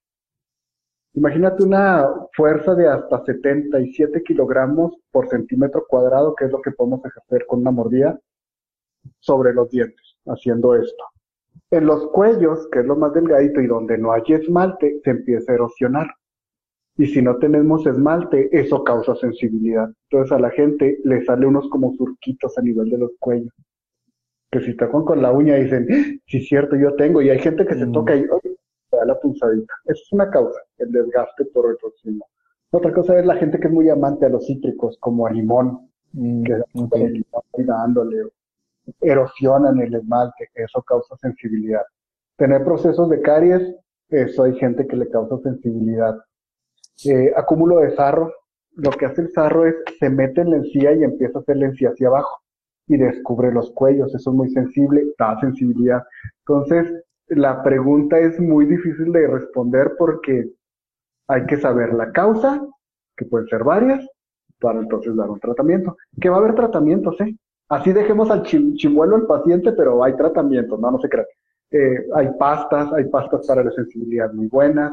Imagínate 1.13 1.63
una 1.63 2.07
fuerza 2.33 2.73
de 2.73 2.87
hasta 2.87 3.25
77 3.25 4.23
kilogramos 4.23 4.95
por 5.11 5.27
centímetro 5.27 5.85
cuadrado, 5.85 6.33
que 6.35 6.45
es 6.45 6.51
lo 6.51 6.61
que 6.61 6.71
podemos 6.71 7.03
ejercer 7.03 7.45
con 7.45 7.59
una 7.59 7.71
mordida 7.71 8.17
sobre 9.19 9.53
los 9.53 9.69
dientes 9.69 10.10
haciendo 10.25 10.75
esto. 10.75 11.03
En 11.71 11.85
los 11.85 12.07
cuellos, 12.07 12.67
que 12.71 12.79
es 12.79 12.85
lo 12.85 12.95
más 12.95 13.13
delgadito 13.13 13.61
y 13.61 13.67
donde 13.67 13.97
no 13.97 14.11
hay 14.11 14.23
esmalte, 14.27 14.99
se 15.03 15.11
empieza 15.11 15.51
a 15.51 15.55
erosionar. 15.55 16.07
Y 16.97 17.07
si 17.07 17.21
no 17.21 17.37
tenemos 17.37 17.85
esmalte, 17.87 18.49
eso 18.51 18.83
causa 18.83 19.15
sensibilidad. 19.15 19.89
Entonces 20.09 20.31
a 20.33 20.39
la 20.39 20.49
gente 20.51 20.99
le 21.03 21.23
sale 21.23 21.45
unos 21.45 21.69
como 21.69 21.93
surquitos 21.93 22.57
a 22.57 22.61
nivel 22.61 22.89
de 22.89 22.97
los 22.97 23.11
cuellos. 23.19 23.53
Que 24.51 24.59
si 24.59 24.75
tocan 24.75 25.05
con 25.05 25.21
la 25.21 25.31
uña 25.31 25.55
dicen, 25.55 25.87
sí 26.27 26.37
es 26.37 26.47
cierto, 26.47 26.75
yo 26.75 26.93
tengo. 26.95 27.21
Y 27.21 27.29
hay 27.29 27.39
gente 27.39 27.65
que 27.65 27.75
se 27.75 27.85
mm. 27.85 27.91
toca 27.93 28.15
y 28.15 28.23
se 28.23 28.97
da 28.97 29.05
la 29.05 29.19
pulsadita. 29.19 29.73
Eso 29.85 30.01
es 30.03 30.11
una 30.11 30.29
causa, 30.29 30.59
el 30.77 30.91
desgaste 30.91 31.45
por 31.45 31.71
el 31.71 31.77
próximo. 31.77 32.25
Otra 32.71 32.93
cosa 32.93 33.17
es 33.19 33.25
la 33.25 33.35
gente 33.35 33.59
que 33.59 33.67
es 33.67 33.73
muy 33.73 33.89
amante 33.89 34.25
a 34.25 34.29
los 34.29 34.45
cítricos, 34.45 34.97
como 34.99 35.25
a 35.25 35.31
limón, 35.31 35.89
mm, 36.13 36.43
que 36.43 36.61
okay. 36.73 37.25
dándole 37.57 38.23
erosionan 38.99 39.79
el 39.79 39.95
esmalte, 39.95 40.49
eso 40.53 40.81
causa 40.81 41.15
sensibilidad. 41.17 41.83
Tener 42.37 42.63
procesos 42.63 43.09
de 43.09 43.21
caries, 43.21 43.75
eso 44.09 44.43
hay 44.43 44.55
gente 44.55 44.87
que 44.87 44.95
le 44.95 45.09
causa 45.09 45.37
sensibilidad. 45.43 46.17
Eh, 47.05 47.31
acúmulo 47.35 47.79
de 47.79 47.95
sarro, 47.95 48.33
lo 48.73 48.91
que 48.91 49.05
hace 49.05 49.21
el 49.21 49.31
sarro 49.31 49.65
es 49.65 49.75
se 49.99 50.09
mete 50.09 50.41
en 50.41 50.51
la 50.51 50.57
encía 50.57 50.93
y 50.93 51.03
empieza 51.03 51.39
a 51.39 51.41
hacer 51.41 51.57
la 51.57 51.65
encía 51.65 51.89
hacia 51.89 52.07
abajo 52.07 52.41
y 52.87 52.97
descubre 52.97 53.51
los 53.51 53.71
cuellos, 53.71 54.13
eso 54.13 54.31
es 54.31 54.35
muy 54.35 54.49
sensible, 54.49 55.05
da 55.17 55.39
sensibilidad. 55.39 56.03
Entonces, 56.45 57.03
la 57.27 57.63
pregunta 57.63 58.19
es 58.19 58.39
muy 58.39 58.65
difícil 58.65 59.11
de 59.11 59.27
responder 59.27 59.93
porque 59.97 60.51
hay 61.27 61.45
que 61.45 61.57
saber 61.57 61.93
la 61.93 62.11
causa, 62.11 62.61
que 63.15 63.25
pueden 63.25 63.47
ser 63.47 63.63
varias, 63.63 64.05
para 64.59 64.79
entonces 64.79 65.15
dar 65.15 65.29
un 65.29 65.39
tratamiento. 65.39 65.95
Que 66.19 66.29
va 66.29 66.37
a 66.37 66.39
haber 66.39 66.55
tratamientos, 66.55 67.19
¿eh? 67.21 67.35
Así 67.71 67.93
dejemos 67.93 68.29
al 68.29 68.43
chimuelo 68.43 69.15
al 69.15 69.25
paciente, 69.25 69.71
pero 69.71 70.03
hay 70.03 70.13
tratamientos, 70.17 70.77
no, 70.77 70.91
no 70.91 70.99
se 70.99 71.07
crean. 71.07 71.25
Eh, 71.71 72.05
hay 72.13 72.27
pastas, 72.37 72.91
hay 72.91 73.05
pastas 73.05 73.47
para 73.47 73.63
la 73.63 73.71
sensibilidad 73.71 74.29
muy 74.33 74.47
buenas, 74.47 74.91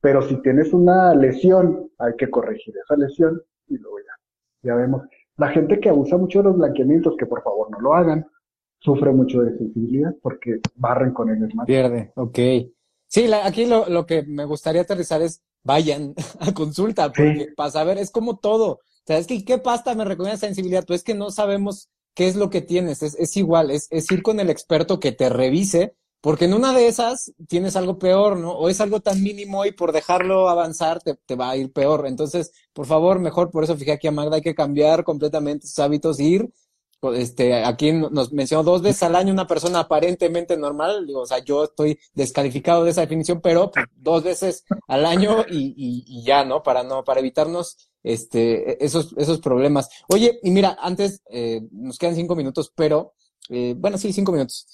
pero 0.00 0.22
si 0.22 0.40
tienes 0.40 0.72
una 0.72 1.12
lesión, 1.12 1.90
hay 1.98 2.14
que 2.14 2.30
corregir 2.30 2.72
esa 2.84 2.94
lesión 2.96 3.42
y 3.66 3.78
luego 3.78 3.98
ya, 3.98 4.70
ya 4.70 4.76
vemos. 4.76 5.02
La 5.38 5.48
gente 5.48 5.80
que 5.80 5.88
abusa 5.88 6.16
mucho 6.16 6.38
de 6.38 6.44
los 6.44 6.56
blanqueamientos, 6.56 7.16
que 7.18 7.26
por 7.26 7.42
favor 7.42 7.68
no 7.72 7.80
lo 7.80 7.94
hagan, 7.94 8.24
sufre 8.78 9.10
mucho 9.10 9.42
de 9.42 9.58
sensibilidad 9.58 10.14
porque 10.22 10.60
barren 10.76 11.12
con 11.12 11.30
el 11.30 11.42
esmalte. 11.42 11.72
Pierde, 11.72 12.12
ok. 12.14 12.38
Sí, 13.08 13.28
aquí 13.42 13.66
lo, 13.66 13.88
lo, 13.88 14.06
que 14.06 14.22
me 14.22 14.44
gustaría 14.44 14.82
aterrizar 14.82 15.20
es 15.20 15.42
vayan 15.64 16.14
a 16.38 16.54
consulta, 16.54 17.08
porque 17.08 17.48
para 17.56 17.70
saber, 17.70 17.98
es 17.98 18.12
como 18.12 18.38
todo. 18.38 18.78
¿Sabes 19.04 19.26
que 19.26 19.44
qué 19.44 19.58
pasta 19.58 19.96
me 19.96 20.04
recomienda 20.04 20.38
sensibilidad? 20.38 20.84
Pues 20.86 21.00
es 21.00 21.04
que 21.04 21.14
no 21.14 21.32
sabemos 21.32 21.90
qué 22.14 22.28
es 22.28 22.36
lo 22.36 22.50
que 22.50 22.62
tienes. 22.62 23.02
Es, 23.02 23.14
es 23.16 23.36
igual, 23.36 23.70
es, 23.70 23.88
es, 23.90 24.10
ir 24.10 24.22
con 24.22 24.40
el 24.40 24.50
experto 24.50 25.00
que 25.00 25.12
te 25.12 25.28
revise, 25.28 25.94
porque 26.20 26.46
en 26.46 26.54
una 26.54 26.72
de 26.72 26.86
esas 26.88 27.32
tienes 27.48 27.76
algo 27.76 27.98
peor, 27.98 28.38
¿no? 28.38 28.52
O 28.52 28.68
es 28.68 28.80
algo 28.80 29.00
tan 29.00 29.22
mínimo 29.22 29.66
y 29.66 29.72
por 29.72 29.92
dejarlo 29.92 30.48
avanzar 30.48 31.00
te, 31.02 31.16
te 31.26 31.36
va 31.36 31.50
a 31.50 31.56
ir 31.56 31.72
peor. 31.72 32.06
Entonces, 32.06 32.52
por 32.72 32.86
favor, 32.86 33.18
mejor, 33.20 33.50
por 33.50 33.64
eso 33.64 33.76
fijé 33.76 33.92
aquí 33.92 34.06
a 34.06 34.12
Magda, 34.12 34.36
hay 34.36 34.42
que 34.42 34.54
cambiar 34.54 35.04
completamente 35.04 35.66
sus 35.66 35.78
hábitos, 35.78 36.20
ir. 36.20 36.48
Este, 37.12 37.64
aquí 37.64 37.92
nos 37.92 38.32
mencionó 38.32 38.62
dos 38.62 38.82
veces 38.82 39.02
al 39.02 39.16
año 39.16 39.32
una 39.32 39.46
persona 39.46 39.80
aparentemente 39.80 40.56
normal, 40.56 41.06
o 41.14 41.26
sea, 41.26 41.38
yo 41.40 41.64
estoy 41.64 41.98
descalificado 42.14 42.84
de 42.84 42.90
esa 42.90 43.02
definición, 43.02 43.40
pero 43.40 43.72
dos 43.96 44.22
veces 44.22 44.64
al 44.88 45.04
año 45.04 45.44
y, 45.50 46.22
ya, 46.24 46.44
¿no? 46.44 46.62
Para 46.62 46.82
no, 46.82 47.04
para 47.04 47.20
evitarnos 47.20 47.90
este, 48.02 48.82
esos, 48.84 49.14
esos 49.16 49.40
problemas. 49.40 49.88
Oye, 50.08 50.38
y 50.42 50.50
mira, 50.50 50.76
antes, 50.80 51.22
eh, 51.30 51.62
nos 51.72 51.98
quedan 51.98 52.14
cinco 52.14 52.36
minutos, 52.36 52.72
pero, 52.74 53.14
eh, 53.50 53.74
bueno, 53.76 53.98
sí, 53.98 54.12
cinco 54.12 54.32
minutos. 54.32 54.66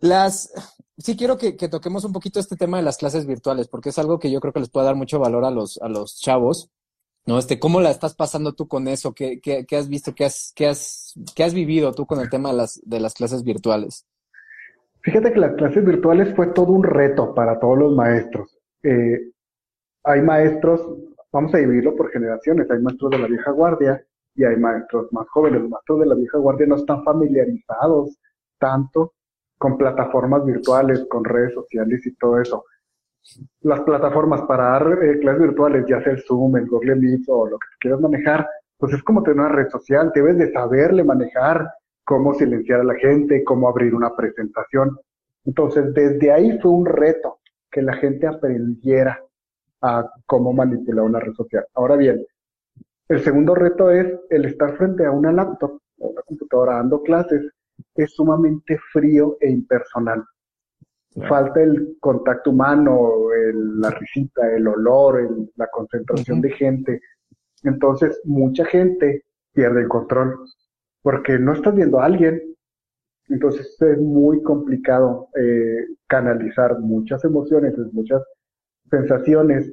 Las, 0.00 0.52
sí 0.96 1.16
quiero 1.16 1.36
que, 1.38 1.56
que, 1.56 1.68
toquemos 1.68 2.04
un 2.04 2.12
poquito 2.12 2.38
este 2.38 2.56
tema 2.56 2.76
de 2.76 2.84
las 2.84 2.98
clases 2.98 3.26
virtuales, 3.26 3.68
porque 3.68 3.88
es 3.88 3.98
algo 3.98 4.18
que 4.18 4.30
yo 4.30 4.40
creo 4.40 4.52
que 4.52 4.60
les 4.60 4.70
puede 4.70 4.86
dar 4.86 4.94
mucho 4.94 5.18
valor 5.18 5.44
a 5.44 5.50
los, 5.50 5.78
a 5.78 5.88
los 5.88 6.20
chavos. 6.20 6.70
¿No? 7.28 7.38
Este, 7.38 7.58
¿Cómo 7.58 7.82
la 7.82 7.90
estás 7.90 8.14
pasando 8.14 8.54
tú 8.54 8.66
con 8.66 8.88
eso? 8.88 9.12
¿Qué, 9.12 9.38
qué, 9.38 9.66
qué 9.66 9.76
has 9.76 9.90
visto? 9.90 10.14
¿Qué 10.14 10.24
has, 10.24 10.50
qué, 10.56 10.66
has, 10.66 11.12
¿Qué 11.36 11.44
has 11.44 11.52
vivido 11.52 11.92
tú 11.92 12.06
con 12.06 12.20
el 12.20 12.30
tema 12.30 12.50
de 12.50 12.56
las, 12.56 12.80
de 12.82 13.00
las 13.00 13.12
clases 13.12 13.44
virtuales? 13.44 14.06
Fíjate 15.02 15.34
que 15.34 15.38
las 15.38 15.54
clases 15.56 15.84
virtuales 15.84 16.34
fue 16.34 16.46
todo 16.48 16.72
un 16.72 16.82
reto 16.82 17.34
para 17.34 17.60
todos 17.60 17.78
los 17.78 17.94
maestros. 17.94 18.58
Eh, 18.82 19.30
hay 20.04 20.22
maestros, 20.22 20.80
vamos 21.30 21.54
a 21.54 21.58
dividirlo 21.58 21.94
por 21.94 22.10
generaciones, 22.10 22.70
hay 22.70 22.80
maestros 22.80 23.10
de 23.10 23.18
la 23.18 23.26
vieja 23.26 23.50
guardia 23.50 24.02
y 24.34 24.44
hay 24.44 24.56
maestros 24.56 25.12
más 25.12 25.28
jóvenes. 25.28 25.60
Los 25.60 25.70
maestros 25.70 26.00
de 26.00 26.06
la 26.06 26.14
vieja 26.14 26.38
guardia 26.38 26.66
no 26.66 26.76
están 26.76 27.04
familiarizados 27.04 28.16
tanto 28.58 29.12
con 29.58 29.76
plataformas 29.76 30.46
virtuales, 30.46 31.04
con 31.10 31.24
redes 31.24 31.52
sociales 31.52 32.06
y 32.06 32.14
todo 32.14 32.40
eso 32.40 32.64
las 33.62 33.80
plataformas 33.80 34.42
para 34.42 34.64
dar 34.70 35.02
eh, 35.02 35.18
clases 35.20 35.42
virtuales, 35.42 35.84
ya 35.86 36.02
sea 36.02 36.12
el 36.12 36.22
Zoom, 36.22 36.56
el 36.56 36.66
Google 36.66 36.96
Meet 36.96 37.24
o 37.28 37.48
lo 37.48 37.58
que 37.58 37.66
quieras 37.80 38.00
manejar, 38.00 38.48
pues 38.76 38.92
es 38.94 39.02
como 39.02 39.22
tener 39.22 39.40
una 39.40 39.48
red 39.48 39.68
social, 39.68 40.10
debes 40.14 40.38
de 40.38 40.52
saberle 40.52 41.04
manejar 41.04 41.68
cómo 42.04 42.34
silenciar 42.34 42.80
a 42.80 42.84
la 42.84 42.94
gente, 42.94 43.44
cómo 43.44 43.68
abrir 43.68 43.94
una 43.94 44.14
presentación. 44.14 44.98
Entonces, 45.44 45.92
desde 45.92 46.32
ahí 46.32 46.58
fue 46.60 46.70
un 46.70 46.86
reto 46.86 47.38
que 47.70 47.82
la 47.82 47.94
gente 47.94 48.26
aprendiera 48.26 49.20
a 49.82 50.10
cómo 50.26 50.52
manipular 50.52 51.04
una 51.04 51.20
red 51.20 51.34
social. 51.34 51.66
Ahora 51.74 51.96
bien, 51.96 52.24
el 53.08 53.20
segundo 53.20 53.54
reto 53.54 53.90
es 53.90 54.06
el 54.30 54.46
estar 54.46 54.76
frente 54.76 55.04
a 55.04 55.10
una 55.10 55.32
laptop 55.32 55.78
o 55.98 56.08
una 56.08 56.22
computadora 56.22 56.74
dando 56.74 57.02
clases, 57.02 57.50
es 57.94 58.14
sumamente 58.14 58.78
frío 58.92 59.36
e 59.40 59.50
impersonal 59.50 60.24
falta 61.28 61.62
el 61.62 61.96
contacto 62.00 62.50
humano, 62.50 63.28
la 63.52 63.90
risita, 63.90 64.54
el 64.54 64.66
olor, 64.66 65.46
la 65.56 65.68
concentración 65.68 66.40
de 66.40 66.50
gente. 66.50 67.00
Entonces, 67.64 68.20
mucha 68.24 68.64
gente 68.64 69.24
pierde 69.52 69.82
el 69.82 69.88
control 69.88 70.38
porque 71.02 71.38
no 71.38 71.52
estás 71.52 71.74
viendo 71.74 72.00
a 72.00 72.04
alguien. 72.04 72.40
Entonces, 73.28 73.76
es 73.80 73.98
muy 73.98 74.42
complicado 74.42 75.28
eh, 75.40 75.86
canalizar 76.06 76.78
muchas 76.80 77.24
emociones, 77.24 77.74
muchas 77.92 78.22
sensaciones 78.90 79.72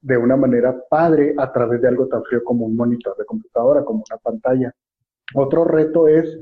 de 0.00 0.16
una 0.16 0.36
manera 0.36 0.76
padre 0.88 1.34
a 1.36 1.52
través 1.52 1.80
de 1.82 1.88
algo 1.88 2.06
tan 2.08 2.22
frío 2.24 2.42
como 2.44 2.66
un 2.66 2.76
monitor 2.76 3.16
de 3.16 3.24
computadora, 3.24 3.84
como 3.84 4.04
una 4.08 4.18
pantalla. 4.18 4.74
Otro 5.34 5.64
reto 5.64 6.08
es 6.08 6.38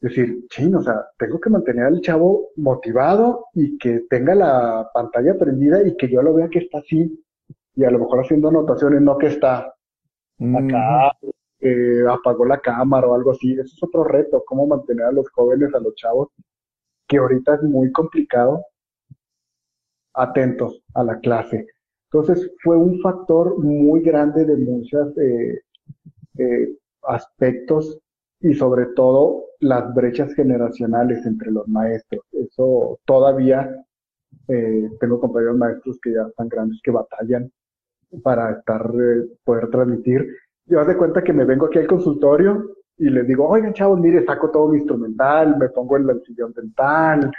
decir, 0.00 0.46
chino, 0.48 0.78
o 0.78 0.82
sea, 0.82 1.06
tengo 1.18 1.38
que 1.38 1.50
mantener 1.50 1.84
al 1.84 2.00
chavo 2.00 2.48
motivado 2.56 3.46
y 3.54 3.76
que 3.78 4.04
tenga 4.08 4.34
la 4.34 4.90
pantalla 4.94 5.36
prendida 5.38 5.86
y 5.86 5.96
que 5.96 6.08
yo 6.08 6.22
lo 6.22 6.34
vea 6.34 6.48
que 6.48 6.60
está 6.60 6.78
así 6.78 7.22
y 7.74 7.84
a 7.84 7.90
lo 7.90 7.98
mejor 7.98 8.20
haciendo 8.20 8.48
anotaciones, 8.48 9.02
no 9.02 9.18
que 9.18 9.26
está 9.26 9.74
acá, 10.38 11.12
eh, 11.60 12.02
apagó 12.08 12.44
la 12.46 12.60
cámara 12.60 13.06
o 13.06 13.14
algo 13.14 13.32
así. 13.32 13.52
Eso 13.52 13.62
es 13.62 13.82
otro 13.82 14.04
reto, 14.04 14.42
cómo 14.46 14.66
mantener 14.66 15.06
a 15.06 15.12
los 15.12 15.28
jóvenes, 15.30 15.74
a 15.74 15.80
los 15.80 15.94
chavos, 15.94 16.28
que 17.06 17.18
ahorita 17.18 17.56
es 17.56 17.62
muy 17.62 17.92
complicado, 17.92 18.64
atentos 20.14 20.82
a 20.94 21.04
la 21.04 21.18
clase. 21.20 21.66
Entonces 22.12 22.50
fue 22.62 22.76
un 22.76 23.00
factor 23.00 23.58
muy 23.62 24.00
grande 24.02 24.44
de 24.44 24.56
muchos 24.56 25.16
eh, 25.18 25.60
eh, 26.38 26.76
aspectos 27.02 28.00
y 28.40 28.54
sobre 28.54 28.86
todo 28.96 29.44
las 29.60 29.94
brechas 29.94 30.32
generacionales 30.34 31.24
entre 31.26 31.50
los 31.50 31.68
maestros. 31.68 32.22
Eso 32.32 32.98
todavía 33.04 33.70
eh, 34.48 34.90
tengo 34.98 35.20
compañeros 35.20 35.56
maestros 35.56 35.98
que 36.02 36.12
ya 36.12 36.22
están 36.22 36.48
grandes 36.48 36.80
que 36.82 36.90
batallan 36.90 37.50
para 38.22 38.52
estar 38.52 38.90
eh, 38.94 39.28
poder 39.44 39.68
transmitir. 39.70 40.26
Yo 40.66 40.80
haz 40.80 40.88
de 40.88 40.96
cuenta 40.96 41.22
que 41.22 41.32
me 41.32 41.44
vengo 41.44 41.66
aquí 41.66 41.78
al 41.78 41.86
consultorio 41.86 42.76
y 42.96 43.10
les 43.10 43.26
digo, 43.26 43.48
oigan 43.48 43.72
chavos, 43.72 43.98
mire, 43.98 44.24
saco 44.24 44.50
todo 44.50 44.68
mi 44.68 44.78
instrumental, 44.78 45.56
me 45.58 45.68
pongo 45.70 45.96
el 45.96 46.22
sillón 46.22 46.52
dental, 46.52 47.30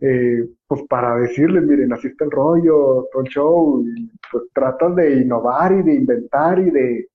eh, 0.00 0.48
pues 0.66 0.82
para 0.88 1.16
decirles, 1.16 1.62
miren, 1.64 1.92
así 1.92 2.08
está 2.08 2.24
el 2.24 2.30
rollo, 2.30 3.08
todo 3.10 3.22
el 3.22 3.28
show, 3.28 3.84
y 3.84 4.10
pues 4.30 4.44
tratan 4.52 4.94
de 4.94 5.22
innovar 5.22 5.72
y 5.72 5.82
de 5.82 5.94
inventar 5.94 6.58
y 6.58 6.70
de 6.70 7.08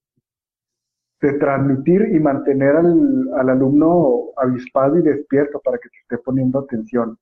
de 1.24 1.34
transmitir 1.40 2.02
y 2.14 2.20
mantener 2.20 2.76
al, 2.76 3.30
al, 3.38 3.50
alumno 3.50 4.34
avispado 4.36 4.98
y 4.98 5.04
despierto 5.04 5.62
para 5.62 5.78
que 5.78 5.88
se 5.88 6.00
esté 6.02 6.18
poniendo 6.18 6.60
atención. 6.60 7.18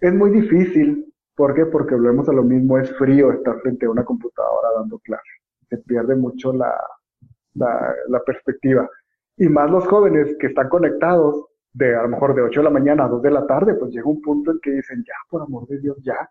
Es 0.00 0.14
muy 0.14 0.30
difícil, 0.30 1.12
¿por 1.36 1.54
qué? 1.54 1.66
Porque 1.66 1.94
volvemos 1.94 2.26
a 2.30 2.32
lo 2.32 2.42
mismo, 2.42 2.78
es 2.78 2.90
frío 2.96 3.32
estar 3.32 3.60
frente 3.60 3.84
a 3.84 3.90
una 3.90 4.02
computadora 4.02 4.68
dando 4.78 4.98
clases, 5.00 5.42
se 5.68 5.76
pierde 5.76 6.16
mucho 6.16 6.54
la, 6.54 6.74
la, 7.52 7.94
la 8.08 8.20
perspectiva. 8.20 8.88
Y 9.36 9.46
más 9.50 9.70
los 9.70 9.86
jóvenes 9.86 10.34
que 10.40 10.46
están 10.46 10.70
conectados, 10.70 11.44
de 11.74 11.94
a 11.94 12.02
lo 12.02 12.08
mejor 12.08 12.34
de 12.34 12.40
8 12.40 12.60
de 12.60 12.64
la 12.64 12.70
mañana 12.70 13.04
a 13.04 13.08
2 13.08 13.20
de 13.20 13.30
la 13.30 13.46
tarde, 13.46 13.74
pues 13.74 13.92
llega 13.92 14.08
un 14.08 14.22
punto 14.22 14.52
en 14.52 14.60
que 14.60 14.70
dicen, 14.70 15.04
ya, 15.06 15.16
por 15.28 15.42
amor 15.42 15.66
de 15.66 15.80
Dios, 15.80 15.98
ya, 16.02 16.26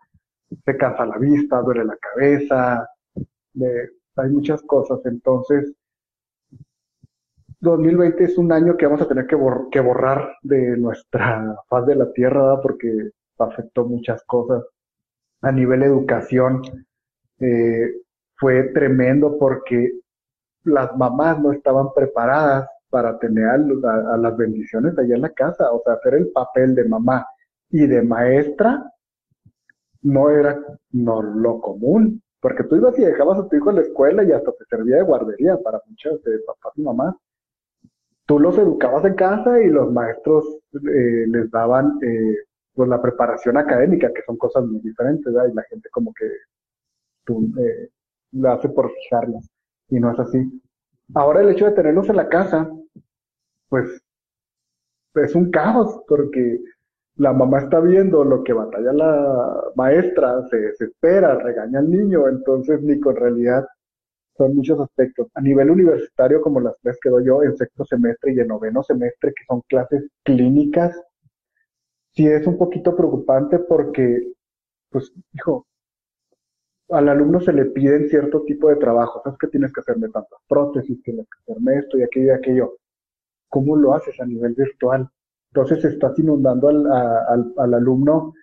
se 0.64 0.76
cansa 0.76 1.06
la 1.06 1.18
vista, 1.18 1.62
duele 1.62 1.84
la 1.84 1.96
cabeza, 1.96 2.88
hay 4.16 4.30
muchas 4.30 4.62
cosas, 4.62 4.98
entonces 5.04 5.72
2020 7.64 8.24
es 8.24 8.38
un 8.38 8.52
año 8.52 8.76
que 8.76 8.86
vamos 8.86 9.00
a 9.00 9.08
tener 9.08 9.26
que, 9.26 9.34
borrar 9.36 10.36
de 10.42 10.76
nuestra 10.76 11.56
faz 11.68 11.86
de 11.86 11.96
la 11.96 12.12
Tierra 12.12 12.60
porque 12.60 13.10
afectó 13.38 13.84
muchas 13.84 14.22
cosas. 14.24 14.62
A 15.40 15.50
nivel 15.50 15.82
educación 15.82 16.62
eh, 17.40 17.90
fue 18.36 18.64
tremendo 18.74 19.38
porque 19.38 19.92
las 20.64 20.96
mamás 20.96 21.40
no 21.40 21.52
estaban 21.52 21.92
preparadas 21.94 22.68
para 22.88 23.18
tener 23.18 23.48
a, 23.48 24.16
las 24.16 24.36
bendiciones 24.36 24.96
allá 24.96 25.16
en 25.16 25.22
la 25.22 25.30
casa, 25.30 25.72
o 25.72 25.82
sea, 25.84 25.94
hacer 25.94 26.14
el 26.14 26.30
papel 26.30 26.74
de 26.74 26.84
mamá 26.84 27.26
y 27.70 27.86
de 27.86 28.02
maestra 28.02 28.90
no 30.02 30.30
era 30.30 30.58
no, 30.92 31.20
lo 31.22 31.60
común, 31.60 32.22
porque 32.40 32.62
tú 32.64 32.76
ibas 32.76 32.96
y 32.98 33.04
dejabas 33.04 33.40
a 33.40 33.48
tu 33.48 33.56
hijo 33.56 33.70
en 33.70 33.76
la 33.76 33.82
escuela 33.82 34.22
y 34.22 34.32
hasta 34.32 34.52
te 34.52 34.64
servía 34.66 34.96
de 34.96 35.02
guardería 35.02 35.58
para 35.58 35.80
muchos 35.86 36.22
de 36.22 36.38
papás 36.46 36.72
y 36.76 36.82
mamás 36.82 37.14
tú 38.26 38.38
los 38.38 38.56
educabas 38.58 39.04
en 39.04 39.14
casa 39.14 39.60
y 39.60 39.68
los 39.68 39.92
maestros 39.92 40.44
eh, 40.74 41.26
les 41.28 41.50
daban 41.50 41.98
eh, 42.02 42.36
pues 42.74 42.88
la 42.88 43.00
preparación 43.00 43.56
académica, 43.56 44.12
que 44.12 44.22
son 44.26 44.36
cosas 44.36 44.64
muy 44.64 44.80
diferentes. 44.80 45.32
Y 45.32 45.54
la 45.54 45.62
gente 45.64 45.88
como 45.90 46.12
que 46.14 46.26
tú, 47.24 47.52
eh, 47.58 47.90
la 48.32 48.54
hace 48.54 48.68
por 48.68 48.90
fijarlas, 48.90 49.48
y 49.88 50.00
no 50.00 50.12
es 50.12 50.18
así. 50.18 50.62
Ahora 51.14 51.42
el 51.42 51.50
hecho 51.50 51.66
de 51.66 51.72
tenerlos 51.72 52.08
en 52.08 52.16
la 52.16 52.28
casa, 52.28 52.70
pues 53.68 54.02
es 55.14 55.34
un 55.34 55.50
caos, 55.50 56.02
porque 56.08 56.60
la 57.16 57.32
mamá 57.32 57.60
está 57.60 57.78
viendo 57.80 58.24
lo 58.24 58.42
que 58.42 58.52
batalla 58.52 58.92
la 58.92 59.62
maestra, 59.76 60.42
se 60.48 60.56
desespera, 60.56 61.38
regaña 61.38 61.78
al 61.78 61.90
niño, 61.90 62.28
entonces 62.28 62.82
ni 62.82 62.98
con 62.98 63.14
realidad 63.14 63.64
son 64.36 64.56
muchos 64.56 64.80
aspectos. 64.80 65.28
A 65.34 65.40
nivel 65.40 65.70
universitario, 65.70 66.40
como 66.40 66.60
las 66.60 66.76
clases 66.78 67.00
que 67.02 67.10
doy 67.10 67.26
yo 67.26 67.42
en 67.42 67.56
sexto 67.56 67.84
semestre 67.84 68.32
y 68.32 68.40
en 68.40 68.48
noveno 68.48 68.82
semestre, 68.82 69.32
que 69.34 69.44
son 69.46 69.62
clases 69.68 70.08
clínicas, 70.24 71.00
sí 72.12 72.26
es 72.26 72.46
un 72.46 72.58
poquito 72.58 72.96
preocupante 72.96 73.58
porque, 73.60 74.32
pues, 74.90 75.12
hijo, 75.32 75.66
al 76.90 77.08
alumno 77.08 77.40
se 77.40 77.52
le 77.52 77.66
piden 77.66 78.08
cierto 78.08 78.42
tipo 78.44 78.68
de 78.68 78.76
trabajo. 78.76 79.20
Sabes 79.22 79.38
que 79.38 79.48
tienes 79.48 79.72
que 79.72 79.80
hacerme 79.80 80.08
tantas 80.10 80.38
prótesis, 80.48 81.02
tienes 81.02 81.26
que 81.26 81.52
hacerme 81.52 81.78
esto 81.78 81.98
y 81.98 82.02
aquello 82.02 82.26
y 82.26 82.30
aquello. 82.30 82.76
¿Cómo 83.48 83.76
lo 83.76 83.94
haces 83.94 84.20
a 84.20 84.26
nivel 84.26 84.54
virtual? 84.54 85.08
Entonces 85.52 85.84
estás 85.84 86.18
inundando 86.18 86.68
al, 86.68 86.86
al, 86.92 87.52
al 87.56 87.74
alumno 87.74 88.34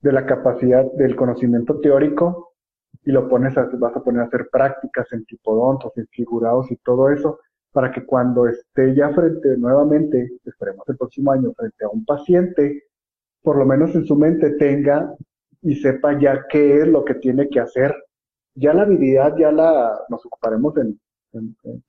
de 0.00 0.12
la 0.12 0.26
capacidad 0.26 0.84
del 0.92 1.16
conocimiento 1.16 1.80
teórico 1.80 2.55
y 3.04 3.12
lo 3.12 3.28
pones 3.28 3.56
a, 3.56 3.68
vas 3.78 3.96
a 3.96 4.02
poner 4.02 4.22
a 4.22 4.24
hacer 4.26 4.48
prácticas 4.50 5.12
en 5.12 5.24
tipodontos, 5.24 5.92
en 5.96 6.06
figurados 6.08 6.70
y 6.70 6.76
todo 6.76 7.10
eso, 7.10 7.40
para 7.72 7.90
que 7.92 8.04
cuando 8.04 8.46
esté 8.46 8.94
ya 8.94 9.10
frente 9.10 9.56
nuevamente, 9.56 10.38
esperemos 10.44 10.88
el 10.88 10.96
próximo 10.96 11.32
año, 11.32 11.52
frente 11.54 11.84
a 11.84 11.88
un 11.88 12.04
paciente, 12.04 12.84
por 13.42 13.58
lo 13.58 13.66
menos 13.66 13.94
en 13.94 14.04
su 14.04 14.16
mente 14.16 14.50
tenga 14.52 15.14
y 15.62 15.74
sepa 15.76 16.18
ya 16.18 16.46
qué 16.48 16.78
es 16.78 16.88
lo 16.88 17.04
que 17.04 17.14
tiene 17.14 17.48
que 17.48 17.60
hacer. 17.60 17.94
Ya 18.54 18.72
la 18.72 18.82
habilidad 18.82 19.36
ya 19.36 19.52
la 19.52 20.00
nos 20.08 20.24
ocuparemos 20.24 20.74
en, 20.78 20.98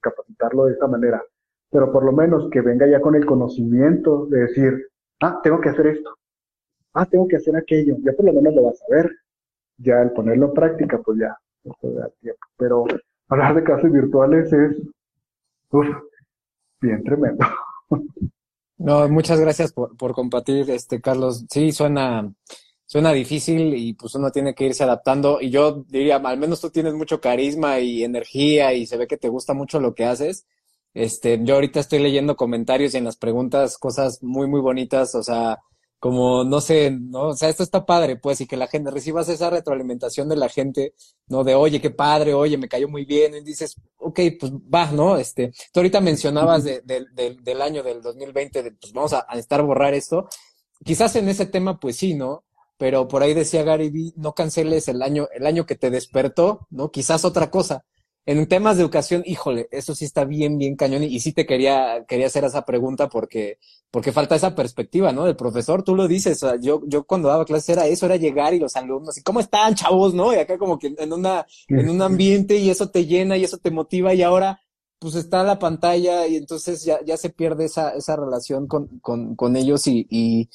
capacitarlo 0.02 0.66
de 0.66 0.74
esta 0.74 0.88
manera, 0.88 1.24
pero 1.72 1.92
por 1.92 2.04
lo 2.04 2.12
menos 2.12 2.50
que 2.52 2.60
venga 2.60 2.86
ya 2.86 3.00
con 3.00 3.16
el 3.16 3.26
conocimiento 3.26 4.26
de 4.26 4.40
decir, 4.42 4.88
ah, 5.22 5.40
tengo 5.42 5.62
que 5.62 5.70
hacer 5.70 5.88
esto, 5.88 6.18
ah, 6.96 7.06
tengo 7.06 7.30
que 7.30 7.38
hacer 7.38 7.56
aquello, 7.56 7.96
ya 8.04 8.12
por 8.12 8.26
lo 8.26 8.34
menos 8.34 8.54
lo 8.54 8.64
vas 8.64 8.82
a 8.82 8.94
ver 8.94 9.10
ya 9.78 10.02
el 10.02 10.12
ponerlo 10.12 10.48
en 10.48 10.54
práctica, 10.54 11.00
pues 11.04 11.20
ya, 11.20 11.38
tiempo. 12.22 12.40
Pero 12.58 12.86
hablar 13.30 13.56
de 13.56 13.64
clases 13.64 13.92
virtuales 13.92 14.52
es 14.54 14.78
bien 16.82 17.04
tremendo. 17.04 17.46
No, 18.78 19.10
muchas 19.10 19.40
gracias 19.40 19.74
por, 19.74 19.98
por 19.98 20.14
compartir, 20.14 20.70
este 20.70 21.02
Carlos. 21.02 21.46
Sí, 21.50 21.72
suena, 21.72 22.32
suena 22.86 23.12
difícil 23.12 23.74
y 23.74 23.94
pues 23.94 24.14
uno 24.16 24.32
tiene 24.32 24.54
que 24.54 24.66
irse 24.66 24.84
adaptando. 24.84 25.40
Y 25.42 25.50
yo 25.50 25.84
diría, 25.88 26.18
al 26.18 26.38
menos 26.38 26.62
tú 26.62 26.70
tienes 26.70 26.94
mucho 26.94 27.20
carisma 27.20 27.80
y 27.80 28.04
energía 28.04 28.74
y 28.74 28.86
se 28.86 28.98
ve 28.98 29.08
que 29.08 29.18
te 29.18 29.30
gusta 29.30 29.54
mucho 29.54 29.80
lo 29.80 29.96
que 29.96 30.06
haces. 30.06 30.46
Este, 30.94 31.40
yo 31.44 31.56
ahorita 31.56 31.80
estoy 31.80 32.00
leyendo 32.00 32.36
comentarios 32.36 32.94
y 32.94 32.98
en 32.98 33.04
las 33.04 33.18
preguntas 33.18 33.78
cosas 33.78 34.22
muy, 34.24 34.48
muy 34.48 34.62
bonitas, 34.62 35.14
o 35.16 35.24
sea, 35.24 35.60
como, 36.00 36.44
no 36.44 36.62
sé, 36.62 36.92
¿no? 36.92 37.30
O 37.30 37.36
sea, 37.36 37.50
esto 37.50 37.64
está 37.64 37.86
padre, 37.86 38.18
pues, 38.18 38.42
y 38.42 38.48
que 38.48 38.58
la 38.58 38.68
gente 38.68 38.92
recibas 38.92 39.30
esa 39.30 39.50
retroalimentación 39.50 40.30
de 40.30 40.36
la 40.36 40.50
gente, 40.50 40.94
¿no? 41.28 41.44
De, 41.44 41.56
oye, 41.56 41.82
qué 41.82 41.90
padre, 41.90 42.34
oye, 42.34 42.58
me 42.58 42.68
cayó 42.70 42.88
muy 42.88 43.06
bien, 43.06 43.36
y 43.36 43.42
dices, 43.42 43.76
ok, 43.98 44.20
pues 44.40 44.52
va, 44.54 44.92
¿no? 44.92 45.18
Este, 45.18 45.52
tú 45.74 45.80
ahorita 45.80 46.02
mencionabas 46.02 46.64
de, 46.64 46.82
del 46.84 47.62
año 47.62 47.84
del 47.84 48.02
2020, 48.02 48.64
de, 48.64 48.72
pues 48.72 48.94
vamos 48.94 49.14
a, 49.14 49.26
a 49.28 49.38
estar 49.38 49.62
borrar 49.64 49.94
esto. 49.94 50.28
Quizás 50.84 51.16
en 51.16 51.30
ese 51.30 51.48
tema, 51.48 51.80
pues 51.80 51.98
sí, 51.98 52.14
¿no? 52.14 52.44
Pero 52.78 53.08
por 53.08 53.24
ahí 53.24 53.34
decía 53.34 53.64
Gary 53.64 53.90
Vee, 53.90 54.14
no 54.18 54.34
canceles 54.34 54.88
el 54.88 55.02
año, 55.02 55.28
el 55.34 55.48
año 55.48 55.66
que 55.66 55.76
te 55.76 55.90
despertó, 55.90 56.68
¿no? 56.70 56.92
Quizás 56.92 57.26
otra 57.26 57.50
cosa 57.50 57.86
en 58.28 58.46
temas 58.46 58.76
de 58.76 58.84
educación, 58.84 59.24
híjole, 59.26 59.70
eso 59.72 59.96
sí 59.96 60.04
está 60.04 60.26
bien, 60.26 60.58
bien 60.58 60.76
cañón. 60.76 61.02
Y, 61.02 61.18
sí 61.22 61.32
te 61.32 61.46
quería, 61.46 62.04
quería 62.06 62.28
hacer 62.28 62.44
esa 62.44 62.66
pregunta 62.66 63.08
porque, 63.08 63.58
porque 63.90 64.12
falta 64.12 64.36
esa 64.36 64.54
perspectiva, 64.54 65.14
¿no? 65.14 65.24
Del 65.24 65.38
profesor, 65.38 65.82
tú 65.82 65.96
lo 65.96 66.10
dices, 66.10 66.46
yo, 66.62 66.82
yo 66.88 67.06
cuando 67.06 67.30
daba 67.30 67.46
clases 67.46 67.70
era 67.70 67.88
eso, 67.88 68.06
era 68.06 68.18
llegar 68.18 68.54
y 68.54 68.60
los 68.60 68.76
alumnos, 68.76 69.18
y 69.18 69.24
cómo 69.24 69.40
están, 69.40 69.76
chavos, 69.76 70.14
¿no? 70.14 70.34
Y 70.34 70.36
acá 70.36 70.58
como 70.58 70.78
que 70.78 70.94
en 70.98 71.14
una, 71.14 71.48
en 71.70 71.90
un 71.90 72.02
ambiente 72.02 72.58
y 72.58 72.70
eso 72.70 72.90
te 72.90 73.06
llena 73.06 73.38
y 73.38 73.46
eso 73.46 73.60
te 73.60 73.72
motiva 73.72 74.14
y 74.14 74.24
ahora, 74.24 74.60
pues 75.00 75.16
está 75.16 75.44
la 75.44 75.58
pantalla 75.58 76.28
y 76.28 76.36
entonces 76.36 76.84
ya, 76.84 77.00
ya 77.06 77.16
se 77.16 77.30
pierde 77.30 77.64
esa, 77.64 77.92
esa 77.92 78.18
relación 78.18 78.68
con, 78.68 79.00
con, 79.00 79.36
con 79.38 79.56
ellos 79.56 79.88
y, 79.88 80.06
y 80.10 80.50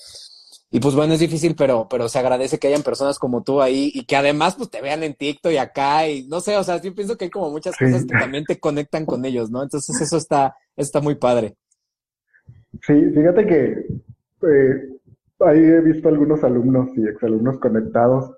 y 0.75 0.81
pues 0.81 0.95
bueno, 0.95 1.12
es 1.12 1.20
difícil, 1.20 1.55
pero, 1.55 1.87
pero 1.89 2.09
se 2.09 2.18
agradece 2.18 2.59
que 2.59 2.66
hayan 2.66 2.83
personas 2.83 3.18
como 3.18 3.43
tú 3.43 3.61
ahí 3.61 3.93
y 3.95 4.07
que 4.07 4.16
además 4.16 4.55
pues 4.57 4.70
te 4.70 4.81
vean 4.81 5.03
en 5.03 5.14
TikTok 5.14 5.53
y 5.53 5.59
acá 5.59 6.09
y 6.09 6.27
no 6.29 6.41
sé, 6.41 6.57
o 6.57 6.64
sea, 6.64 6.81
yo 6.81 6.95
pienso 6.95 7.18
que 7.18 7.27
hay 7.27 7.31
como 7.31 7.51
muchas 7.51 7.77
cosas 7.77 8.07
que 8.07 8.18
también 8.18 8.45
te 8.45 8.59
conectan 8.59 9.05
con 9.05 9.23
ellos, 9.27 9.51
¿no? 9.51 9.62
Entonces 9.62 10.01
eso 10.01 10.16
está, 10.16 10.57
está 10.75 11.03
muy 11.03 11.16
padre. 11.16 11.57
Sí, 12.87 12.95
fíjate 13.14 13.47
que 13.47 13.87
eh, 14.49 14.89
ahí 15.41 15.59
he 15.59 15.81
visto 15.83 16.09
algunos 16.09 16.43
alumnos 16.43 16.89
y 16.97 17.07
exalumnos 17.07 17.59
conectados. 17.59 18.35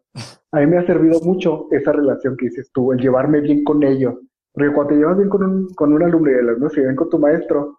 A 0.51 0.59
mí 0.59 0.67
me 0.67 0.79
ha 0.79 0.87
servido 0.87 1.21
mucho 1.21 1.69
esa 1.71 1.93
relación 1.93 2.37
que 2.37 2.47
dices 2.47 2.69
tú, 2.73 2.93
el 2.93 2.99
llevarme 2.99 3.43
bien 3.43 3.63
con 3.63 3.85
ellos. 3.85 4.17
Porque 4.53 4.73
cuando 4.73 4.93
te 4.93 4.99
llevas 4.99 5.19
bien 5.19 5.29
con 5.29 5.45
un, 5.45 5.75
con 5.75 5.93
un 5.93 6.03
alumno 6.03 6.33
y 6.33 6.35
el 6.35 6.49
alumno 6.49 6.69
se 6.69 6.81
bien 6.81 6.97
con 6.97 7.11
tu 7.11 7.19
maestro, 7.21 7.79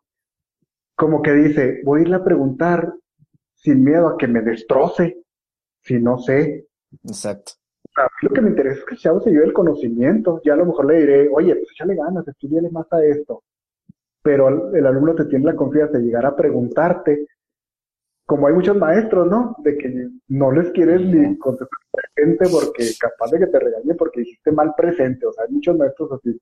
como 0.95 1.21
que 1.21 1.33
dice, 1.33 1.81
voy 1.83 1.99
a 1.99 2.01
irle 2.03 2.15
a 2.15 2.23
preguntar 2.23 2.93
sin 3.65 3.83
miedo 3.83 4.07
a 4.07 4.17
que 4.17 4.27
me 4.27 4.41
destroce, 4.41 5.23
si 5.81 5.99
no 5.99 6.19
sé. 6.19 6.67
Exacto. 7.03 7.53
A 7.97 8.03
mí 8.03 8.09
lo 8.21 8.29
que 8.29 8.41
me 8.41 8.49
interesa 8.49 8.79
es 8.79 8.85
que 8.85 8.93
el 8.93 8.99
chavo 9.01 9.21
se 9.21 9.31
lleve 9.31 9.45
el 9.45 9.53
conocimiento. 9.53 10.39
Ya 10.45 10.53
a 10.53 10.57
lo 10.57 10.67
mejor 10.67 10.85
le 10.85 10.99
diré, 10.99 11.29
oye, 11.33 11.55
pues 11.55 11.71
échale 11.71 11.95
ganas, 11.95 12.27
estudiale 12.27 12.69
más 12.69 12.85
a 12.93 13.03
esto. 13.03 13.43
Pero 14.21 14.73
el 14.73 14.85
alumno 14.85 15.15
te 15.15 15.25
tiene 15.25 15.45
la 15.45 15.55
confianza 15.55 15.97
de 15.97 16.03
llegar 16.03 16.25
a 16.25 16.35
preguntarte, 16.35 17.27
como 18.25 18.47
hay 18.47 18.53
muchos 18.53 18.77
maestros, 18.77 19.27
¿no? 19.27 19.55
De 19.63 19.77
que 19.77 20.09
no 20.27 20.51
les 20.51 20.71
quieres 20.71 21.01
ni 21.01 21.37
contestar 21.37 21.79
presente 21.91 22.45
porque 22.51 22.89
capaz 22.99 23.31
de 23.31 23.39
que 23.39 23.47
te 23.47 23.59
regañe 23.59 23.95
porque 23.95 24.21
hiciste 24.21 24.51
mal 24.51 24.73
presente. 24.77 25.25
O 25.25 25.33
sea, 25.33 25.45
hay 25.45 25.53
muchos 25.53 25.75
maestros 25.75 26.11
así 26.11 26.39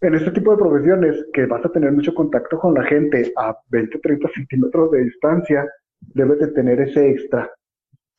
en 0.00 0.14
este 0.14 0.30
tipo 0.32 0.52
de 0.52 0.58
profesiones 0.58 1.26
que 1.32 1.46
vas 1.46 1.64
a 1.64 1.70
tener 1.70 1.92
mucho 1.92 2.14
contacto 2.14 2.58
con 2.58 2.74
la 2.74 2.84
gente 2.84 3.32
a 3.36 3.56
20, 3.68 3.98
30 3.98 4.28
centímetros 4.34 4.90
de 4.90 5.04
distancia, 5.04 5.68
debes 6.00 6.38
de 6.40 6.48
tener 6.48 6.80
ese 6.80 7.10
extra 7.10 7.50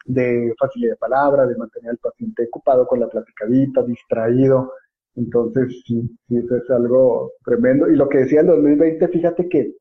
de 0.05 0.53
facilidad 0.59 0.93
de 0.93 0.97
palabra, 0.97 1.45
de 1.45 1.57
mantener 1.57 1.91
al 1.91 1.97
paciente 1.97 2.45
ocupado 2.47 2.88
con 2.88 2.99
la 2.99 3.07
platicadita, 3.07 3.84
distraído. 3.84 4.73
Entonces, 5.15 5.82
sí, 5.86 6.01
sí, 6.28 6.38
eso 6.38 6.55
es 6.57 6.69
algo 6.69 7.34
tremendo. 7.43 7.89
Y 7.89 7.95
lo 7.95 8.07
que 8.07 8.19
decía 8.19 8.41
el 8.41 8.47
2020, 8.47 9.07
fíjate 9.07 9.49
que 9.49 9.76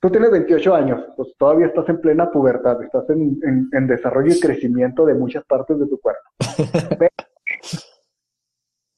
tú 0.00 0.10
tienes 0.10 0.30
28 0.30 0.74
años, 0.74 1.04
pues 1.16 1.34
todavía 1.38 1.66
estás 1.66 1.88
en 1.88 2.00
plena 2.00 2.30
pubertad, 2.30 2.82
estás 2.82 3.08
en, 3.10 3.38
en 3.72 3.86
desarrollo 3.86 4.32
y 4.32 4.40
crecimiento 4.40 5.06
de 5.06 5.14
muchas 5.14 5.44
partes 5.44 5.78
de 5.78 5.86
tu 5.86 5.98
cuerpo. 5.98 6.22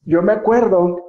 yo 0.02 0.22
me 0.22 0.32
acuerdo 0.32 1.07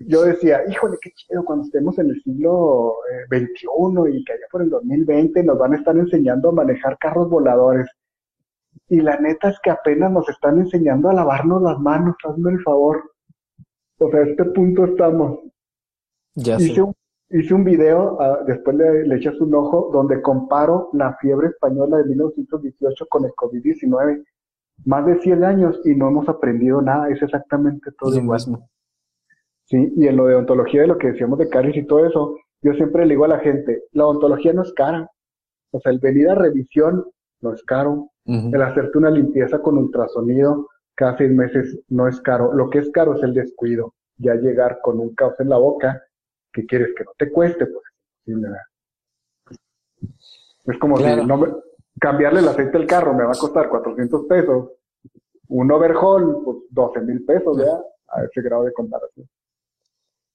yo 0.00 0.22
decía, 0.22 0.62
híjole, 0.68 0.96
qué 1.00 1.10
chido 1.12 1.44
cuando 1.44 1.64
estemos 1.64 1.98
en 1.98 2.10
el 2.10 2.22
siglo 2.22 2.96
XXI 3.30 3.66
eh, 4.06 4.12
y 4.12 4.24
que 4.24 4.32
allá 4.32 4.46
por 4.50 4.62
el 4.62 4.70
2020 4.70 5.42
nos 5.42 5.58
van 5.58 5.72
a 5.72 5.76
estar 5.76 5.96
enseñando 5.96 6.50
a 6.50 6.52
manejar 6.52 6.98
carros 6.98 7.28
voladores. 7.28 7.88
Y 8.88 9.00
la 9.00 9.18
neta 9.18 9.50
es 9.50 9.58
que 9.62 9.70
apenas 9.70 10.10
nos 10.12 10.28
están 10.28 10.58
enseñando 10.58 11.10
a 11.10 11.14
lavarnos 11.14 11.62
las 11.62 11.78
manos, 11.78 12.14
hazme 12.24 12.52
el 12.52 12.62
favor. 12.62 13.10
O 13.98 14.10
sea, 14.10 14.20
a 14.20 14.24
este 14.24 14.44
punto 14.44 14.84
estamos. 14.84 15.40
Ya 16.36 16.56
hice, 16.56 16.80
un, 16.80 16.94
hice 17.30 17.52
un 17.52 17.64
video, 17.64 18.20
ah, 18.20 18.44
después 18.46 18.76
le, 18.76 19.04
le, 19.06 19.16
echas 19.16 19.38
un 19.40 19.52
ojo, 19.54 19.90
donde 19.92 20.22
comparo 20.22 20.90
la 20.92 21.16
fiebre 21.16 21.48
española 21.48 21.98
de 21.98 22.04
1918 22.04 23.06
con 23.10 23.24
el 23.24 23.32
COVID-19. 23.32 24.24
Más 24.84 25.06
de 25.06 25.18
100 25.18 25.44
años 25.44 25.80
y 25.84 25.96
no 25.96 26.08
hemos 26.08 26.28
aprendido 26.28 26.80
nada, 26.80 27.10
es 27.10 27.20
exactamente 27.20 27.90
todo 27.98 28.16
igual. 28.16 28.38
Mismo. 28.38 28.68
¿Sí? 29.68 29.92
Y 29.96 30.06
en 30.06 30.16
lo 30.16 30.26
de 30.26 30.34
ontología, 30.34 30.82
de 30.82 30.88
lo 30.88 30.98
que 30.98 31.12
decíamos 31.12 31.38
de 31.38 31.48
caries 31.48 31.76
y 31.76 31.86
todo 31.86 32.06
eso, 32.06 32.36
yo 32.62 32.72
siempre 32.74 33.04
le 33.04 33.14
digo 33.14 33.24
a 33.24 33.28
la 33.28 33.38
gente, 33.38 33.84
la 33.92 34.06
ontología 34.06 34.52
no 34.52 34.62
es 34.62 34.72
cara. 34.72 35.08
O 35.70 35.80
sea, 35.80 35.92
el 35.92 35.98
venir 35.98 36.28
a 36.28 36.34
revisión 36.34 37.04
no 37.40 37.52
es 37.52 37.62
caro. 37.62 38.10
El 38.24 38.60
hacerte 38.60 38.98
una 38.98 39.10
limpieza 39.10 39.60
con 39.60 39.78
ultrasonido 39.78 40.66
cada 40.98 41.16
seis 41.16 41.30
meses 41.30 41.78
no 41.88 42.08
es 42.08 42.20
caro. 42.20 42.52
Lo 42.52 42.68
que 42.68 42.80
es 42.80 42.90
caro 42.90 43.14
es 43.14 43.22
el 43.22 43.32
descuido. 43.32 43.94
Ya 44.16 44.34
llegar 44.34 44.80
con 44.82 44.98
un 44.98 45.14
caos 45.14 45.38
en 45.38 45.48
la 45.48 45.56
boca, 45.56 46.02
que 46.52 46.66
quieres 46.66 46.92
que 46.96 47.04
no 47.04 47.12
te 47.16 47.30
cueste, 47.30 47.66
pues. 47.66 47.84
es 50.66 50.78
como 50.78 50.96
si 50.96 51.04
no 51.24 51.62
cambiarle 52.00 52.40
el 52.40 52.48
aceite 52.48 52.78
del 52.78 52.86
carro 52.86 53.14
me 53.14 53.24
va 53.24 53.32
a 53.32 53.38
costar 53.38 53.68
400 53.68 54.26
pesos. 54.26 54.72
Un 55.48 55.70
overhaul, 55.70 56.42
pues 56.44 56.56
12 56.70 57.00
mil 57.02 57.24
pesos 57.24 57.56
ya, 57.58 57.80
a 58.08 58.24
ese 58.24 58.42
grado 58.42 58.64
de 58.64 58.72
comparación. 58.72 59.28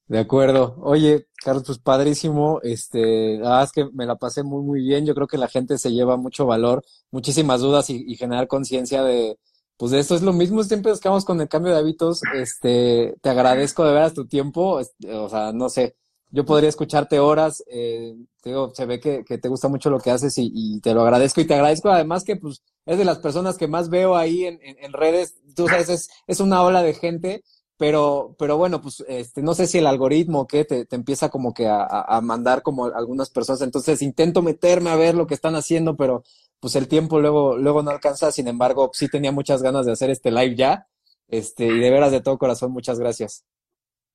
De 0.08 0.20
acuerdo. 0.20 0.76
Oye, 0.82 1.28
Carlos, 1.43 1.64
pues 1.66 1.80
padrísimo. 1.80 2.60
Este, 2.62 3.39
ah, 3.43 3.64
es 3.64 3.72
que 3.72 3.86
me 3.93 4.06
la 4.06 4.16
pasé 4.16 4.43
muy, 4.43 4.62
muy 4.64 4.82
bien. 4.82 5.06
Yo 5.06 5.16
creo 5.16 5.28
que 5.28 5.38
la 5.38 5.47
gente 5.47 5.78
se 5.78 5.91
lleva 5.91 6.18
mucho 6.18 6.45
valor, 6.45 6.84
muchísimas 7.12 7.62
dudas 7.62 7.89
y, 7.89 8.16
generar 8.16 8.47
conciencia 8.47 9.04
de, 9.04 9.39
pues 9.78 9.91
de 9.91 9.99
esto 9.99 10.16
es 10.16 10.22
lo 10.22 10.34
mismo. 10.34 10.64
Siempre 10.64 10.93
quedamos 11.01 11.26
con 11.26 11.39
el 11.41 11.47
cambio 11.47 11.72
de 11.74 11.80
hábitos. 11.80 12.22
Este, 12.36 13.16
te 13.22 13.30
agradezco 13.30 13.86
de 13.86 13.93
veras 13.93 14.14
tu 14.14 14.28
tiempo. 14.28 14.82
O 15.10 15.30
sea, 15.30 15.54
no 15.54 15.70
sé, 15.70 15.95
yo 16.32 16.45
podría 16.45 16.70
escucharte 16.70 17.20
horas. 17.20 17.64
Eh, 17.68 18.14
digo, 18.43 18.74
se 18.76 18.86
ve 18.86 18.99
que, 18.99 19.24
que, 19.24 19.38
te 19.38 19.47
gusta 19.47 19.70
mucho 19.70 19.89
lo 19.89 19.99
que 19.99 20.12
haces 20.12 20.38
y, 20.38 20.51
y, 20.54 20.82
te 20.82 20.93
lo 20.93 21.01
agradezco. 21.01 21.39
Y 21.39 21.45
te 21.45 21.54
agradezco 21.56 21.89
además 21.89 22.26
que, 22.26 22.36
pues, 22.36 22.62
es 22.86 22.97
de 22.97 23.06
las 23.06 23.20
personas 23.20 23.58
que 23.58 23.68
más 23.68 23.89
veo 23.89 24.18
ahí 24.18 24.45
en, 24.45 24.60
en, 24.64 24.76
en 24.84 24.93
redes. 24.93 25.36
Tú 25.56 25.68
sabes, 25.68 25.89
es, 25.89 26.10
es 26.28 26.41
una 26.41 26.62
ola 26.62 26.84
de 26.84 26.93
gente 26.93 27.43
pero, 27.78 28.36
pero 28.38 28.57
bueno, 28.57 28.82
pues 28.82 29.03
este, 29.07 29.41
no 29.41 29.53
sé 29.53 29.67
si 29.67 29.80
el 29.80 29.88
algoritmo 29.88 30.47
que 30.47 30.65
te, 30.65 30.86
te, 30.86 30.95
empieza 30.95 31.30
como 31.30 31.53
que 31.53 31.67
a, 31.67 31.86
a, 31.86 32.21
mandar 32.21 32.61
como 32.61 32.86
algunas 32.86 33.30
personas, 33.30 33.61
entonces 33.61 34.01
intento 34.01 34.41
meterme 34.41 34.89
a 34.89 34.95
ver 34.95 35.15
lo 35.15 35.28
que 35.28 35.34
están 35.34 35.55
haciendo, 35.55 35.95
pero 35.97 36.24
pues 36.59 36.76
el 36.76 36.88
tiempo 36.88 37.19
luego, 37.19 37.57
luego 37.57 37.84
no 37.84 37.91
alcanza, 37.91 38.32
sin 38.32 38.47
embargo, 38.47 38.91
sí 38.93 39.09
tenía 39.09 39.32
muchas 39.32 39.61
ganas 39.63 39.86
de 39.86 39.91
hacer 39.91 40.09
este 40.09 40.32
live 40.32 40.55
ya, 40.55 40.88
este, 41.28 41.65
y 41.65 41.80
de 41.80 41.89
veras 41.89 42.11
de 42.11 42.21
todo 42.21 42.38
corazón, 42.38 42.71
muchas 42.71 42.99
gracias. 42.99 43.45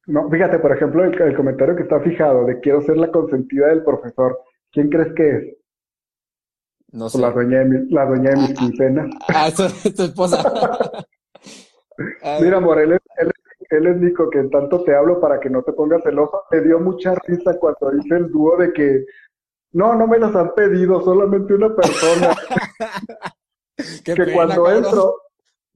No, 0.06 0.30
fíjate, 0.30 0.58
por 0.58 0.74
ejemplo, 0.74 1.04
el, 1.04 1.36
comentario 1.36 1.76
que 1.76 1.82
está 1.82 2.00
fijado 2.00 2.46
de 2.46 2.60
quiero 2.60 2.80
ser 2.80 2.96
la 2.96 3.10
consentida 3.10 3.68
del 3.68 3.84
profesor, 3.84 4.38
¿quién 4.72 4.88
crees 4.88 5.12
que 5.14 5.28
es? 5.28 5.56
No 6.92 7.04
pues 7.04 7.12
sé. 7.12 7.18
La 7.18 7.30
dueña 7.30 7.58
de 7.58 7.64
mi, 7.66 7.90
la 7.90 8.06
dueña 8.06 8.30
de 8.30 8.36
mis 8.36 8.54
quincenas. 8.54 9.10
Ah, 9.28 9.48
eso 9.48 9.66
es 9.84 9.94
tu 9.94 10.04
esposa. 10.04 10.42
Mira, 12.40 12.60
Morel, 12.60 12.98
él, 13.70 13.86
es 13.86 13.96
Nico, 13.96 14.30
que 14.30 14.42
tanto 14.44 14.82
te 14.84 14.94
hablo 14.94 15.20
para 15.20 15.38
que 15.40 15.50
no 15.50 15.62
te 15.62 15.72
pongas 15.72 16.02
celoso. 16.02 16.42
Me 16.50 16.60
dio 16.60 16.80
mucha 16.80 17.14
risa 17.26 17.58
cuando 17.58 17.94
hice 17.96 18.16
el 18.16 18.30
dúo 18.30 18.56
de 18.56 18.72
que 18.72 19.04
no, 19.72 19.94
no 19.94 20.06
me 20.06 20.18
las 20.18 20.34
han 20.34 20.54
pedido, 20.54 21.00
solamente 21.02 21.54
una 21.54 21.74
persona. 21.74 22.34
que 24.04 24.32
cuando 24.32 24.70
entro, 24.70 25.14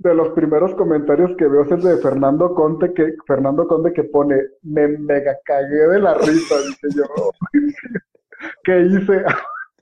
de 0.02 0.14
los 0.14 0.30
primeros 0.30 0.74
comentarios 0.74 1.30
que 1.36 1.46
veo 1.46 1.62
es 1.62 1.70
el 1.70 1.80
de 1.80 1.96
Fernando 1.98 2.54
Conte, 2.54 2.92
que 2.92 3.14
Fernando 3.26 3.66
Conte 3.66 3.92
que 3.92 4.04
pone, 4.04 4.36
me 4.62 4.88
mega 4.88 5.38
cagué 5.44 5.86
de 5.88 6.00
la 6.00 6.14
risa, 6.14 6.56
dice 6.58 6.88
yo. 6.96 7.04
¿Qué 8.64 8.80
hice? 8.80 9.24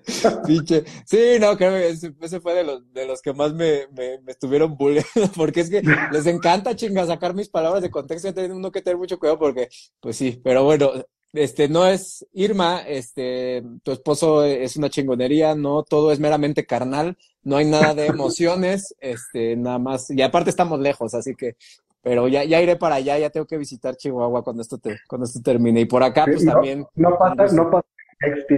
Pinche. 0.46 0.84
Sí, 1.04 1.38
no, 1.40 1.56
creo 1.56 1.72
que 1.72 1.88
ese, 1.88 2.40
fue 2.40 2.54
de 2.54 2.64
los, 2.64 2.92
de 2.92 3.06
los 3.06 3.20
que 3.20 3.32
más 3.32 3.52
me, 3.52 3.86
me, 3.88 4.18
estuvieron 4.26 4.76
bullying, 4.76 5.02
porque 5.36 5.60
es 5.60 5.70
que 5.70 5.82
les 6.12 6.26
encanta 6.26 6.76
chinga 6.76 7.06
sacar 7.06 7.34
mis 7.34 7.48
palabras 7.48 7.82
de 7.82 7.90
contexto 7.90 8.28
y 8.28 8.32
tienen 8.32 8.52
uno 8.52 8.70
que 8.70 8.82
tener 8.82 8.96
mucho 8.96 9.18
cuidado 9.18 9.38
porque, 9.38 9.68
pues 10.00 10.16
sí, 10.16 10.40
pero 10.42 10.64
bueno, 10.64 10.92
este, 11.32 11.68
no 11.68 11.86
es 11.86 12.26
Irma, 12.32 12.80
este, 12.80 13.62
tu 13.82 13.92
esposo 13.92 14.44
es 14.44 14.76
una 14.76 14.90
chingonería, 14.90 15.54
no 15.54 15.82
todo 15.84 16.12
es 16.12 16.18
meramente 16.18 16.66
carnal, 16.66 17.16
no 17.42 17.56
hay 17.56 17.66
nada 17.66 17.94
de 17.94 18.06
emociones, 18.06 18.94
este, 19.00 19.56
nada 19.56 19.78
más, 19.78 20.10
y 20.10 20.20
aparte 20.22 20.50
estamos 20.50 20.80
lejos, 20.80 21.14
así 21.14 21.34
que, 21.34 21.56
pero 22.02 22.28
ya, 22.28 22.44
ya 22.44 22.60
iré 22.60 22.76
para 22.76 22.96
allá, 22.96 23.18
ya 23.18 23.30
tengo 23.30 23.46
que 23.46 23.58
visitar 23.58 23.94
Chihuahua 23.94 24.42
cuando 24.42 24.62
esto 24.62 24.78
te, 24.78 24.98
cuando 25.06 25.26
esto 25.26 25.40
termine, 25.42 25.80
y 25.80 25.84
por 25.84 26.02
acá, 26.02 26.24
pues 26.24 26.44
también. 26.44 26.86
No 26.94 27.16
pasa, 27.18 27.54
no 27.54 27.70
pasa 27.70 27.86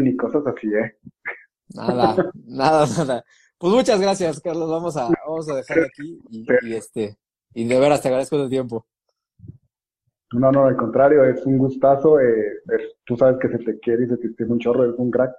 ni 0.01 0.17
cosas 0.17 0.47
así, 0.47 0.69
eh. 0.75 0.97
Nada, 1.75 2.31
nada, 2.47 2.87
nada. 2.99 3.25
Pues 3.59 3.73
muchas 3.73 4.01
gracias, 4.01 4.41
Carlos, 4.41 4.69
vamos 4.69 4.97
a, 4.97 5.09
vamos 5.27 5.49
a 5.49 5.57
dejar 5.57 5.79
aquí, 5.81 6.21
y, 6.31 6.47
y 6.63 6.75
este, 6.75 7.17
y 7.55 7.67
de 7.67 7.79
veras 7.79 8.03
te 8.03 8.09
agradezco 8.09 8.37
el 8.37 8.49
tiempo. 8.49 8.87
No, 10.33 10.51
no, 10.51 10.65
al 10.65 10.77
contrario, 10.77 11.25
es 11.25 11.45
un 11.45 11.59
gustazo. 11.59 12.19
Eh, 12.19 12.61
tú 13.05 13.17
sabes 13.17 13.39
que 13.39 13.49
se 13.49 13.59
te 13.59 13.79
quiere 13.81 14.05
y 14.05 14.09
se 14.09 14.17
te 14.17 14.29
estima 14.29 14.53
un 14.53 14.59
chorro, 14.59 14.91
es 14.91 14.99
un 14.99 15.11
crack. 15.11 15.35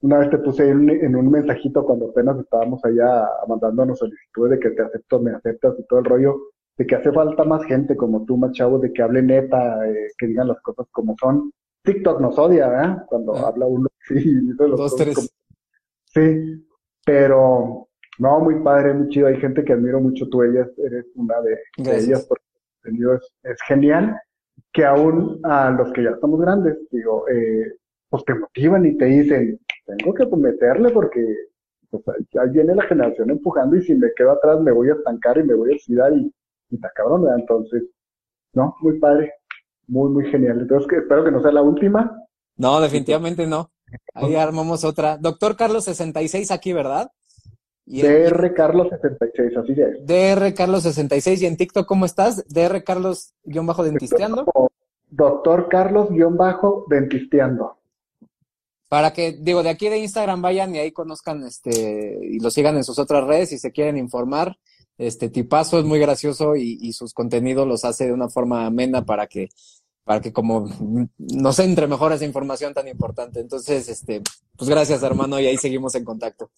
Una 0.00 0.18
vez 0.18 0.30
te 0.30 0.38
puse 0.38 0.68
en, 0.68 1.16
un 1.16 1.30
mensajito 1.30 1.84
cuando 1.84 2.10
apenas 2.10 2.38
estábamos 2.38 2.84
allá 2.84 3.26
mandándonos 3.48 3.98
solicitudes 3.98 4.52
de 4.52 4.60
que 4.60 4.70
te 4.70 4.82
acepto, 4.82 5.20
me 5.20 5.32
aceptas 5.32 5.74
y 5.78 5.86
todo 5.86 6.00
el 6.00 6.04
rollo, 6.04 6.36
de 6.76 6.86
que 6.86 6.94
hace 6.94 7.10
falta 7.10 7.42
más 7.44 7.64
gente 7.64 7.96
como 7.96 8.24
tú, 8.24 8.36
más 8.36 8.52
chavos, 8.52 8.80
de 8.80 8.92
que 8.92 9.02
hable 9.02 9.22
neta, 9.22 9.88
eh, 9.88 10.08
que 10.16 10.26
digan 10.26 10.48
las 10.48 10.60
cosas 10.60 10.86
como 10.92 11.16
son. 11.18 11.50
TikTok 11.88 12.20
nos 12.20 12.38
odia, 12.38 12.68
¿verdad? 12.68 13.06
Cuando 13.06 13.34
ah. 13.34 13.48
habla 13.48 13.66
uno 13.66 13.88
sí, 14.06 14.14
dice 14.14 14.68
los 14.68 14.78
Dos, 14.78 14.96
tres. 14.96 15.34
Sí, 16.04 16.66
pero 17.04 17.88
no, 18.18 18.40
muy 18.40 18.62
padre, 18.62 18.92
muy 18.92 19.08
chido. 19.08 19.28
Hay 19.28 19.36
gente 19.36 19.64
que 19.64 19.72
admiro 19.72 20.00
mucho, 20.00 20.28
tú 20.28 20.42
ellas 20.42 20.68
eres 20.78 21.06
una 21.14 21.40
de, 21.40 21.58
de 21.78 21.98
ellas 21.98 22.26
porque 22.28 22.44
es, 23.42 23.62
genial, 23.66 24.20
que 24.72 24.84
aún 24.84 25.40
a 25.44 25.70
los 25.70 25.90
que 25.92 26.04
ya 26.04 26.10
estamos 26.10 26.40
grandes, 26.40 26.76
digo, 26.90 27.26
eh, 27.28 27.74
pues 28.10 28.24
te 28.24 28.34
motivan 28.34 28.84
y 28.84 28.96
te 28.96 29.06
dicen, 29.06 29.58
tengo 29.86 30.12
que 30.12 30.26
meterle 30.36 30.90
porque 30.90 31.24
pues, 31.90 32.02
ahí 32.38 32.50
viene 32.50 32.74
la 32.74 32.82
generación 32.82 33.30
empujando 33.30 33.76
y 33.76 33.82
si 33.82 33.94
me 33.94 34.12
quedo 34.14 34.32
atrás 34.32 34.60
me 34.60 34.72
voy 34.72 34.90
a 34.90 34.94
estancar 34.94 35.38
y 35.38 35.44
me 35.44 35.54
voy 35.54 35.72
a 35.72 35.74
oxidar 35.76 36.12
y, 36.12 36.32
y 36.70 36.74
está 36.74 36.90
cabrón, 36.94 37.26
Entonces, 37.38 37.84
no, 38.52 38.74
muy 38.80 38.98
padre, 38.98 39.32
muy, 39.88 40.10
muy 40.10 40.30
genial. 40.30 40.60
Entonces, 40.60 40.88
que, 40.88 40.98
espero 40.98 41.24
que 41.24 41.32
no 41.32 41.42
sea 41.42 41.52
la 41.52 41.62
última. 41.62 42.24
No, 42.56 42.80
definitivamente 42.80 43.46
no. 43.46 43.70
Ahí 44.14 44.34
armamos 44.34 44.84
otra. 44.84 45.16
Doctor 45.16 45.56
Carlos 45.56 45.84
66 45.84 46.50
aquí, 46.50 46.72
¿verdad? 46.72 47.10
DR 47.86 48.52
Carlos 48.52 48.88
66, 48.90 49.56
así 49.56 49.72
es. 49.72 50.06
DR 50.06 50.52
Carlos 50.54 50.82
66 50.82 51.40
y 51.40 51.46
en 51.46 51.56
TikTok 51.56 51.86
¿cómo 51.86 52.04
estás? 52.04 52.46
DR 52.48 52.84
Carlos 52.84 53.32
guion 53.44 53.66
bajo 53.66 53.82
dentisteando. 53.82 54.44
Doctor 55.08 55.68
Carlos 55.70 56.10
guion 56.10 56.36
bajo 56.36 56.84
dentisteando. 56.90 57.78
Para 58.88 59.12
que, 59.12 59.32
digo, 59.32 59.62
de 59.62 59.70
aquí 59.70 59.88
de 59.88 59.98
Instagram 59.98 60.42
vayan 60.42 60.74
y 60.74 60.78
ahí 60.78 60.92
conozcan 60.92 61.44
este 61.44 62.18
y 62.22 62.40
lo 62.40 62.50
sigan 62.50 62.76
en 62.76 62.84
sus 62.84 62.98
otras 62.98 63.26
redes 63.26 63.50
si 63.50 63.58
se 63.58 63.72
quieren 63.72 63.96
informar. 63.96 64.58
Este 64.98 65.30
tipazo 65.30 65.78
es 65.78 65.84
muy 65.84 66.00
gracioso 66.00 66.56
y, 66.56 66.92
sus 66.92 67.14
contenidos 67.14 67.68
los 67.68 67.84
hace 67.84 68.06
de 68.06 68.12
una 68.12 68.28
forma 68.28 68.66
amena 68.66 69.04
para 69.04 69.28
que 69.28 69.48
para 70.08 70.22
que 70.22 70.32
como 70.32 70.66
nos 71.18 71.58
entre 71.58 71.86
mejor 71.86 72.12
esa 72.12 72.24
información 72.24 72.72
tan 72.72 72.88
importante. 72.88 73.40
Entonces, 73.40 73.90
este, 73.90 74.22
pues 74.56 74.70
gracias 74.70 75.02
hermano 75.02 75.38
y 75.38 75.44
ahí 75.44 75.58
seguimos 75.58 75.94
en 75.96 76.04
contacto. 76.06 76.50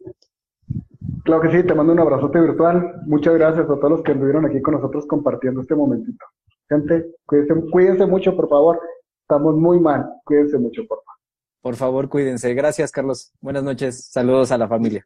Claro 1.24 1.42
que 1.42 1.50
sí, 1.50 1.66
te 1.66 1.74
mando 1.74 1.92
un 1.92 1.98
abrazote 1.98 2.40
virtual. 2.40 3.02
Muchas 3.06 3.34
gracias 3.34 3.64
a 3.64 3.74
todos 3.74 3.90
los 3.90 4.02
que 4.04 4.12
estuvieron 4.12 4.46
aquí 4.46 4.62
con 4.62 4.74
nosotros 4.74 5.04
compartiendo 5.04 5.62
este 5.62 5.74
momentito. 5.74 6.24
Gente, 6.68 7.16
cuídense, 7.26 7.54
cuídense 7.72 8.06
mucho, 8.06 8.36
por 8.36 8.48
favor. 8.48 8.78
Estamos 9.22 9.56
muy 9.56 9.80
mal. 9.80 10.08
Cuídense 10.24 10.56
mucho, 10.56 10.82
por 10.86 10.98
favor. 10.98 11.20
Por 11.60 11.74
favor, 11.74 12.08
cuídense. 12.08 12.54
Gracias, 12.54 12.92
Carlos. 12.92 13.32
Buenas 13.40 13.64
noches. 13.64 14.06
Saludos 14.12 14.52
a 14.52 14.58
la 14.58 14.68
familia. 14.68 15.04